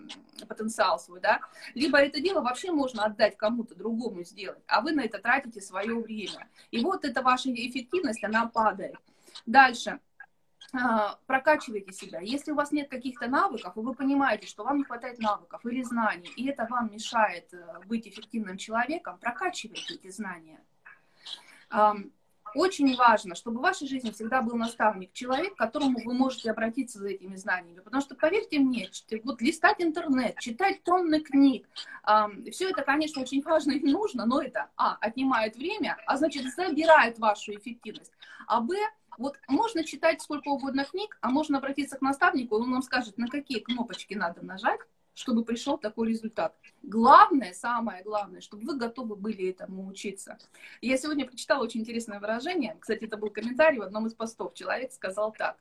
потенциал 0.47 0.97
свой, 0.97 1.20
да. 1.20 1.41
Либо 1.76 1.97
это 1.97 2.22
дело 2.22 2.39
вообще 2.39 2.72
можно 2.72 3.04
отдать 3.04 3.36
кому-то 3.36 3.76
другому 3.76 4.24
сделать, 4.24 4.64
а 4.68 4.80
вы 4.80 4.93
на 4.93 5.02
это 5.02 5.20
тратите 5.20 5.60
свое 5.60 5.93
время. 5.93 6.47
И 6.72 6.82
вот 6.82 7.04
эта 7.04 7.22
ваша 7.22 7.52
эффективность, 7.52 8.24
она 8.24 8.47
падает. 8.47 8.95
Дальше. 9.45 10.00
А, 10.74 11.20
прокачивайте 11.26 11.91
себя. 11.91 12.20
Если 12.20 12.51
у 12.51 12.55
вас 12.55 12.72
нет 12.72 12.89
каких-то 12.89 13.28
навыков, 13.28 13.76
и 13.76 13.80
вы 13.80 13.93
понимаете, 13.93 14.47
что 14.47 14.63
вам 14.63 14.78
не 14.78 14.84
хватает 14.84 15.20
навыков 15.20 15.65
или 15.65 15.82
знаний, 15.82 16.32
и 16.36 16.47
это 16.47 16.67
вам 16.70 16.91
мешает 16.91 17.53
э, 17.53 17.80
быть 17.86 18.07
эффективным 18.07 18.57
человеком, 18.57 19.17
прокачивайте 19.20 19.95
эти 19.95 20.11
знания. 20.11 20.61
Очень 22.56 22.95
важно, 22.95 23.36
чтобы 23.36 23.60
в 23.60 23.62
вашей 23.62 23.88
жизни 23.88 24.12
всегда 24.12 24.41
был 24.41 24.56
наставник, 24.56 25.14
человек, 25.14 25.56
к 25.56 25.58
которому 25.58 26.00
вы 26.04 26.14
можете 26.14 26.52
обратиться 26.52 27.00
за 27.00 27.10
этими 27.10 27.36
знаниями. 27.36 27.80
Потому 27.80 28.02
что, 28.02 28.16
поверьте 28.16 28.60
мне, 28.60 28.89
вот 29.24 29.41
листать 29.41 29.78
интернет, 29.80 30.38
читать 30.39 30.84
тонны 30.84 31.20
книг, 31.22 31.68
все 32.52 32.70
это, 32.70 32.82
конечно, 32.82 33.22
очень 33.22 33.41
важно 33.41 33.72
и 33.72 33.86
нужно, 33.86 34.26
но 34.26 34.41
это, 34.41 34.70
а, 34.76 34.97
отнимает 35.02 35.56
время, 35.56 35.97
а 36.06 36.18
значит, 36.18 36.45
забирает 36.56 37.20
вашу 37.20 37.54
эффективность, 37.54 38.12
а, 38.47 38.62
б, 38.62 38.76
вот 39.18 39.38
можно 39.47 39.84
читать 39.84 40.22
сколько 40.22 40.47
угодно 40.47 40.86
книг, 40.86 41.18
а 41.22 41.30
можно 41.30 41.58
обратиться 41.58 41.97
к 41.97 42.02
наставнику, 42.02 42.56
он 42.56 42.72
нам 42.72 42.82
скажет, 42.82 43.18
на 43.18 43.28
какие 43.28 43.60
кнопочки 43.60 44.14
надо 44.14 44.43
нажать, 44.43 44.80
чтобы 45.20 45.43
пришел 45.43 45.78
такой 45.78 46.07
результат. 46.07 46.55
Главное, 46.82 47.53
самое 47.53 48.03
главное, 48.03 48.39
чтобы 48.39 48.65
вы 48.65 48.78
готовы 48.78 49.17
были 49.17 49.49
этому 49.49 49.86
учиться. 49.86 50.38
Я 50.82 50.97
сегодня 50.97 51.26
прочитала 51.26 51.63
очень 51.63 51.82
интересное 51.82 52.22
выражение, 52.22 52.78
кстати, 52.80 53.03
это 53.03 53.17
был 53.17 53.30
комментарий 53.30 53.80
в 53.80 53.84
одном 53.84 54.07
из 54.07 54.13
постов. 54.13 54.53
Человек 54.53 54.93
сказал 54.93 55.34
так. 55.34 55.57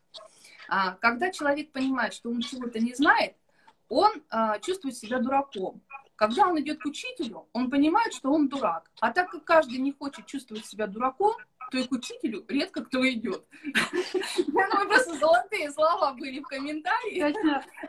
«А, 0.69 0.93
когда 0.93 1.31
человек 1.31 1.73
понимает, 1.73 2.15
что 2.15 2.31
он 2.31 2.41
чего-то 2.41 2.79
не 2.79 2.95
знает, 2.95 3.35
он 3.89 4.23
а, 4.31 4.59
чувствует 4.61 4.97
себя 4.97 5.19
дураком. 5.19 5.83
Когда 6.15 6.47
он 6.47 6.61
идет 6.61 6.81
к 6.81 6.87
учителю, 6.87 7.49
он 7.53 7.71
понимает, 7.71 8.13
что 8.13 8.31
он 8.31 8.49
дурак. 8.49 8.91
А 9.01 9.13
так 9.13 9.31
как 9.31 9.45
каждый 9.45 9.79
не 9.79 9.93
хочет 9.93 10.27
чувствовать 10.27 10.67
себя 10.67 10.87
дураком, 10.87 11.35
то 11.71 11.79
и 11.79 11.87
к 11.87 11.93
учителю 11.93 12.45
редко 12.49 12.85
кто 12.85 13.09
идет. 13.09 13.45
Ну, 13.65 14.87
просто 14.89 15.19
золотые 15.19 15.71
слова 15.71 16.13
были 16.15 16.41
в 16.41 16.47
комментариях. 16.47 17.35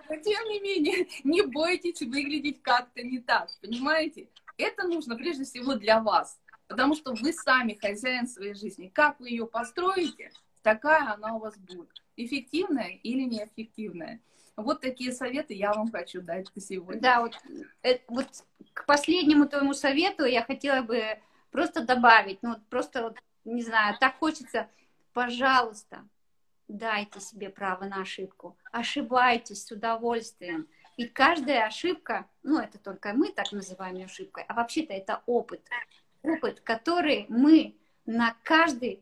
Но 0.09 0.15
тем 0.17 0.43
не 0.49 0.59
менее, 0.59 1.07
не 1.23 1.41
бойтесь 1.41 2.01
выглядеть 2.01 2.61
как-то 2.61 3.01
не 3.03 3.19
так, 3.19 3.49
понимаете? 3.61 4.27
Это 4.57 4.87
нужно 4.87 5.15
прежде 5.15 5.45
всего 5.45 5.75
для 5.75 6.01
вас, 6.01 6.39
потому 6.67 6.95
что 6.95 7.13
вы 7.13 7.31
сами 7.33 7.77
хозяин 7.81 8.27
своей 8.27 8.53
жизни. 8.53 8.91
Как 8.93 9.19
вы 9.19 9.29
ее 9.29 9.47
построите, 9.47 10.31
такая 10.61 11.13
она 11.13 11.35
у 11.35 11.39
вас 11.39 11.57
будет. 11.57 11.89
Эффективная 12.17 12.99
или 13.03 13.23
неэффективная. 13.23 14.19
Вот 14.57 14.81
такие 14.81 15.13
советы 15.13 15.53
я 15.53 15.71
вам 15.71 15.89
хочу 15.89 16.21
дать 16.21 16.47
сегодня. 16.57 17.01
Да, 17.01 17.21
вот, 17.21 17.33
это, 17.81 18.03
вот 18.09 18.27
к 18.73 18.85
последнему 18.85 19.47
твоему 19.47 19.73
совету 19.73 20.25
я 20.25 20.43
хотела 20.43 20.81
бы 20.81 21.17
просто 21.51 21.85
добавить, 21.85 22.39
ну, 22.41 22.57
просто 22.69 23.03
вот 23.03 23.17
не 23.45 23.63
знаю, 23.63 23.97
так 23.99 24.17
хочется, 24.17 24.69
пожалуйста, 25.13 26.05
дайте 26.67 27.19
себе 27.19 27.49
право 27.49 27.85
на 27.85 28.01
ошибку. 28.01 28.57
Ошибайтесь 28.71 29.65
с 29.65 29.71
удовольствием. 29.71 30.67
Ведь 30.97 31.13
каждая 31.13 31.65
ошибка, 31.65 32.27
ну, 32.43 32.59
это 32.59 32.77
только 32.77 33.13
мы 33.13 33.31
так 33.31 33.51
называем 33.51 34.03
ошибкой, 34.03 34.45
а 34.47 34.53
вообще-то 34.53 34.93
это 34.93 35.23
опыт. 35.25 35.61
Опыт, 36.21 36.59
который 36.61 37.25
мы 37.29 37.75
на 38.05 38.35
каждый, 38.43 39.01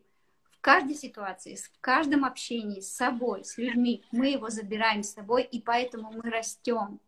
в 0.51 0.61
каждой 0.61 0.95
ситуации, 0.95 1.55
в 1.55 1.79
каждом 1.81 2.23
общении 2.23 2.81
с 2.81 2.95
собой, 2.95 3.43
с 3.43 3.57
людьми, 3.57 4.03
мы 4.11 4.27
его 4.27 4.49
забираем 4.49 5.03
с 5.03 5.13
собой, 5.13 5.43
и 5.43 5.59
поэтому 5.59 6.11
мы 6.11 6.29
растем. 6.29 6.99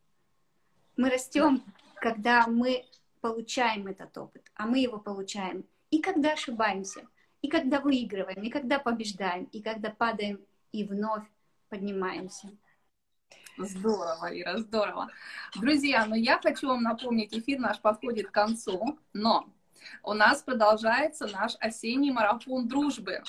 Мы 0.97 1.09
растем, 1.09 1.63
когда 1.95 2.47
мы 2.47 2.85
получаем 3.21 3.87
этот 3.87 4.17
опыт, 4.17 4.43
а 4.55 4.65
мы 4.65 4.79
его 4.79 4.97
получаем. 4.97 5.65
И 5.91 6.01
когда 6.01 6.33
ошибаемся– 6.33 7.07
и 7.41 7.47
когда 7.47 7.79
выигрываем, 7.79 8.41
и 8.43 8.49
когда 8.49 8.79
побеждаем, 8.79 9.45
и 9.45 9.61
когда 9.61 9.89
падаем, 9.89 10.39
и 10.71 10.83
вновь 10.83 11.23
поднимаемся. 11.69 12.49
Здорово, 13.57 14.29
Ира, 14.31 14.57
здорово. 14.57 15.09
Друзья, 15.55 16.05
ну 16.05 16.15
я 16.15 16.39
хочу 16.39 16.67
вам 16.67 16.83
напомнить, 16.83 17.33
эфир 17.33 17.59
наш 17.59 17.79
подходит 17.79 18.27
к 18.27 18.31
концу, 18.31 18.97
но 19.13 19.49
у 20.03 20.13
нас 20.13 20.41
продолжается 20.41 21.27
наш 21.27 21.55
осенний 21.59 22.11
марафон 22.11 22.67
дружбы. 22.67 23.21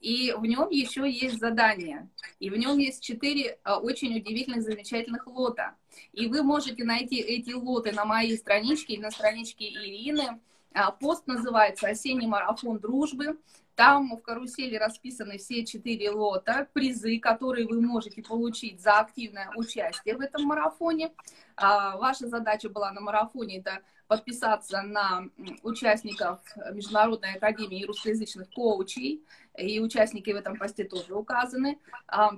И 0.00 0.34
в 0.36 0.44
нем 0.44 0.68
еще 0.68 1.10
есть 1.10 1.38
задание. 1.38 2.10
И 2.38 2.50
в 2.50 2.56
нем 2.58 2.76
есть 2.76 3.02
четыре 3.02 3.58
а, 3.64 3.78
очень 3.78 4.14
удивительных, 4.14 4.62
замечательных 4.62 5.26
лота. 5.26 5.76
И 6.12 6.26
вы 6.26 6.42
можете 6.42 6.84
найти 6.84 7.16
эти 7.16 7.52
лоты 7.52 7.92
на 7.92 8.04
моей 8.04 8.36
страничке 8.36 8.94
или 8.94 9.00
на 9.00 9.10
страничке 9.10 9.70
Ирины. 9.70 10.40
А, 10.74 10.90
пост 10.90 11.26
называется 11.28 11.86
«Осенний 11.86 12.26
марафон 12.26 12.78
дружбы». 12.80 13.38
Там 13.76 14.16
в 14.16 14.22
карусели 14.22 14.76
расписаны 14.76 15.38
все 15.38 15.64
четыре 15.64 16.10
лота, 16.10 16.68
призы, 16.72 17.18
которые 17.18 17.66
вы 17.66 17.80
можете 17.80 18.22
получить 18.22 18.80
за 18.80 18.98
активное 18.98 19.50
участие 19.56 20.16
в 20.16 20.20
этом 20.20 20.44
марафоне. 20.44 21.12
А, 21.56 21.96
ваша 21.96 22.28
задача 22.28 22.68
была 22.68 22.92
на 22.92 23.00
марафоне 23.00 23.58
это 23.58 23.82
подписаться 24.08 24.82
на 24.82 25.28
участников 25.62 26.40
Международной 26.72 27.34
академии 27.34 27.84
русскоязычных 27.84 28.50
коучей, 28.50 29.24
и 29.56 29.80
участники 29.80 30.30
в 30.30 30.36
этом 30.36 30.56
посте 30.56 30.84
тоже 30.84 31.14
указаны, 31.14 31.78
а, 32.06 32.32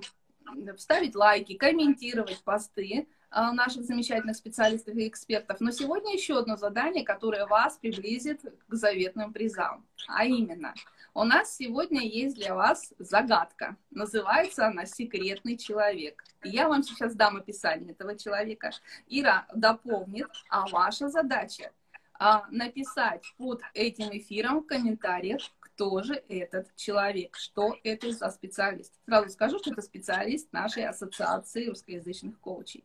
ставить 0.77 1.15
лайки, 1.15 1.55
комментировать 1.55 2.43
посты, 2.43 3.07
наших 3.31 3.83
замечательных 3.83 4.35
специалистов 4.35 4.95
и 4.95 5.07
экспертов. 5.07 5.59
Но 5.59 5.71
сегодня 5.71 6.13
еще 6.13 6.39
одно 6.39 6.55
задание, 6.55 7.03
которое 7.03 7.45
вас 7.45 7.77
приблизит 7.77 8.41
к 8.67 8.73
заветным 8.73 9.33
призам. 9.33 9.85
А 10.07 10.25
именно, 10.25 10.73
у 11.13 11.23
нас 11.23 11.55
сегодня 11.55 12.01
есть 12.01 12.35
для 12.35 12.53
вас 12.53 12.93
загадка. 12.99 13.75
Называется 13.89 14.67
она 14.67 14.85
«Секретный 14.85 15.57
человек». 15.57 16.23
Я 16.43 16.69
вам 16.69 16.83
сейчас 16.83 17.15
дам 17.15 17.37
описание 17.37 17.91
этого 17.91 18.17
человека. 18.17 18.71
Ира 19.07 19.47
дополнит, 19.53 20.29
а 20.49 20.67
ваша 20.67 21.09
задача 21.09 21.71
а, 22.19 22.45
написать 22.49 23.23
под 23.37 23.61
этим 23.73 24.09
эфиром 24.11 24.61
в 24.61 24.67
комментариях, 24.67 25.41
кто 25.59 26.01
же 26.01 26.23
этот 26.27 26.75
человек, 26.75 27.35
что 27.35 27.75
это 27.83 28.11
за 28.11 28.29
специалист. 28.31 28.93
Сразу 29.05 29.29
скажу, 29.29 29.59
что 29.59 29.71
это 29.71 29.81
специалист 29.81 30.51
нашей 30.51 30.87
ассоциации 30.87 31.67
русскоязычных 31.67 32.39
коучей. 32.39 32.83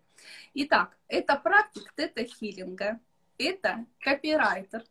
Итак, 0.54 0.96
это 1.08 1.36
практик 1.36 1.92
тета-хиллинга, 1.94 3.00
это 3.38 3.86
копирайтер, 4.00 4.84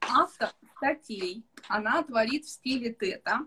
автор 0.00 0.50
статей, 0.76 1.44
она 1.68 2.02
творит 2.02 2.44
в 2.44 2.50
стиле 2.50 2.92
тета, 2.92 3.46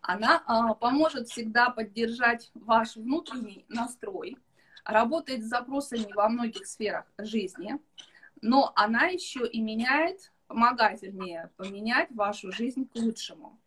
она 0.00 0.42
а, 0.46 0.74
поможет 0.74 1.28
всегда 1.28 1.70
поддержать 1.70 2.50
ваш 2.54 2.96
внутренний 2.96 3.64
настрой, 3.68 4.36
работает 4.84 5.44
с 5.44 5.48
запросами 5.48 6.12
во 6.14 6.28
многих 6.28 6.66
сферах 6.66 7.06
жизни, 7.18 7.78
но 8.40 8.72
она 8.76 9.06
еще 9.06 9.46
и 9.46 9.60
меняет, 9.60 10.32
помогает, 10.46 11.02
вернее, 11.02 11.50
поменять 11.56 12.10
вашу 12.12 12.52
жизнь 12.52 12.88
к 12.88 12.94
лучшему. 12.94 13.58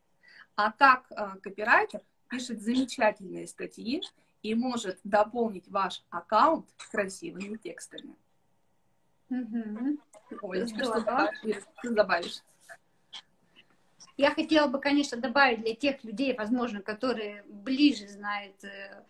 А 0.56 0.72
как 0.72 1.08
а, 1.12 1.38
копирайтер 1.38 2.02
пишет 2.30 2.62
замечательные 2.62 3.48
статьи 3.48 4.02
и 4.42 4.56
может 4.56 5.00
дополнить 5.04 5.68
ваш 5.68 6.04
аккаунт 6.10 6.66
красивыми 6.92 7.58
текстами. 7.58 8.16
Угу. 9.30 9.98
Ой, 10.42 10.68
что 10.68 11.30
ты 11.82 11.90
добавишь? 11.92 12.42
Я 14.18 14.32
хотела 14.32 14.68
бы, 14.68 14.80
конечно, 14.80 15.18
добавить 15.18 15.62
для 15.62 15.76
тех 15.76 16.04
людей, 16.04 16.36
возможно, 16.36 16.82
которые 16.82 17.44
ближе 17.48 18.08
знают 18.08 18.64
э, 18.64 19.04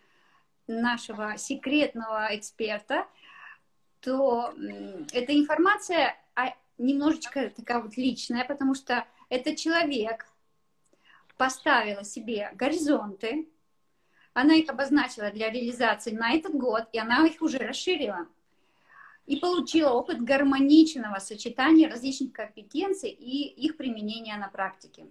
нашего 0.68 1.36
секретного 1.36 2.28
эксперта, 2.30 3.06
то 4.00 4.54
эта 5.12 5.36
информация 5.36 6.16
немножечко 6.80 7.50
такая 7.50 7.80
вот 7.80 7.96
личная, 7.96 8.44
потому 8.44 8.74
что 8.74 9.06
этот 9.28 9.56
человек 9.56 10.26
поставила 11.36 12.04
себе 12.04 12.50
горизонты, 12.54 13.48
она 14.40 14.54
их 14.54 14.68
обозначила 14.68 15.30
для 15.30 15.50
реализации 15.50 16.12
на 16.12 16.32
этот 16.32 16.54
год, 16.54 16.88
и 16.92 16.98
она 16.98 17.26
их 17.26 17.42
уже 17.42 17.58
расширила. 17.58 18.26
И 19.26 19.36
получила 19.36 19.90
опыт 19.90 20.22
гармоничного 20.22 21.18
сочетания 21.18 21.88
различных 21.88 22.32
компетенций 22.32 23.10
и 23.10 23.48
их 23.48 23.76
применения 23.76 24.36
на 24.36 24.48
практике. 24.48 25.06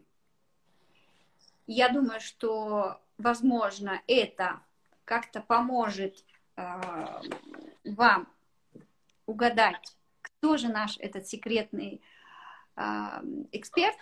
Я 1.68 1.90
думаю, 1.90 2.20
что, 2.20 3.00
возможно, 3.18 4.02
это 4.08 4.60
как-то 5.06 5.42
поможет 5.42 6.26
э, 6.56 6.82
вам 7.86 8.28
угадать, 9.26 9.96
кто 10.22 10.58
же 10.58 10.70
наш 10.70 10.98
этот 10.98 11.28
секретный 11.28 12.02
э, 12.76 12.82
эксперт. 13.52 13.98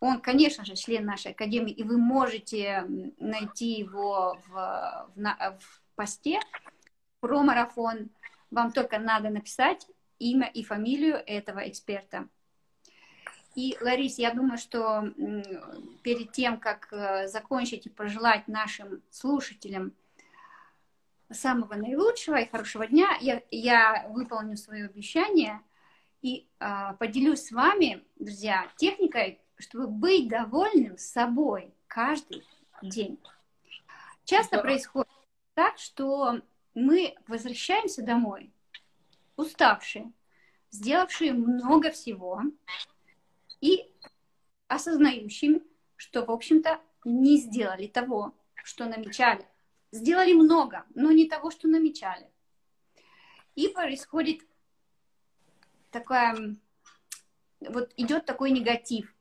Он, 0.00 0.20
конечно 0.20 0.64
же, 0.64 0.76
член 0.76 1.04
нашей 1.04 1.32
академии, 1.32 1.72
и 1.72 1.82
вы 1.82 1.98
можете 1.98 2.84
найти 3.18 3.72
его 3.72 4.38
в, 4.46 5.10
в, 5.16 5.58
в 5.60 5.82
посте 5.96 6.40
про 7.20 7.42
марафон. 7.42 8.10
Вам 8.50 8.72
только 8.72 8.98
надо 8.98 9.30
написать 9.30 9.86
имя 10.18 10.48
и 10.48 10.62
фамилию 10.62 11.22
этого 11.26 11.68
эксперта. 11.68 12.28
И, 13.54 13.76
Ларис, 13.80 14.18
я 14.18 14.32
думаю, 14.32 14.56
что 14.56 15.12
перед 16.02 16.30
тем, 16.30 16.60
как 16.60 16.92
э, 16.92 17.26
закончить 17.26 17.86
и 17.86 17.90
пожелать 17.90 18.46
нашим 18.46 19.02
слушателям 19.10 19.94
самого 21.30 21.74
наилучшего 21.74 22.36
и 22.36 22.48
хорошего 22.48 22.86
дня, 22.86 23.16
я, 23.20 23.42
я 23.50 24.06
выполню 24.10 24.56
свое 24.56 24.86
обещание 24.86 25.60
и 26.22 26.48
а, 26.58 26.94
поделюсь 26.94 27.46
с 27.46 27.52
вами, 27.52 28.04
друзья, 28.16 28.66
техникой, 28.76 29.40
чтобы 29.58 29.86
быть 29.88 30.28
довольным 30.28 30.98
собой 30.98 31.74
каждый 31.86 32.44
день. 32.82 33.18
Часто 34.24 34.56
да. 34.56 34.62
происходит 34.62 35.08
так, 35.54 35.78
что 35.78 36.40
мы 36.74 37.16
возвращаемся 37.26 38.02
домой 38.02 38.52
уставшие, 39.36 40.12
сделавшие 40.70 41.32
много 41.32 41.90
всего, 41.90 42.42
и 43.60 43.90
осознающими, 44.66 45.62
что, 45.96 46.24
в 46.24 46.30
общем-то, 46.30 46.80
не 47.04 47.38
сделали 47.38 47.86
того, 47.86 48.34
что 48.64 48.84
намечали. 48.84 49.46
Сделали 49.90 50.34
много, 50.34 50.84
но 50.94 51.10
не 51.12 51.26
того, 51.28 51.50
что 51.50 51.68
намечали. 51.68 52.30
И 53.54 53.68
происходит 53.68 54.42
такая, 55.90 56.56
вот 57.60 57.92
идет 57.96 58.26
такой 58.26 58.50
негатив. 58.50 59.14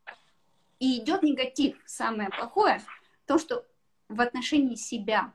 И 0.80 0.99
идет 0.99 1.23
негатив, 1.23 1.82
самое 1.86 2.30
плохое, 2.30 2.82
то, 3.25 3.38
что 3.38 3.65
в 4.09 4.21
отношении 4.21 4.75
себя. 4.75 5.34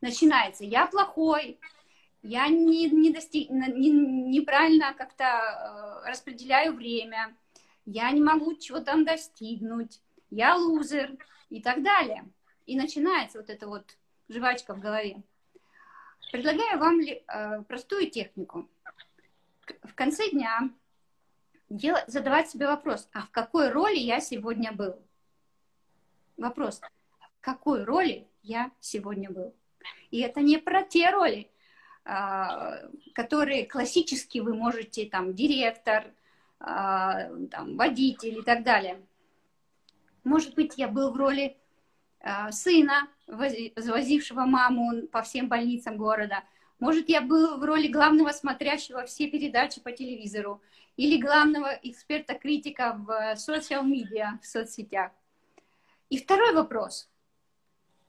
Начинается, 0.00 0.64
я 0.64 0.86
плохой, 0.86 1.58
я 2.22 2.48
не, 2.48 2.88
не 2.88 3.12
достиг, 3.12 3.50
не, 3.50 3.90
неправильно 3.90 4.94
как-то 4.94 5.24
э, 5.24 6.08
распределяю 6.08 6.74
время, 6.74 7.36
я 7.86 8.10
не 8.10 8.22
могу 8.22 8.54
чего 8.56 8.80
там 8.80 9.04
достигнуть, 9.04 10.00
я 10.30 10.56
лузер 10.56 11.16
и 11.50 11.60
так 11.60 11.82
далее. 11.82 12.24
И 12.66 12.76
начинается 12.76 13.38
вот 13.38 13.50
эта 13.50 13.66
вот 13.66 13.96
жвачка 14.28 14.74
в 14.74 14.80
голове. 14.80 15.22
Предлагаю 16.32 16.78
вам 16.78 17.00
э, 17.00 17.62
простую 17.64 18.10
технику. 18.10 18.68
В 19.82 19.94
конце 19.94 20.30
дня 20.30 20.70
делать, 21.76 22.04
задавать 22.06 22.50
себе 22.50 22.66
вопрос, 22.66 23.08
а 23.12 23.22
в 23.22 23.30
какой 23.30 23.70
роли 23.70 23.96
я 23.96 24.20
сегодня 24.20 24.72
был? 24.72 24.96
Вопрос, 26.36 26.80
в 27.20 27.40
какой 27.40 27.84
роли 27.84 28.26
я 28.42 28.70
сегодня 28.80 29.30
был? 29.30 29.54
И 30.10 30.20
это 30.20 30.40
не 30.40 30.58
про 30.58 30.82
те 30.82 31.10
роли, 31.10 31.50
э, 32.04 32.88
которые 33.14 33.66
классически 33.66 34.38
вы 34.38 34.54
можете, 34.54 35.06
там, 35.06 35.34
директор, 35.34 36.12
а, 36.66 37.28
там, 37.50 37.76
водитель 37.76 38.38
и 38.38 38.42
так 38.42 38.62
далее. 38.62 38.98
Может 40.24 40.54
быть, 40.54 40.78
я 40.78 40.88
был 40.88 41.12
в 41.12 41.16
роли 41.16 41.58
а, 42.20 42.52
сына, 42.52 43.08
возившего 43.26 44.46
маму 44.46 45.06
по 45.08 45.20
всем 45.20 45.48
больницам 45.48 45.98
города. 45.98 46.42
Может, 46.84 47.08
я 47.08 47.22
был 47.22 47.56
в 47.56 47.64
роли 47.64 47.88
главного 47.88 48.28
смотрящего 48.32 49.06
все 49.06 49.26
передачи 49.26 49.80
по 49.80 49.90
телевизору 49.90 50.60
или 50.98 51.18
главного 51.18 51.78
эксперта-критика 51.82 52.94
в 52.98 53.36
социал-медиа, 53.36 54.38
в 54.42 54.46
соцсетях. 54.46 55.10
И 56.10 56.18
второй 56.18 56.52
вопрос. 56.52 57.08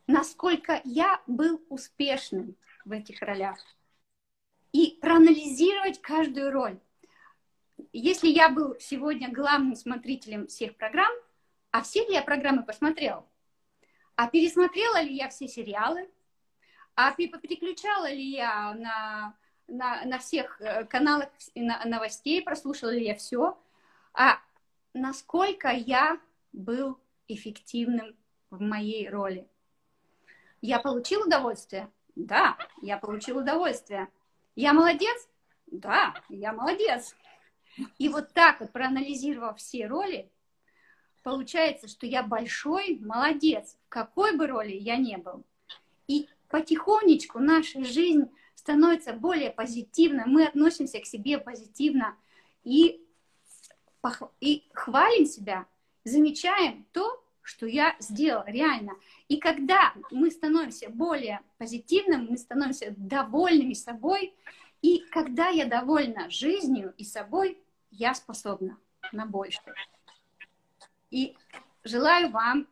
Насколько 0.08 0.82
я 0.84 1.22
был 1.26 1.62
успешным 1.70 2.58
в 2.84 2.92
этих 2.92 3.22
ролях? 3.22 3.58
И 4.74 4.98
проанализировать 5.00 6.02
каждую 6.02 6.52
роль 6.52 6.78
если 7.94 8.28
я 8.28 8.50
был 8.50 8.76
сегодня 8.80 9.32
главным 9.32 9.76
смотрителем 9.76 10.48
всех 10.48 10.76
программ, 10.76 11.14
а 11.72 11.82
все 11.82 12.06
ли 12.06 12.14
я 12.14 12.22
программы 12.22 12.64
посмотрел? 12.64 13.26
А 14.18 14.28
пересмотрела 14.28 15.02
ли 15.02 15.16
я 15.16 15.30
все 15.30 15.48
сериалы? 15.48 16.10
А 16.96 17.12
переключала 17.12 18.10
ли 18.10 18.24
я 18.24 18.74
на, 18.74 19.36
на, 19.68 20.06
на 20.06 20.18
всех 20.20 20.62
э, 20.62 20.86
каналах 20.86 21.30
новостей, 21.54 22.42
прослушала 22.42 22.92
ли 22.92 23.06
я 23.06 23.16
все? 23.16 23.58
А 24.14 24.40
насколько 24.94 25.70
я 25.70 26.20
был 26.54 26.98
эффективным 27.28 28.16
в 28.50 28.62
моей 28.62 29.10
роли? 29.10 29.46
Я 30.62 30.80
получил 30.80 31.28
удовольствие? 31.28 31.92
Да, 32.16 32.58
я 32.82 32.98
получил 32.98 33.40
удовольствие. 33.40 34.08
Я 34.56 34.72
молодец? 34.72 35.28
Да, 35.68 36.14
я 36.30 36.54
молодец. 36.54 37.14
И 37.98 38.08
вот 38.08 38.32
так 38.32 38.62
вот, 38.62 38.72
проанализировав 38.72 39.58
все 39.58 39.88
роли, 39.88 40.32
получается, 41.24 41.90
что 41.90 42.06
я 42.06 42.24
большой 42.24 43.00
молодец, 43.02 43.78
в 43.86 43.90
какой 43.90 44.38
бы 44.38 44.48
роли 44.48 44.72
я 44.72 44.96
не 44.96 45.18
был. 45.18 45.44
И 46.08 46.30
потихонечку 46.50 47.40
наша 47.40 47.84
жизнь 47.84 48.30
становится 48.56 49.14
более 49.14 49.52
позитивной, 49.52 50.26
мы 50.26 50.46
относимся 50.46 51.00
к 51.00 51.06
себе 51.06 51.38
позитивно 51.38 52.16
и, 52.64 53.02
и 54.40 54.64
хвалим 54.74 55.26
себя, 55.26 55.66
замечаем 56.04 56.86
то, 56.92 57.22
что 57.42 57.68
я 57.68 57.96
сделал 58.00 58.44
реально. 58.48 58.94
И 59.28 59.38
когда 59.38 59.94
мы 60.10 60.32
становимся 60.32 60.90
более 60.90 61.42
позитивным, 61.58 62.28
мы 62.30 62.38
становимся 62.38 62.94
довольными 62.98 63.74
собой, 63.74 64.34
и 64.82 65.00
когда 65.12 65.50
я 65.50 65.66
довольна 65.66 66.30
жизнью 66.30 66.94
и 66.98 67.04
собой, 67.04 67.60
я 67.92 68.14
способна 68.14 68.78
на 69.12 69.26
большее. 69.26 69.74
И 71.12 71.38
желаю 71.84 72.30
вам, 72.32 72.68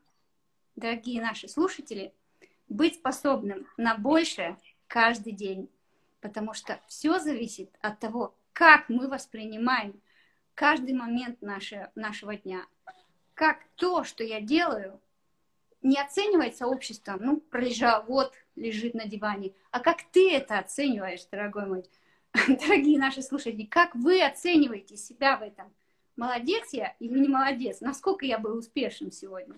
дорогие 0.75 1.21
наши 1.21 1.47
слушатели, 1.47 2.13
быть 2.69 2.95
способным 2.95 3.67
на 3.77 3.95
большее 3.95 4.57
каждый 4.87 5.33
день, 5.33 5.69
потому 6.21 6.53
что 6.53 6.79
все 6.87 7.19
зависит 7.19 7.69
от 7.81 7.99
того, 7.99 8.35
как 8.53 8.89
мы 8.89 9.07
воспринимаем 9.07 9.99
каждый 10.55 10.93
момент 10.93 11.41
нашего, 11.41 11.91
нашего 11.95 12.35
дня. 12.35 12.65
Как 13.33 13.65
то, 13.75 14.03
что 14.03 14.23
я 14.23 14.39
делаю, 14.39 14.99
не 15.81 15.99
оценивается 15.99 16.67
обществом, 16.67 17.19
ну, 17.21 17.37
пролежал, 17.37 18.03
вот, 18.07 18.33
лежит 18.55 18.93
на 18.93 19.05
диване, 19.05 19.53
а 19.71 19.79
как 19.79 20.03
ты 20.11 20.31
это 20.31 20.59
оцениваешь, 20.59 21.25
дорогой 21.31 21.65
мой 21.65 21.85
дорогие 22.47 22.99
наши 22.99 23.21
слушатели, 23.21 23.65
как 23.65 23.93
вы 23.95 24.23
оцениваете 24.23 24.97
себя 24.97 25.37
в 25.37 25.43
этом? 25.43 25.71
Молодец 26.15 26.69
я 26.73 26.95
или 26.99 27.19
не 27.19 27.27
молодец? 27.27 27.81
Насколько 27.81 28.25
я 28.25 28.37
был 28.37 28.57
успешным 28.57 29.11
сегодня? 29.11 29.55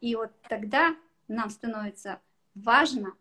И 0.00 0.14
вот 0.14 0.30
тогда 0.48 0.94
нам 1.28 1.50
становится 1.50 2.20
важно, 2.54 3.14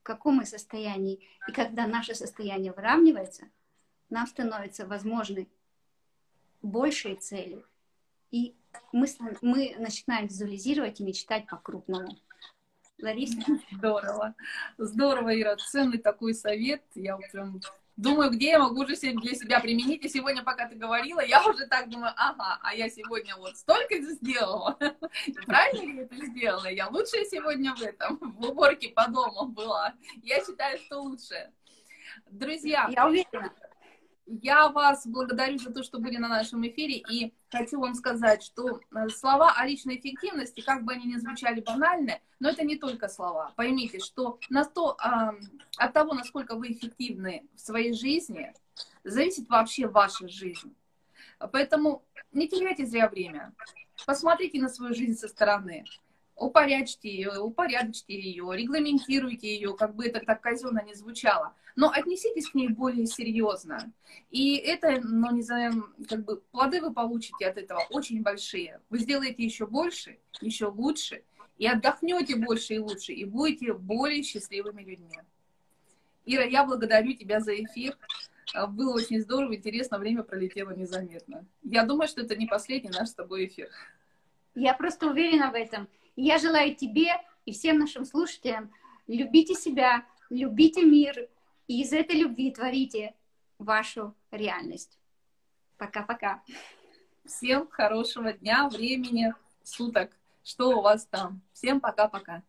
в 0.00 0.02
каком 0.02 0.36
мы 0.36 0.46
состоянии. 0.46 1.20
И 1.48 1.52
когда 1.52 1.86
наше 1.86 2.14
состояние 2.14 2.72
выравнивается, 2.72 3.48
нам 4.10 4.26
становится 4.26 4.86
возможны 4.86 5.48
большие 6.62 7.16
цели. 7.16 7.64
И 8.30 8.54
мы, 8.92 9.06
мы 9.42 9.76
начинаем 9.78 10.26
визуализировать 10.26 11.00
и 11.00 11.04
мечтать 11.04 11.46
по-крупному. 11.46 12.16
Лариса? 13.00 13.40
Здорово. 13.72 14.34
Здорово, 14.76 15.40
Ира. 15.40 15.56
Ценный 15.56 15.98
такой 15.98 16.34
совет. 16.34 16.82
Я 16.94 17.16
прям 17.16 17.60
думаю, 17.98 18.30
где 18.30 18.50
я 18.50 18.58
могу 18.60 18.82
уже 18.82 18.94
для 18.94 19.34
себя 19.34 19.60
применить. 19.60 20.04
И 20.04 20.08
сегодня, 20.08 20.42
пока 20.42 20.66
ты 20.66 20.76
говорила, 20.76 21.20
я 21.20 21.44
уже 21.44 21.66
так 21.66 21.90
думаю, 21.90 22.12
ага, 22.16 22.58
а 22.62 22.74
я 22.74 22.88
сегодня 22.88 23.36
вот 23.36 23.56
столько 23.56 24.00
сделала. 24.00 24.78
Правильно 25.46 25.92
ли 25.92 25.98
это 26.04 26.26
сделала? 26.26 26.70
Я 26.70 26.88
лучшая 26.88 27.24
сегодня 27.24 27.74
в 27.74 27.82
этом, 27.82 28.18
в 28.18 28.48
уборке 28.48 28.90
по 28.90 29.08
дому 29.10 29.46
была. 29.46 29.94
Я 30.22 30.42
считаю, 30.44 30.78
что 30.78 31.00
лучшая. 31.00 31.52
Друзья. 32.30 32.88
Я 32.90 33.06
уверена. 33.06 33.52
Я 34.26 34.68
вас 34.68 35.06
благодарю 35.06 35.58
за 35.58 35.72
то, 35.72 35.82
что 35.82 35.98
были 35.98 36.18
на 36.18 36.28
нашем 36.28 36.66
эфире, 36.66 37.02
и 37.10 37.34
хочу 37.50 37.80
вам 37.80 37.94
сказать, 37.94 38.42
что 38.42 38.80
э, 38.94 39.08
слова 39.08 39.54
о 39.56 39.66
личной 39.66 39.96
эффективности, 39.96 40.60
как 40.60 40.84
бы 40.84 40.92
они 40.92 41.06
ни 41.06 41.16
звучали 41.16 41.60
банально, 41.60 42.18
но 42.40 42.50
это 42.50 42.64
не 42.64 42.76
только 42.76 43.08
слова. 43.08 43.52
Поймите, 43.56 43.98
что 43.98 44.38
на 44.50 44.64
то, 44.64 44.96
э, 45.02 45.30
от 45.76 45.92
того, 45.92 46.14
насколько 46.14 46.54
вы 46.54 46.72
эффективны 46.72 47.46
в 47.54 47.60
своей 47.60 47.92
жизни, 47.92 48.52
зависит 49.04 49.48
вообще 49.48 49.86
ваша 49.86 50.28
жизнь. 50.28 50.74
Поэтому 51.52 52.02
не 52.32 52.48
теряйте 52.48 52.84
зря 52.84 53.08
время. 53.08 53.52
Посмотрите 54.06 54.60
на 54.60 54.68
свою 54.68 54.94
жизнь 54.94 55.18
со 55.18 55.28
стороны 55.28 55.84
упорядочьте 56.38 57.08
ее, 57.10 57.38
упорядочьте 57.40 58.18
ее, 58.18 58.50
регламентируйте 58.54 59.54
ее, 59.54 59.76
как 59.76 59.94
бы 59.94 60.06
это 60.06 60.20
так 60.20 60.40
казенно 60.40 60.82
не 60.84 60.94
звучало. 60.94 61.54
Но 61.76 61.90
отнеситесь 61.90 62.48
к 62.48 62.54
ней 62.54 62.68
более 62.68 63.06
серьезно. 63.06 63.92
И 64.30 64.56
это, 64.56 65.00
ну, 65.02 65.30
не 65.32 65.42
знаю, 65.42 65.92
как 66.08 66.24
бы 66.24 66.40
плоды 66.50 66.80
вы 66.80 66.92
получите 66.92 67.46
от 67.46 67.56
этого 67.56 67.80
очень 67.90 68.22
большие. 68.22 68.80
Вы 68.90 68.98
сделаете 68.98 69.44
еще 69.44 69.66
больше, 69.66 70.18
еще 70.40 70.66
лучше, 70.66 71.22
и 71.56 71.66
отдохнете 71.66 72.36
больше 72.36 72.74
и 72.74 72.78
лучше, 72.78 73.12
и 73.12 73.24
будете 73.24 73.72
более 73.72 74.22
счастливыми 74.22 74.82
людьми. 74.82 75.20
Ира, 76.24 76.44
я 76.44 76.64
благодарю 76.64 77.14
тебя 77.14 77.40
за 77.40 77.54
эфир. 77.54 77.96
Было 78.70 78.94
очень 78.94 79.20
здорово, 79.20 79.56
интересно, 79.56 79.98
время 79.98 80.22
пролетело 80.22 80.70
незаметно. 80.70 81.44
Я 81.62 81.84
думаю, 81.84 82.08
что 82.08 82.22
это 82.22 82.34
не 82.34 82.46
последний 82.46 82.90
наш 82.90 83.10
с 83.10 83.14
тобой 83.14 83.46
эфир. 83.46 83.68
Я 84.54 84.74
просто 84.74 85.08
уверена 85.08 85.50
в 85.50 85.54
этом. 85.54 85.88
Я 86.20 86.38
желаю 86.38 86.74
тебе 86.74 87.12
и 87.44 87.52
всем 87.52 87.78
нашим 87.78 88.04
слушателям 88.04 88.72
любите 89.06 89.54
себя, 89.54 90.04
любите 90.30 90.82
мир, 90.82 91.28
и 91.68 91.80
из 91.80 91.92
этой 91.92 92.16
любви 92.16 92.50
творите 92.50 93.14
вашу 93.60 94.16
реальность. 94.32 94.98
Пока-пока. 95.76 96.42
Всем 97.24 97.68
хорошего 97.68 98.32
дня, 98.32 98.68
времени, 98.68 99.32
суток. 99.62 100.10
Что 100.42 100.78
у 100.78 100.82
вас 100.82 101.06
там? 101.06 101.40
Всем 101.52 101.80
пока-пока. 101.80 102.42